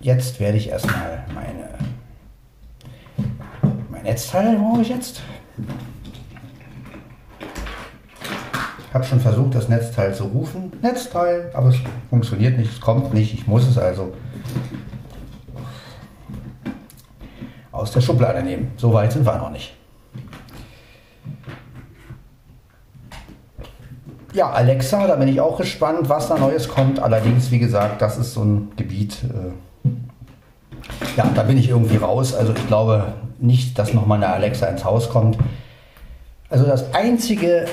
jetzt 0.00 0.40
werde 0.40 0.58
ich 0.58 0.68
erstmal 0.68 1.24
meine 1.34 1.64
mein 3.90 4.02
Netzteil 4.02 4.56
brauche 4.56 4.82
ich 4.82 4.90
jetzt. 4.90 5.22
Habe 8.92 9.04
schon 9.04 9.20
versucht, 9.20 9.54
das 9.54 9.68
Netzteil 9.68 10.14
zu 10.14 10.24
rufen. 10.24 10.72
Netzteil, 10.82 11.50
aber 11.54 11.70
es 11.70 11.76
funktioniert 12.10 12.58
nicht, 12.58 12.72
es 12.72 12.80
kommt 12.80 13.14
nicht, 13.14 13.34
ich 13.34 13.46
muss 13.46 13.66
es 13.66 13.78
also 13.78 14.12
aus 17.74 17.90
der 17.90 18.00
Schublade 18.00 18.42
nehmen. 18.42 18.72
So 18.76 18.92
weit 18.92 19.12
sind 19.12 19.26
wir 19.26 19.36
noch 19.36 19.50
nicht. 19.50 19.74
Ja, 24.32 24.50
Alexa, 24.50 25.06
da 25.06 25.16
bin 25.16 25.28
ich 25.28 25.40
auch 25.40 25.58
gespannt, 25.58 26.08
was 26.08 26.28
da 26.28 26.36
Neues 26.36 26.68
kommt. 26.68 26.98
Allerdings, 26.98 27.50
wie 27.52 27.60
gesagt, 27.60 28.02
das 28.02 28.18
ist 28.18 28.34
so 28.34 28.42
ein 28.42 28.72
Gebiet, 28.76 29.18
äh, 29.22 29.88
ja, 31.16 31.30
da 31.34 31.44
bin 31.44 31.56
ich 31.56 31.68
irgendwie 31.68 31.96
raus. 31.96 32.34
Also 32.34 32.52
ich 32.52 32.66
glaube 32.66 33.14
nicht, 33.38 33.78
dass 33.78 33.94
nochmal 33.94 34.22
eine 34.22 34.32
Alexa 34.32 34.66
ins 34.66 34.84
Haus 34.84 35.08
kommt. 35.08 35.38
Also 36.48 36.66
das 36.66 36.94
Einzige, 36.94 37.66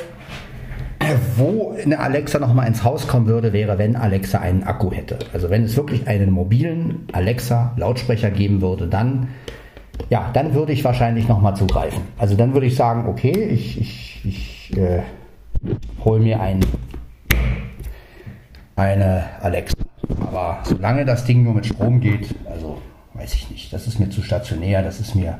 wo 1.35 1.75
eine 1.83 1.99
Alexa 1.99 2.37
nochmal 2.39 2.67
ins 2.67 2.83
Haus 2.83 3.07
kommen 3.07 3.25
würde, 3.25 3.53
wäre, 3.53 3.77
wenn 3.77 3.95
Alexa 3.95 4.39
einen 4.39 4.63
Akku 4.63 4.91
hätte. 4.91 5.17
Also 5.33 5.49
wenn 5.49 5.63
es 5.63 5.75
wirklich 5.75 6.07
einen 6.07 6.29
mobilen 6.29 7.07
Alexa-Lautsprecher 7.11 8.29
geben 8.29 8.61
würde, 8.61 8.87
dann, 8.87 9.29
ja, 10.09 10.29
dann 10.33 10.53
würde 10.53 10.73
ich 10.73 10.83
wahrscheinlich 10.83 11.27
nochmal 11.27 11.55
zugreifen. 11.55 12.01
Also 12.17 12.35
dann 12.35 12.53
würde 12.53 12.67
ich 12.67 12.75
sagen, 12.75 13.07
okay, 13.07 13.31
ich, 13.31 13.79
ich, 13.79 14.21
ich 14.23 14.77
äh, 14.77 15.01
hol 16.03 16.19
mir 16.19 16.39
ein, 16.39 16.59
eine 18.75 19.23
Alexa. 19.41 19.75
Aber 20.19 20.59
solange 20.63 21.05
das 21.05 21.25
Ding 21.25 21.43
nur 21.43 21.53
mit 21.53 21.65
Strom 21.65 21.99
geht, 21.99 22.35
also 22.49 22.81
weiß 23.13 23.33
ich 23.33 23.49
nicht, 23.49 23.73
das 23.73 23.87
ist 23.87 23.99
mir 23.99 24.09
zu 24.09 24.21
stationär, 24.21 24.81
das 24.81 24.99
ist 24.99 25.15
mir, 25.15 25.37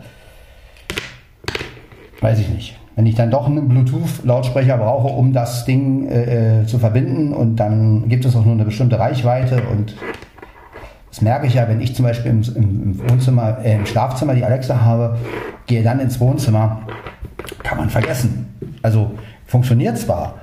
weiß 2.19 2.39
ich 2.39 2.49
nicht. 2.49 2.77
Wenn 2.95 3.05
ich 3.05 3.15
dann 3.15 3.31
doch 3.31 3.47
einen 3.47 3.69
Bluetooth-Lautsprecher 3.69 4.77
brauche, 4.77 5.07
um 5.07 5.31
das 5.33 5.65
Ding 5.65 6.09
äh, 6.09 6.61
äh, 6.61 6.65
zu 6.65 6.77
verbinden 6.77 7.33
und 7.33 7.55
dann 7.55 8.09
gibt 8.09 8.25
es 8.25 8.35
auch 8.35 8.43
nur 8.43 8.53
eine 8.53 8.65
bestimmte 8.65 8.99
Reichweite 8.99 9.63
und 9.71 9.95
das 11.11 11.21
merke 11.21 11.45
ich 11.45 11.55
ja, 11.55 11.67
wenn 11.67 11.81
ich 11.81 11.93
zum 11.93 12.05
Beispiel 12.05 12.31
im, 12.31 12.41
im 12.55 13.09
Wohnzimmer, 13.09 13.57
äh, 13.63 13.75
im 13.75 13.85
Schlafzimmer 13.85 14.33
die 14.33 14.45
Alexa 14.45 14.79
habe, 14.79 15.17
gehe 15.67 15.83
dann 15.83 15.99
ins 15.99 16.21
Wohnzimmer, 16.21 16.83
kann 17.63 17.77
man 17.77 17.89
vergessen. 17.89 18.55
Also 18.81 19.11
funktioniert 19.45 19.97
zwar, 19.97 20.35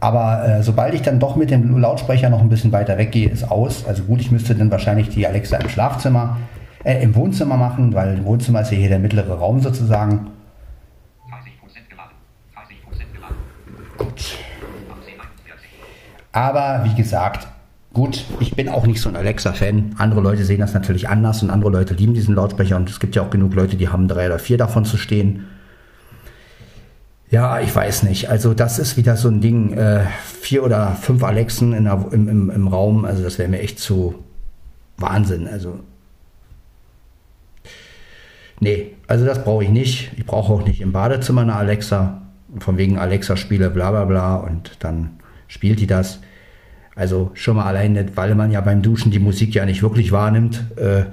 aber 0.00 0.48
äh, 0.48 0.62
sobald 0.62 0.94
ich 0.94 1.02
dann 1.02 1.20
doch 1.20 1.36
mit 1.36 1.50
dem 1.50 1.78
Lautsprecher 1.78 2.30
noch 2.30 2.40
ein 2.40 2.48
bisschen 2.48 2.72
weiter 2.72 2.96
weggehe, 2.96 3.28
ist 3.28 3.50
aus. 3.50 3.86
Also 3.86 4.04
gut, 4.04 4.20
ich 4.22 4.30
müsste 4.30 4.54
dann 4.54 4.70
wahrscheinlich 4.70 5.10
die 5.10 5.26
Alexa 5.26 5.58
im 5.58 5.68
Schlafzimmer, 5.68 6.38
äh, 6.84 7.02
im 7.02 7.14
Wohnzimmer 7.14 7.58
machen, 7.58 7.92
weil 7.92 8.16
im 8.16 8.24
Wohnzimmer 8.24 8.62
ist 8.62 8.72
ja 8.72 8.78
hier 8.78 8.88
der 8.88 9.00
mittlere 9.00 9.38
Raum 9.38 9.60
sozusagen. 9.60 10.30
30% 11.28 11.88
geladen. 11.90 12.12
30% 12.56 13.12
geladen. 13.12 13.36
Gut. 13.98 14.38
Aber 16.32 16.80
wie 16.84 16.94
gesagt, 16.94 17.46
gut, 17.94 18.24
ich 18.40 18.54
bin 18.54 18.68
auch 18.68 18.86
nicht 18.86 19.00
so 19.00 19.08
ein 19.08 19.16
Alexa-Fan. 19.16 19.94
Andere 19.98 20.20
Leute 20.20 20.44
sehen 20.44 20.60
das 20.60 20.74
natürlich 20.74 21.08
anders 21.08 21.42
und 21.42 21.50
andere 21.50 21.70
Leute 21.70 21.94
lieben 21.94 22.12
diesen 22.12 22.34
Lautsprecher 22.34 22.76
und 22.76 22.90
es 22.90 23.00
gibt 23.00 23.14
ja 23.14 23.22
auch 23.22 23.30
genug 23.30 23.54
Leute, 23.54 23.76
die 23.76 23.88
haben 23.88 24.08
drei 24.08 24.26
oder 24.26 24.38
vier 24.38 24.58
davon 24.58 24.84
zu 24.84 24.96
stehen. 24.98 25.46
Ja, 27.30 27.60
ich 27.60 27.74
weiß 27.74 28.02
nicht. 28.02 28.28
Also 28.28 28.52
das 28.52 28.78
ist 28.78 28.96
wieder 28.96 29.16
so 29.16 29.28
ein 29.28 29.40
Ding. 29.40 29.72
Äh, 29.72 30.04
vier 30.40 30.62
oder 30.62 30.92
fünf 31.00 31.22
Alexen 31.22 31.72
in 31.72 31.84
der, 31.84 32.06
im, 32.10 32.28
im, 32.28 32.50
im 32.50 32.68
Raum, 32.68 33.04
also 33.04 33.22
das 33.22 33.38
wäre 33.38 33.48
mir 33.48 33.60
echt 33.60 33.78
zu 33.78 34.16
Wahnsinn. 34.98 35.48
Also 35.48 35.80
nee, 38.60 38.92
also 39.06 39.24
das 39.24 39.42
brauche 39.42 39.64
ich 39.64 39.70
nicht. 39.70 40.12
Ich 40.16 40.26
brauche 40.26 40.52
auch 40.52 40.64
nicht 40.64 40.80
im 40.80 40.92
Badezimmer 40.92 41.42
eine 41.42 41.56
Alexa. 41.56 42.22
Von 42.58 42.76
wegen 42.76 42.98
Alexa-Spiele, 42.98 43.70
bla 43.70 43.90
bla 43.90 44.04
bla. 44.04 44.36
Und 44.36 44.72
dann 44.80 45.18
spielt 45.48 45.80
die 45.80 45.86
das. 45.86 46.20
Also 46.96 47.30
schon 47.34 47.56
mal 47.56 47.64
alleine, 47.64 48.06
weil 48.16 48.34
man 48.34 48.50
ja 48.50 48.60
beim 48.60 48.82
Duschen 48.82 49.10
die 49.10 49.18
Musik 49.18 49.54
ja 49.54 49.64
nicht 49.66 49.82
wirklich 49.82 50.12
wahrnimmt. 50.12 50.64
Äh, 50.76 51.04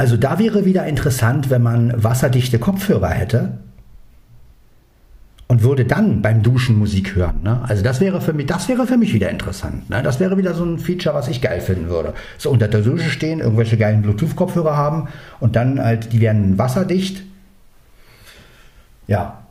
Also 0.00 0.16
da 0.16 0.38
wäre 0.38 0.64
wieder 0.64 0.86
interessant, 0.86 1.50
wenn 1.50 1.62
man 1.62 1.92
wasserdichte 2.02 2.58
Kopfhörer 2.58 3.10
hätte 3.10 3.58
und 5.46 5.62
würde 5.62 5.84
dann 5.84 6.22
beim 6.22 6.42
Duschen 6.42 6.78
Musik 6.78 7.16
hören. 7.16 7.42
Ne? 7.42 7.60
Also 7.68 7.82
das 7.82 8.00
wäre 8.00 8.22
für 8.22 8.32
mich, 8.32 8.46
das 8.46 8.66
wäre 8.68 8.86
für 8.86 8.96
mich 8.96 9.12
wieder 9.12 9.28
interessant. 9.28 9.90
Ne? 9.90 10.02
Das 10.02 10.18
wäre 10.18 10.38
wieder 10.38 10.54
so 10.54 10.64
ein 10.64 10.78
Feature, 10.78 11.14
was 11.14 11.28
ich 11.28 11.42
geil 11.42 11.60
finden 11.60 11.90
würde. 11.90 12.14
So 12.38 12.48
unter 12.48 12.66
der 12.66 12.80
Dusche 12.80 13.10
stehen, 13.10 13.40
irgendwelche 13.40 13.76
geilen 13.76 14.00
Bluetooth-Kopfhörer 14.00 14.74
haben 14.74 15.08
und 15.38 15.54
dann 15.54 15.78
halt, 15.78 16.14
die 16.14 16.22
werden 16.22 16.56
wasserdicht. 16.56 17.22
Ja. 19.10 19.42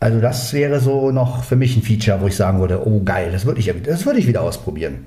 Also 0.00 0.20
das 0.20 0.52
wäre 0.52 0.80
so 0.80 1.12
noch 1.12 1.44
für 1.44 1.54
mich 1.54 1.76
ein 1.76 1.82
Feature, 1.82 2.20
wo 2.20 2.26
ich 2.26 2.34
sagen 2.34 2.58
würde, 2.58 2.84
oh 2.84 3.02
geil, 3.04 3.30
das 3.30 3.46
würde 3.46 3.60
ich, 3.60 3.72
das 3.84 4.04
würde 4.04 4.18
ich 4.18 4.26
wieder 4.26 4.42
ausprobieren. 4.42 5.06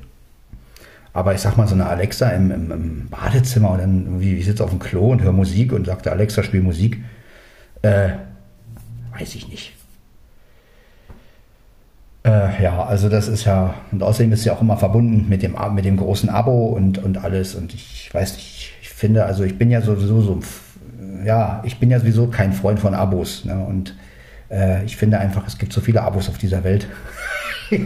Aber 1.11 1.33
ich 1.33 1.41
sag 1.41 1.57
mal, 1.57 1.67
so 1.67 1.75
eine 1.75 1.87
Alexa 1.87 2.29
im, 2.29 2.51
im, 2.51 2.71
im 2.71 3.09
Badezimmer 3.09 3.71
und 3.71 3.79
dann 3.79 4.05
irgendwie, 4.05 4.35
ich 4.35 4.45
sitze 4.45 4.63
auf 4.63 4.69
dem 4.69 4.79
Klo 4.79 5.11
und 5.11 5.21
höre 5.21 5.33
Musik 5.33 5.73
und 5.73 5.85
sagte, 5.85 6.11
Alexa, 6.11 6.41
spiel 6.41 6.61
Musik. 6.61 7.03
Äh, 7.81 8.11
weiß 9.17 9.35
ich 9.35 9.49
nicht. 9.49 9.73
Äh, 12.23 12.63
ja, 12.63 12.85
also 12.85 13.09
das 13.09 13.27
ist 13.27 13.43
ja, 13.43 13.73
und 13.91 14.01
außerdem 14.01 14.31
ist 14.31 14.45
ja 14.45 14.53
auch 14.53 14.61
immer 14.61 14.77
verbunden 14.77 15.27
mit 15.27 15.43
dem, 15.43 15.57
mit 15.73 15.83
dem 15.83 15.97
großen 15.97 16.29
Abo 16.29 16.67
und, 16.67 16.97
und 17.03 17.17
alles. 17.17 17.55
Und 17.55 17.73
ich 17.73 18.09
weiß 18.13 18.35
nicht, 18.35 18.71
ich 18.81 18.89
finde, 18.89 19.25
also 19.25 19.43
ich 19.43 19.57
bin 19.57 19.69
ja 19.69 19.81
sowieso 19.81 20.21
so, 20.21 20.39
ja, 21.25 21.61
ich 21.65 21.79
bin 21.79 21.89
ja 21.89 21.99
sowieso 21.99 22.27
kein 22.27 22.53
Freund 22.53 22.79
von 22.79 22.93
Abos. 22.93 23.45
Ne? 23.45 23.57
Und 23.57 23.95
äh, 24.49 24.83
ich 24.85 24.97
finde 24.97 25.19
einfach, 25.19 25.47
es 25.47 25.57
gibt 25.57 25.73
so 25.73 25.81
viele 25.81 26.01
Abos 26.01 26.29
auf 26.29 26.37
dieser 26.37 26.63
Welt. 26.63 26.87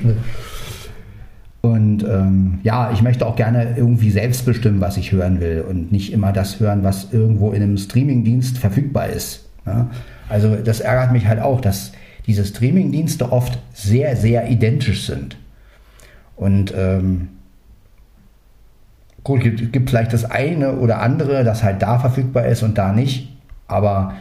Und 1.62 2.04
ähm, 2.04 2.60
ja, 2.64 2.92
ich 2.92 3.02
möchte 3.02 3.26
auch 3.26 3.36
gerne 3.36 3.76
irgendwie 3.76 4.12
selbst 4.12 4.46
bestimmen, 4.46 4.80
was 4.80 4.96
ich 4.96 5.12
hören 5.12 5.42
will 5.42 5.66
und 5.68 5.92
nicht 5.92 6.14
immer 6.14 6.32
das 6.32 6.60
hören, 6.60 6.84
was 6.84 7.12
irgendwo 7.12 7.52
in 7.52 7.62
einem 7.62 7.78
Streamingdienst 7.78 8.58
verfügbar 8.58 9.08
ist. 9.08 9.50
Ja? 9.66 9.90
Also 10.30 10.56
das 10.56 10.80
ärgert 10.80 11.12
mich 11.12 11.28
halt 11.28 11.42
auch, 11.42 11.60
dass 11.60 11.92
diese 12.26 12.46
Streamingdienste 12.46 13.32
oft 13.32 13.58
sehr, 13.74 14.16
sehr 14.16 14.50
identisch 14.50 15.08
sind. 15.08 15.38
Und 16.36 16.74
ähm, 16.78 17.30
gut, 19.24 19.42
gibt, 19.42 19.74
gibt 19.74 19.90
vielleicht 19.90 20.14
das 20.14 20.26
eine 20.26 20.78
oder 20.78 21.02
andere, 21.02 21.44
das 21.44 21.64
halt 21.64 21.82
da 21.82 22.00
verfügbar 22.00 22.46
ist 22.46 22.64
und 22.64 22.78
da 22.78 22.92
nicht. 22.92 23.30
Aber 23.68 24.14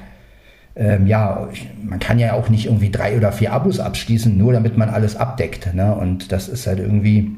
ähm, 0.74 1.07
ja, 1.07 1.49
man 1.82 1.99
kann 1.99 2.18
ja 2.18 2.34
auch 2.34 2.49
nicht 2.49 2.66
irgendwie 2.66 2.90
drei 2.90 3.16
oder 3.16 3.32
vier 3.32 3.53
Abos 3.53 3.80
abschließen, 3.80 4.36
nur 4.36 4.53
damit 4.53 4.76
man 4.76 4.90
alles 4.90 5.16
abdeckt. 5.16 5.74
Ne? 5.74 5.94
Und 5.94 6.32
das 6.32 6.49
ist 6.49 6.66
halt 6.66 6.78
irgendwie. 6.78 7.32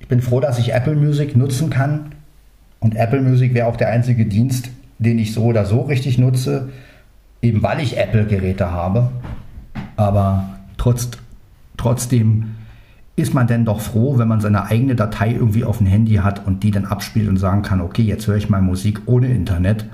Ich 0.00 0.08
bin 0.08 0.20
froh, 0.20 0.40
dass 0.40 0.58
ich 0.58 0.74
Apple 0.74 0.96
Music 0.96 1.36
nutzen 1.36 1.70
kann. 1.70 2.12
Und 2.80 2.96
Apple 2.96 3.22
Music 3.22 3.54
wäre 3.54 3.66
auch 3.66 3.76
der 3.76 3.88
einzige 3.88 4.26
Dienst, 4.26 4.68
den 4.98 5.18
ich 5.18 5.32
so 5.32 5.44
oder 5.44 5.64
so 5.64 5.80
richtig 5.82 6.18
nutze, 6.18 6.70
eben 7.40 7.62
weil 7.62 7.80
ich 7.80 7.96
Apple-Geräte 7.96 8.70
habe. 8.70 9.10
Aber 9.96 10.50
trotz, 10.76 11.08
trotzdem 11.78 12.56
ist 13.16 13.32
man 13.32 13.46
denn 13.46 13.64
doch 13.64 13.80
froh, 13.80 14.18
wenn 14.18 14.28
man 14.28 14.40
seine 14.40 14.64
eigene 14.66 14.96
Datei 14.96 15.32
irgendwie 15.32 15.64
auf 15.64 15.78
dem 15.78 15.86
Handy 15.86 16.14
hat 16.14 16.46
und 16.46 16.62
die 16.62 16.70
dann 16.70 16.84
abspielt 16.84 17.28
und 17.28 17.36
sagen 17.36 17.62
kann, 17.62 17.80
okay, 17.80 18.02
jetzt 18.02 18.26
höre 18.26 18.36
ich 18.36 18.50
mal 18.50 18.60
Musik 18.60 19.02
ohne 19.06 19.28
Internet. 19.28 19.86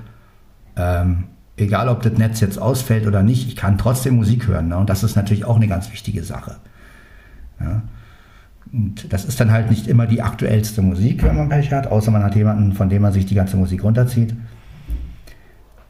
Ähm, 0.75 1.25
egal 1.57 1.87
ob 1.89 2.01
das 2.01 2.13
Netz 2.13 2.39
jetzt 2.39 2.59
ausfällt 2.59 3.05
oder 3.05 3.21
nicht, 3.21 3.47
ich 3.47 3.55
kann 3.55 3.77
trotzdem 3.77 4.15
Musik 4.15 4.47
hören. 4.47 4.69
Ne? 4.69 4.77
Und 4.77 4.89
das 4.89 5.03
ist 5.03 5.15
natürlich 5.15 5.45
auch 5.45 5.57
eine 5.57 5.67
ganz 5.67 5.91
wichtige 5.91 6.23
Sache. 6.23 6.55
Ja? 7.59 7.83
Und 8.73 9.11
das 9.13 9.25
ist 9.25 9.39
dann 9.39 9.51
halt 9.51 9.69
nicht 9.69 9.87
immer 9.87 10.07
die 10.07 10.21
aktuellste 10.21 10.81
Musik, 10.81 11.23
wenn 11.23 11.35
man 11.35 11.49
Pech 11.49 11.71
hat, 11.71 11.87
außer 11.87 12.09
man 12.09 12.23
hat 12.23 12.35
jemanden, 12.35 12.73
von 12.73 12.89
dem 12.89 13.01
man 13.01 13.13
sich 13.13 13.25
die 13.25 13.35
ganze 13.35 13.57
Musik 13.57 13.83
runterzieht. 13.83 14.33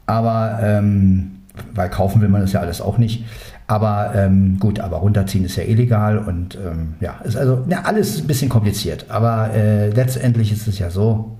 Aber, 0.04 0.58
ähm, 0.62 1.41
weil 1.74 1.90
kaufen 1.90 2.20
will 2.20 2.28
man 2.28 2.40
das 2.40 2.52
ja 2.52 2.60
alles 2.60 2.80
auch 2.80 2.98
nicht. 2.98 3.24
Aber 3.66 4.12
ähm, 4.14 4.58
gut, 4.58 4.80
aber 4.80 4.98
runterziehen 4.98 5.44
ist 5.44 5.56
ja 5.56 5.64
illegal 5.64 6.18
und 6.18 6.56
ähm, 6.56 6.94
ja, 7.00 7.20
ist 7.24 7.36
also 7.36 7.64
ja, 7.68 7.82
alles 7.82 8.20
ein 8.20 8.26
bisschen 8.26 8.48
kompliziert. 8.48 9.06
Aber 9.08 9.52
äh, 9.54 9.90
letztendlich 9.90 10.52
ist 10.52 10.66
es 10.66 10.78
ja 10.78 10.90
so, 10.90 11.38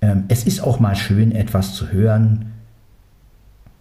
ähm, 0.00 0.24
es 0.28 0.44
ist 0.44 0.62
auch 0.62 0.80
mal 0.80 0.96
schön, 0.96 1.32
etwas 1.32 1.74
zu 1.74 1.90
hören, 1.90 2.52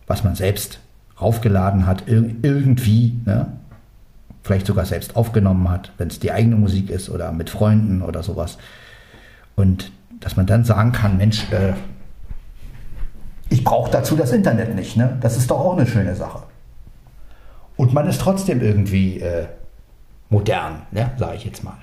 was 0.08 0.24
man 0.24 0.36
selbst 0.36 0.80
raufgeladen 1.20 1.86
hat, 1.86 2.08
ir 2.08 2.36
irgendwie, 2.42 3.20
ne? 3.26 3.48
vielleicht 4.44 4.66
sogar 4.66 4.86
selbst 4.86 5.16
aufgenommen 5.16 5.70
hat, 5.70 5.92
wenn 5.98 6.08
es 6.08 6.20
die 6.20 6.32
eigene 6.32 6.56
Musik 6.56 6.89
ist 6.89 7.10
oder 7.10 7.32
mit 7.32 7.50
Freunden 7.50 8.02
oder 8.02 8.24
sowas. 8.24 8.58
Und 9.56 9.92
dass 10.20 10.36
man 10.36 10.46
dann 10.46 10.66
sagen 10.66 10.92
kann, 10.92 11.18
Mensch, 11.18 11.52
äh, 11.52 11.74
ich 13.52 13.64
brauche 13.66 13.91
dazu 13.91 14.16
das 14.16 14.32
Internet 14.32 14.76
nicht. 14.76 14.97
Ne? 14.97 15.18
Das 15.22 15.38
ist 15.38 15.52
doch 15.52 15.60
auch 15.60 15.78
eine 15.78 15.86
schöne 15.86 16.16
Sache. 16.16 16.43
Und 17.76 17.93
man 17.93 18.08
ist 18.08 18.22
trotzdem 18.22 18.62
irgendwie 18.62 19.20
äh, 19.20 19.45
modern, 20.30 20.84
ne? 20.91 21.12
sage 21.18 21.36
ich 21.36 21.45
jetzt 21.45 21.64
mal. 21.64 21.78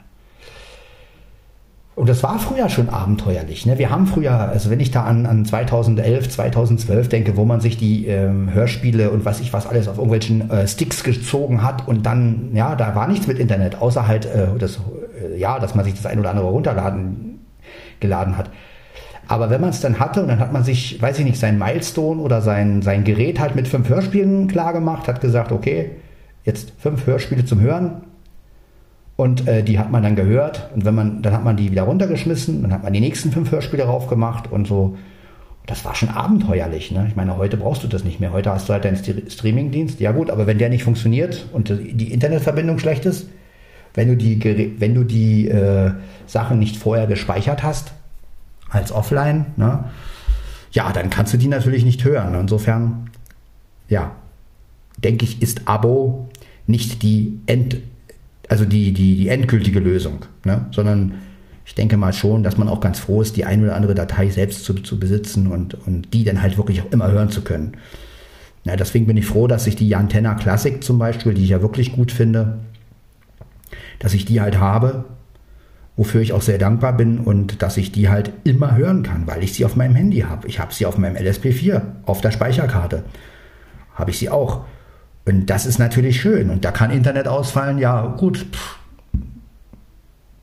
Und 1.94 2.08
das 2.08 2.22
war 2.22 2.38
früher 2.38 2.68
schon 2.70 2.88
abenteuerlich. 2.88 3.66
Ne? 3.66 3.76
Wir 3.76 3.90
haben 3.90 4.06
früher, 4.06 4.32
also 4.32 4.70
wenn 4.70 4.80
ich 4.80 4.92
da 4.92 5.04
an, 5.04 5.26
an 5.26 5.44
2011, 5.44 6.30
2012 6.30 7.08
denke, 7.08 7.36
wo 7.36 7.44
man 7.44 7.60
sich 7.60 7.76
die 7.76 8.06
ähm, 8.06 8.54
Hörspiele 8.54 9.10
und 9.10 9.24
was 9.24 9.40
ich 9.40 9.52
was 9.52 9.66
alles 9.66 9.88
auf 9.88 9.96
irgendwelchen 9.96 10.50
äh, 10.50 10.66
Sticks 10.66 11.04
gezogen 11.04 11.62
hat 11.62 11.86
und 11.86 12.06
dann, 12.06 12.50
ja, 12.54 12.76
da 12.76 12.94
war 12.94 13.08
nichts 13.08 13.26
mit 13.26 13.38
Internet, 13.38 13.82
außer 13.82 14.06
halt 14.06 14.24
äh, 14.26 14.46
das, 14.58 14.78
äh, 15.20 15.36
ja, 15.38 15.58
dass 15.58 15.74
man 15.74 15.84
sich 15.84 15.94
das 15.94 16.06
ein 16.06 16.18
oder 16.18 16.30
andere 16.30 16.46
runterladen 16.46 17.40
geladen 18.00 18.38
hat. 18.38 18.48
Aber 19.28 19.50
wenn 19.50 19.60
man 19.60 19.70
es 19.70 19.80
dann 19.80 19.98
hatte 19.98 20.22
und 20.22 20.28
dann 20.28 20.40
hat 20.40 20.52
man 20.52 20.64
sich, 20.64 21.00
weiß 21.00 21.18
ich 21.18 21.24
nicht, 21.24 21.38
sein 21.38 21.58
Milestone 21.58 22.20
oder 22.20 22.40
sein, 22.40 22.82
sein 22.82 23.04
Gerät 23.04 23.38
halt 23.38 23.54
mit 23.54 23.68
fünf 23.68 23.88
Hörspielen 23.88 24.48
klar 24.48 24.72
gemacht, 24.72 25.06
hat 25.06 25.20
gesagt, 25.20 25.52
okay, 25.52 25.90
jetzt 26.44 26.72
fünf 26.78 27.06
Hörspiele 27.06 27.44
zum 27.44 27.60
Hören, 27.60 28.02
und 29.18 29.48
äh, 29.48 29.64
die 29.64 29.80
hat 29.80 29.90
man 29.90 30.04
dann 30.04 30.14
gehört. 30.14 30.70
Und 30.76 30.84
wenn 30.84 30.94
man, 30.94 31.22
dann 31.22 31.32
hat 31.32 31.42
man 31.42 31.56
die 31.56 31.72
wieder 31.72 31.82
runtergeschmissen, 31.82 32.62
dann 32.62 32.72
hat 32.72 32.84
man 32.84 32.92
die 32.92 33.00
nächsten 33.00 33.32
fünf 33.32 33.50
Hörspiele 33.50 33.82
raufgemacht 33.82 34.50
und 34.50 34.68
so. 34.68 34.96
Das 35.66 35.84
war 35.84 35.96
schon 35.96 36.08
abenteuerlich. 36.08 36.92
Ne? 36.92 37.06
Ich 37.08 37.16
meine, 37.16 37.36
heute 37.36 37.56
brauchst 37.56 37.82
du 37.82 37.88
das 37.88 38.04
nicht 38.04 38.20
mehr. 38.20 38.32
Heute 38.32 38.52
hast 38.52 38.68
du 38.68 38.72
halt 38.72 38.84
deinen 38.84 38.96
Streamingdienst. 38.96 39.98
Ja 39.98 40.12
gut, 40.12 40.30
aber 40.30 40.46
wenn 40.46 40.58
der 40.58 40.68
nicht 40.68 40.84
funktioniert 40.84 41.46
und 41.52 41.68
die 41.68 42.12
Internetverbindung 42.12 42.78
schlecht 42.78 43.06
ist, 43.06 43.28
wenn 43.94 44.06
du 44.06 44.16
die, 44.16 44.76
wenn 44.78 44.94
du 44.94 45.02
die 45.02 45.48
äh, 45.48 45.90
Sachen 46.26 46.60
nicht 46.60 46.76
vorher 46.76 47.08
gespeichert 47.08 47.64
hast, 47.64 47.92
als 48.70 48.92
offline, 48.92 49.46
ne? 49.56 49.84
ja, 50.72 50.92
dann 50.92 51.10
kannst 51.10 51.32
du 51.32 51.38
die 51.38 51.48
natürlich 51.48 51.84
nicht 51.84 52.04
hören. 52.04 52.34
Insofern, 52.34 53.10
ja, 53.88 54.12
denke 54.98 55.24
ich, 55.24 55.40
ist 55.40 55.62
Abo 55.66 56.28
nicht 56.66 57.02
die 57.02 57.40
End 57.46 57.78
also 58.48 58.64
die, 58.64 58.92
die, 58.92 59.16
die 59.16 59.28
endgültige 59.28 59.78
Lösung, 59.78 60.24
ne? 60.44 60.66
sondern 60.70 61.14
ich 61.64 61.74
denke 61.74 61.98
mal 61.98 62.14
schon, 62.14 62.42
dass 62.42 62.56
man 62.56 62.68
auch 62.68 62.80
ganz 62.80 62.98
froh 62.98 63.20
ist, 63.20 63.36
die 63.36 63.44
ein 63.44 63.62
oder 63.62 63.76
andere 63.76 63.94
Datei 63.94 64.30
selbst 64.30 64.64
zu, 64.64 64.74
zu 64.74 64.98
besitzen 64.98 65.48
und, 65.48 65.74
und 65.86 66.14
die 66.14 66.24
dann 66.24 66.40
halt 66.40 66.56
wirklich 66.56 66.80
auch 66.80 66.90
immer 66.90 67.10
hören 67.10 67.28
zu 67.28 67.42
können. 67.42 67.72
Ja, 68.64 68.76
deswegen 68.76 69.06
bin 69.06 69.18
ich 69.18 69.26
froh, 69.26 69.46
dass 69.46 69.66
ich 69.66 69.76
die 69.76 69.94
Antenna 69.94 70.34
Classic 70.34 70.82
zum 70.82 70.98
Beispiel, 70.98 71.34
die 71.34 71.44
ich 71.44 71.50
ja 71.50 71.60
wirklich 71.60 71.92
gut 71.92 72.10
finde, 72.10 72.58
dass 73.98 74.14
ich 74.14 74.24
die 74.24 74.40
halt 74.40 74.58
habe, 74.58 75.04
wofür 75.98 76.20
ich 76.20 76.32
auch 76.32 76.42
sehr 76.42 76.58
dankbar 76.58 76.96
bin 76.96 77.18
und 77.18 77.60
dass 77.60 77.76
ich 77.76 77.90
die 77.90 78.08
halt 78.08 78.30
immer 78.44 78.76
hören 78.76 79.02
kann, 79.02 79.26
weil 79.26 79.42
ich 79.42 79.52
sie 79.52 79.64
auf 79.64 79.74
meinem 79.74 79.96
Handy 79.96 80.20
habe. 80.20 80.46
Ich 80.46 80.60
habe 80.60 80.72
sie 80.72 80.86
auf 80.86 80.96
meinem 80.96 81.16
LSP4, 81.16 81.82
auf 82.06 82.20
der 82.20 82.30
Speicherkarte. 82.30 83.02
Habe 83.94 84.12
ich 84.12 84.18
sie 84.18 84.30
auch. 84.30 84.64
Und 85.26 85.50
das 85.50 85.66
ist 85.66 85.80
natürlich 85.80 86.20
schön. 86.20 86.50
Und 86.50 86.64
da 86.64 86.70
kann 86.70 86.92
Internet 86.92 87.26
ausfallen, 87.26 87.78
ja 87.78 88.06
gut. 88.16 88.46
Pff. 88.52 88.78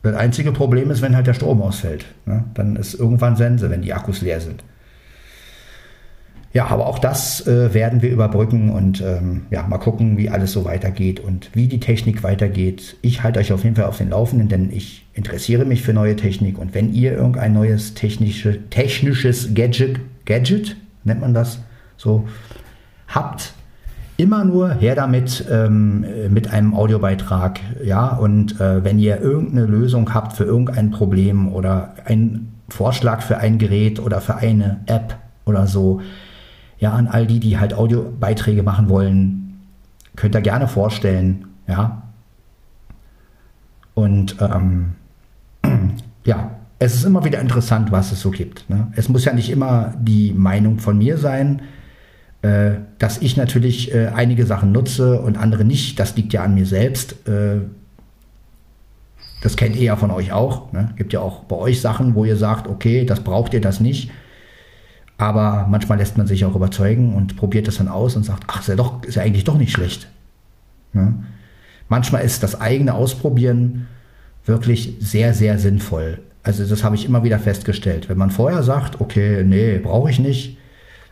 Das 0.02 0.14
einzige 0.14 0.52
Problem 0.52 0.90
ist, 0.90 1.00
wenn 1.00 1.16
halt 1.16 1.26
der 1.26 1.34
Strom 1.34 1.62
ausfällt. 1.62 2.04
Ne? 2.26 2.44
Dann 2.52 2.76
ist 2.76 2.92
irgendwann 2.92 3.34
Sense, 3.34 3.68
wenn 3.70 3.80
die 3.80 3.94
Akkus 3.94 4.20
leer 4.20 4.42
sind. 4.42 4.62
Ja, 6.56 6.68
aber 6.68 6.86
auch 6.86 6.98
das 6.98 7.46
äh, 7.46 7.74
werden 7.74 8.00
wir 8.00 8.08
überbrücken 8.08 8.70
und 8.70 9.02
ähm, 9.02 9.42
ja, 9.50 9.66
mal 9.66 9.76
gucken, 9.76 10.16
wie 10.16 10.30
alles 10.30 10.52
so 10.52 10.64
weitergeht 10.64 11.20
und 11.20 11.50
wie 11.52 11.68
die 11.68 11.80
Technik 11.80 12.22
weitergeht. 12.22 12.96
Ich 13.02 13.22
halte 13.22 13.40
euch 13.40 13.52
auf 13.52 13.62
jeden 13.62 13.76
Fall 13.76 13.84
auf 13.84 13.98
den 13.98 14.08
Laufenden, 14.08 14.48
denn 14.48 14.70
ich 14.72 15.04
interessiere 15.12 15.66
mich 15.66 15.82
für 15.82 15.92
neue 15.92 16.16
Technik 16.16 16.58
und 16.58 16.74
wenn 16.74 16.94
ihr 16.94 17.12
irgendein 17.12 17.52
neues 17.52 17.92
technische, 17.92 18.70
technisches 18.70 19.52
Gadget, 19.52 20.00
Gadget 20.24 20.78
nennt 21.04 21.20
man 21.20 21.34
das 21.34 21.60
so, 21.98 22.26
habt, 23.06 23.52
immer 24.16 24.42
nur 24.46 24.72
her 24.72 24.94
damit 24.94 25.44
ähm, 25.50 26.06
mit 26.30 26.50
einem 26.50 26.72
Audiobeitrag, 26.72 27.60
ja, 27.84 28.16
und 28.16 28.58
äh, 28.62 28.82
wenn 28.82 28.98
ihr 28.98 29.20
irgendeine 29.20 29.66
Lösung 29.66 30.14
habt 30.14 30.32
für 30.32 30.44
irgendein 30.44 30.90
Problem 30.90 31.52
oder 31.52 31.96
einen 32.06 32.54
Vorschlag 32.70 33.20
für 33.20 33.36
ein 33.36 33.58
Gerät 33.58 34.00
oder 34.00 34.22
für 34.22 34.36
eine 34.36 34.80
App 34.86 35.18
oder 35.44 35.66
so, 35.66 36.00
ja, 36.78 36.92
an 36.92 37.08
all 37.08 37.26
die, 37.26 37.40
die 37.40 37.58
halt 37.58 37.74
Audiobeiträge 37.74 38.62
machen 38.62 38.88
wollen, 38.88 39.60
könnt 40.14 40.34
ihr 40.34 40.40
gerne 40.42 40.68
vorstellen, 40.68 41.46
ja. 41.66 42.02
Und 43.94 44.36
ähm, 44.40 44.92
ja, 46.24 46.50
es 46.78 46.94
ist 46.94 47.04
immer 47.04 47.24
wieder 47.24 47.40
interessant, 47.40 47.90
was 47.92 48.12
es 48.12 48.20
so 48.20 48.30
gibt. 48.30 48.68
Ne? 48.68 48.92
Es 48.94 49.08
muss 49.08 49.24
ja 49.24 49.32
nicht 49.32 49.50
immer 49.50 49.94
die 49.98 50.32
Meinung 50.32 50.78
von 50.78 50.98
mir 50.98 51.16
sein, 51.16 51.62
äh, 52.42 52.72
dass 52.98 53.18
ich 53.18 53.36
natürlich 53.36 53.94
äh, 53.94 54.08
einige 54.08 54.44
Sachen 54.44 54.72
nutze 54.72 55.20
und 55.20 55.38
andere 55.38 55.64
nicht, 55.64 55.98
das 55.98 56.16
liegt 56.16 56.34
ja 56.34 56.42
an 56.42 56.54
mir 56.54 56.66
selbst. 56.66 57.26
Äh, 57.26 57.60
das 59.42 59.56
kennt 59.56 59.76
ihr 59.76 59.84
ja 59.84 59.96
von 59.96 60.10
euch 60.10 60.32
auch. 60.32 60.72
Ne? 60.72 60.90
Gibt 60.96 61.12
ja 61.12 61.20
auch 61.20 61.44
bei 61.44 61.56
euch 61.56 61.80
Sachen, 61.80 62.14
wo 62.14 62.24
ihr 62.24 62.36
sagt, 62.36 62.68
okay, 62.68 63.06
das 63.06 63.20
braucht 63.20 63.54
ihr, 63.54 63.60
das 63.60 63.80
nicht. 63.80 64.10
Aber 65.18 65.66
manchmal 65.68 65.98
lässt 65.98 66.18
man 66.18 66.26
sich 66.26 66.44
auch 66.44 66.54
überzeugen 66.54 67.14
und 67.14 67.36
probiert 67.36 67.68
das 67.68 67.78
dann 67.78 67.88
aus 67.88 68.16
und 68.16 68.24
sagt, 68.24 68.44
ach, 68.48 68.60
ist 68.60 68.68
ja, 68.68 68.76
doch, 68.76 69.02
ist 69.04 69.14
ja 69.14 69.22
eigentlich 69.22 69.44
doch 69.44 69.56
nicht 69.56 69.72
schlecht. 69.72 70.08
Ne? 70.92 71.14
Manchmal 71.88 72.22
ist 72.22 72.42
das 72.42 72.60
eigene 72.60 72.94
Ausprobieren 72.94 73.86
wirklich 74.44 74.96
sehr, 75.00 75.32
sehr 75.32 75.58
sinnvoll. 75.58 76.20
Also 76.42 76.64
das 76.64 76.84
habe 76.84 76.96
ich 76.96 77.04
immer 77.04 77.24
wieder 77.24 77.38
festgestellt. 77.38 78.08
Wenn 78.08 78.18
man 78.18 78.30
vorher 78.30 78.62
sagt, 78.62 79.00
okay, 79.00 79.42
nee, 79.44 79.78
brauche 79.78 80.10
ich 80.10 80.18
nicht, 80.18 80.58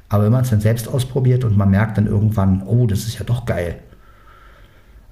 aber 0.09 0.25
wenn 0.25 0.33
man 0.33 0.43
es 0.43 0.51
dann 0.51 0.61
selbst 0.61 0.87
ausprobiert 0.87 1.45
und 1.45 1.57
man 1.57 1.71
merkt 1.71 1.99
dann 1.99 2.07
irgendwann, 2.07 2.63
oh, 2.63 2.87
das 2.87 3.01
ist 3.01 3.19
ja 3.19 3.25
doch 3.25 3.47
geil. 3.47 3.77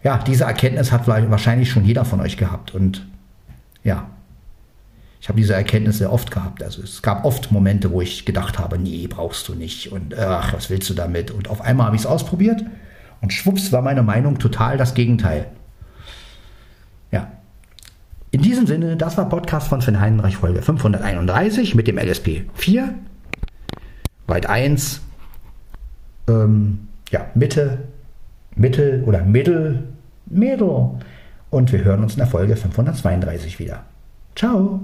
Ja, 0.04 0.18
diese 0.18 0.44
Erkenntnis 0.44 0.92
hat 0.92 1.08
wahrscheinlich 1.08 1.70
schon 1.70 1.84
jeder 1.84 2.04
von 2.04 2.20
euch 2.20 2.36
gehabt. 2.36 2.74
Und 2.74 3.06
ja, 3.82 4.10
ich 5.22 5.28
habe 5.28 5.38
diese 5.38 5.54
Erkenntnis 5.54 5.98
sehr 5.98 6.12
oft 6.12 6.32
gehabt. 6.32 6.64
Also 6.64 6.82
es 6.82 7.00
gab 7.00 7.24
oft 7.24 7.52
Momente, 7.52 7.92
wo 7.92 8.00
ich 8.00 8.24
gedacht 8.24 8.58
habe, 8.58 8.76
nee, 8.76 9.06
brauchst 9.06 9.46
du 9.46 9.54
nicht. 9.54 9.92
Und 9.92 10.18
ach, 10.18 10.52
was 10.52 10.68
willst 10.68 10.90
du 10.90 10.94
damit? 10.94 11.30
Und 11.30 11.48
auf 11.48 11.60
einmal 11.60 11.86
habe 11.86 11.94
ich 11.94 12.02
es 12.02 12.06
ausprobiert 12.06 12.64
und 13.20 13.32
schwupps 13.32 13.70
war 13.70 13.82
meine 13.82 14.02
Meinung 14.02 14.40
total 14.40 14.76
das 14.76 14.94
Gegenteil. 14.94 15.46
Ja. 17.12 17.30
In 18.32 18.42
diesem 18.42 18.66
Sinne, 18.66 18.96
das 18.96 19.16
war 19.16 19.28
Podcast 19.28 19.68
von 19.68 19.80
Sven 19.80 20.00
Heinreich 20.00 20.38
Folge 20.38 20.60
531 20.60 21.76
mit 21.76 21.86
dem 21.86 21.98
LSP 21.98 22.46
4 22.54 22.92
Weit 24.26 24.46
1, 24.46 25.02
ähm, 26.28 26.88
ja, 27.10 27.26
Mitte, 27.36 27.78
Mittel 28.56 29.04
oder 29.04 29.22
Mittel, 29.22 29.84
Mittel. 30.26 30.98
Und 31.50 31.70
wir 31.70 31.84
hören 31.84 32.02
uns 32.02 32.14
in 32.14 32.18
der 32.18 32.26
Folge 32.26 32.56
532 32.56 33.60
wieder. 33.60 33.84
Ciao! 34.34 34.80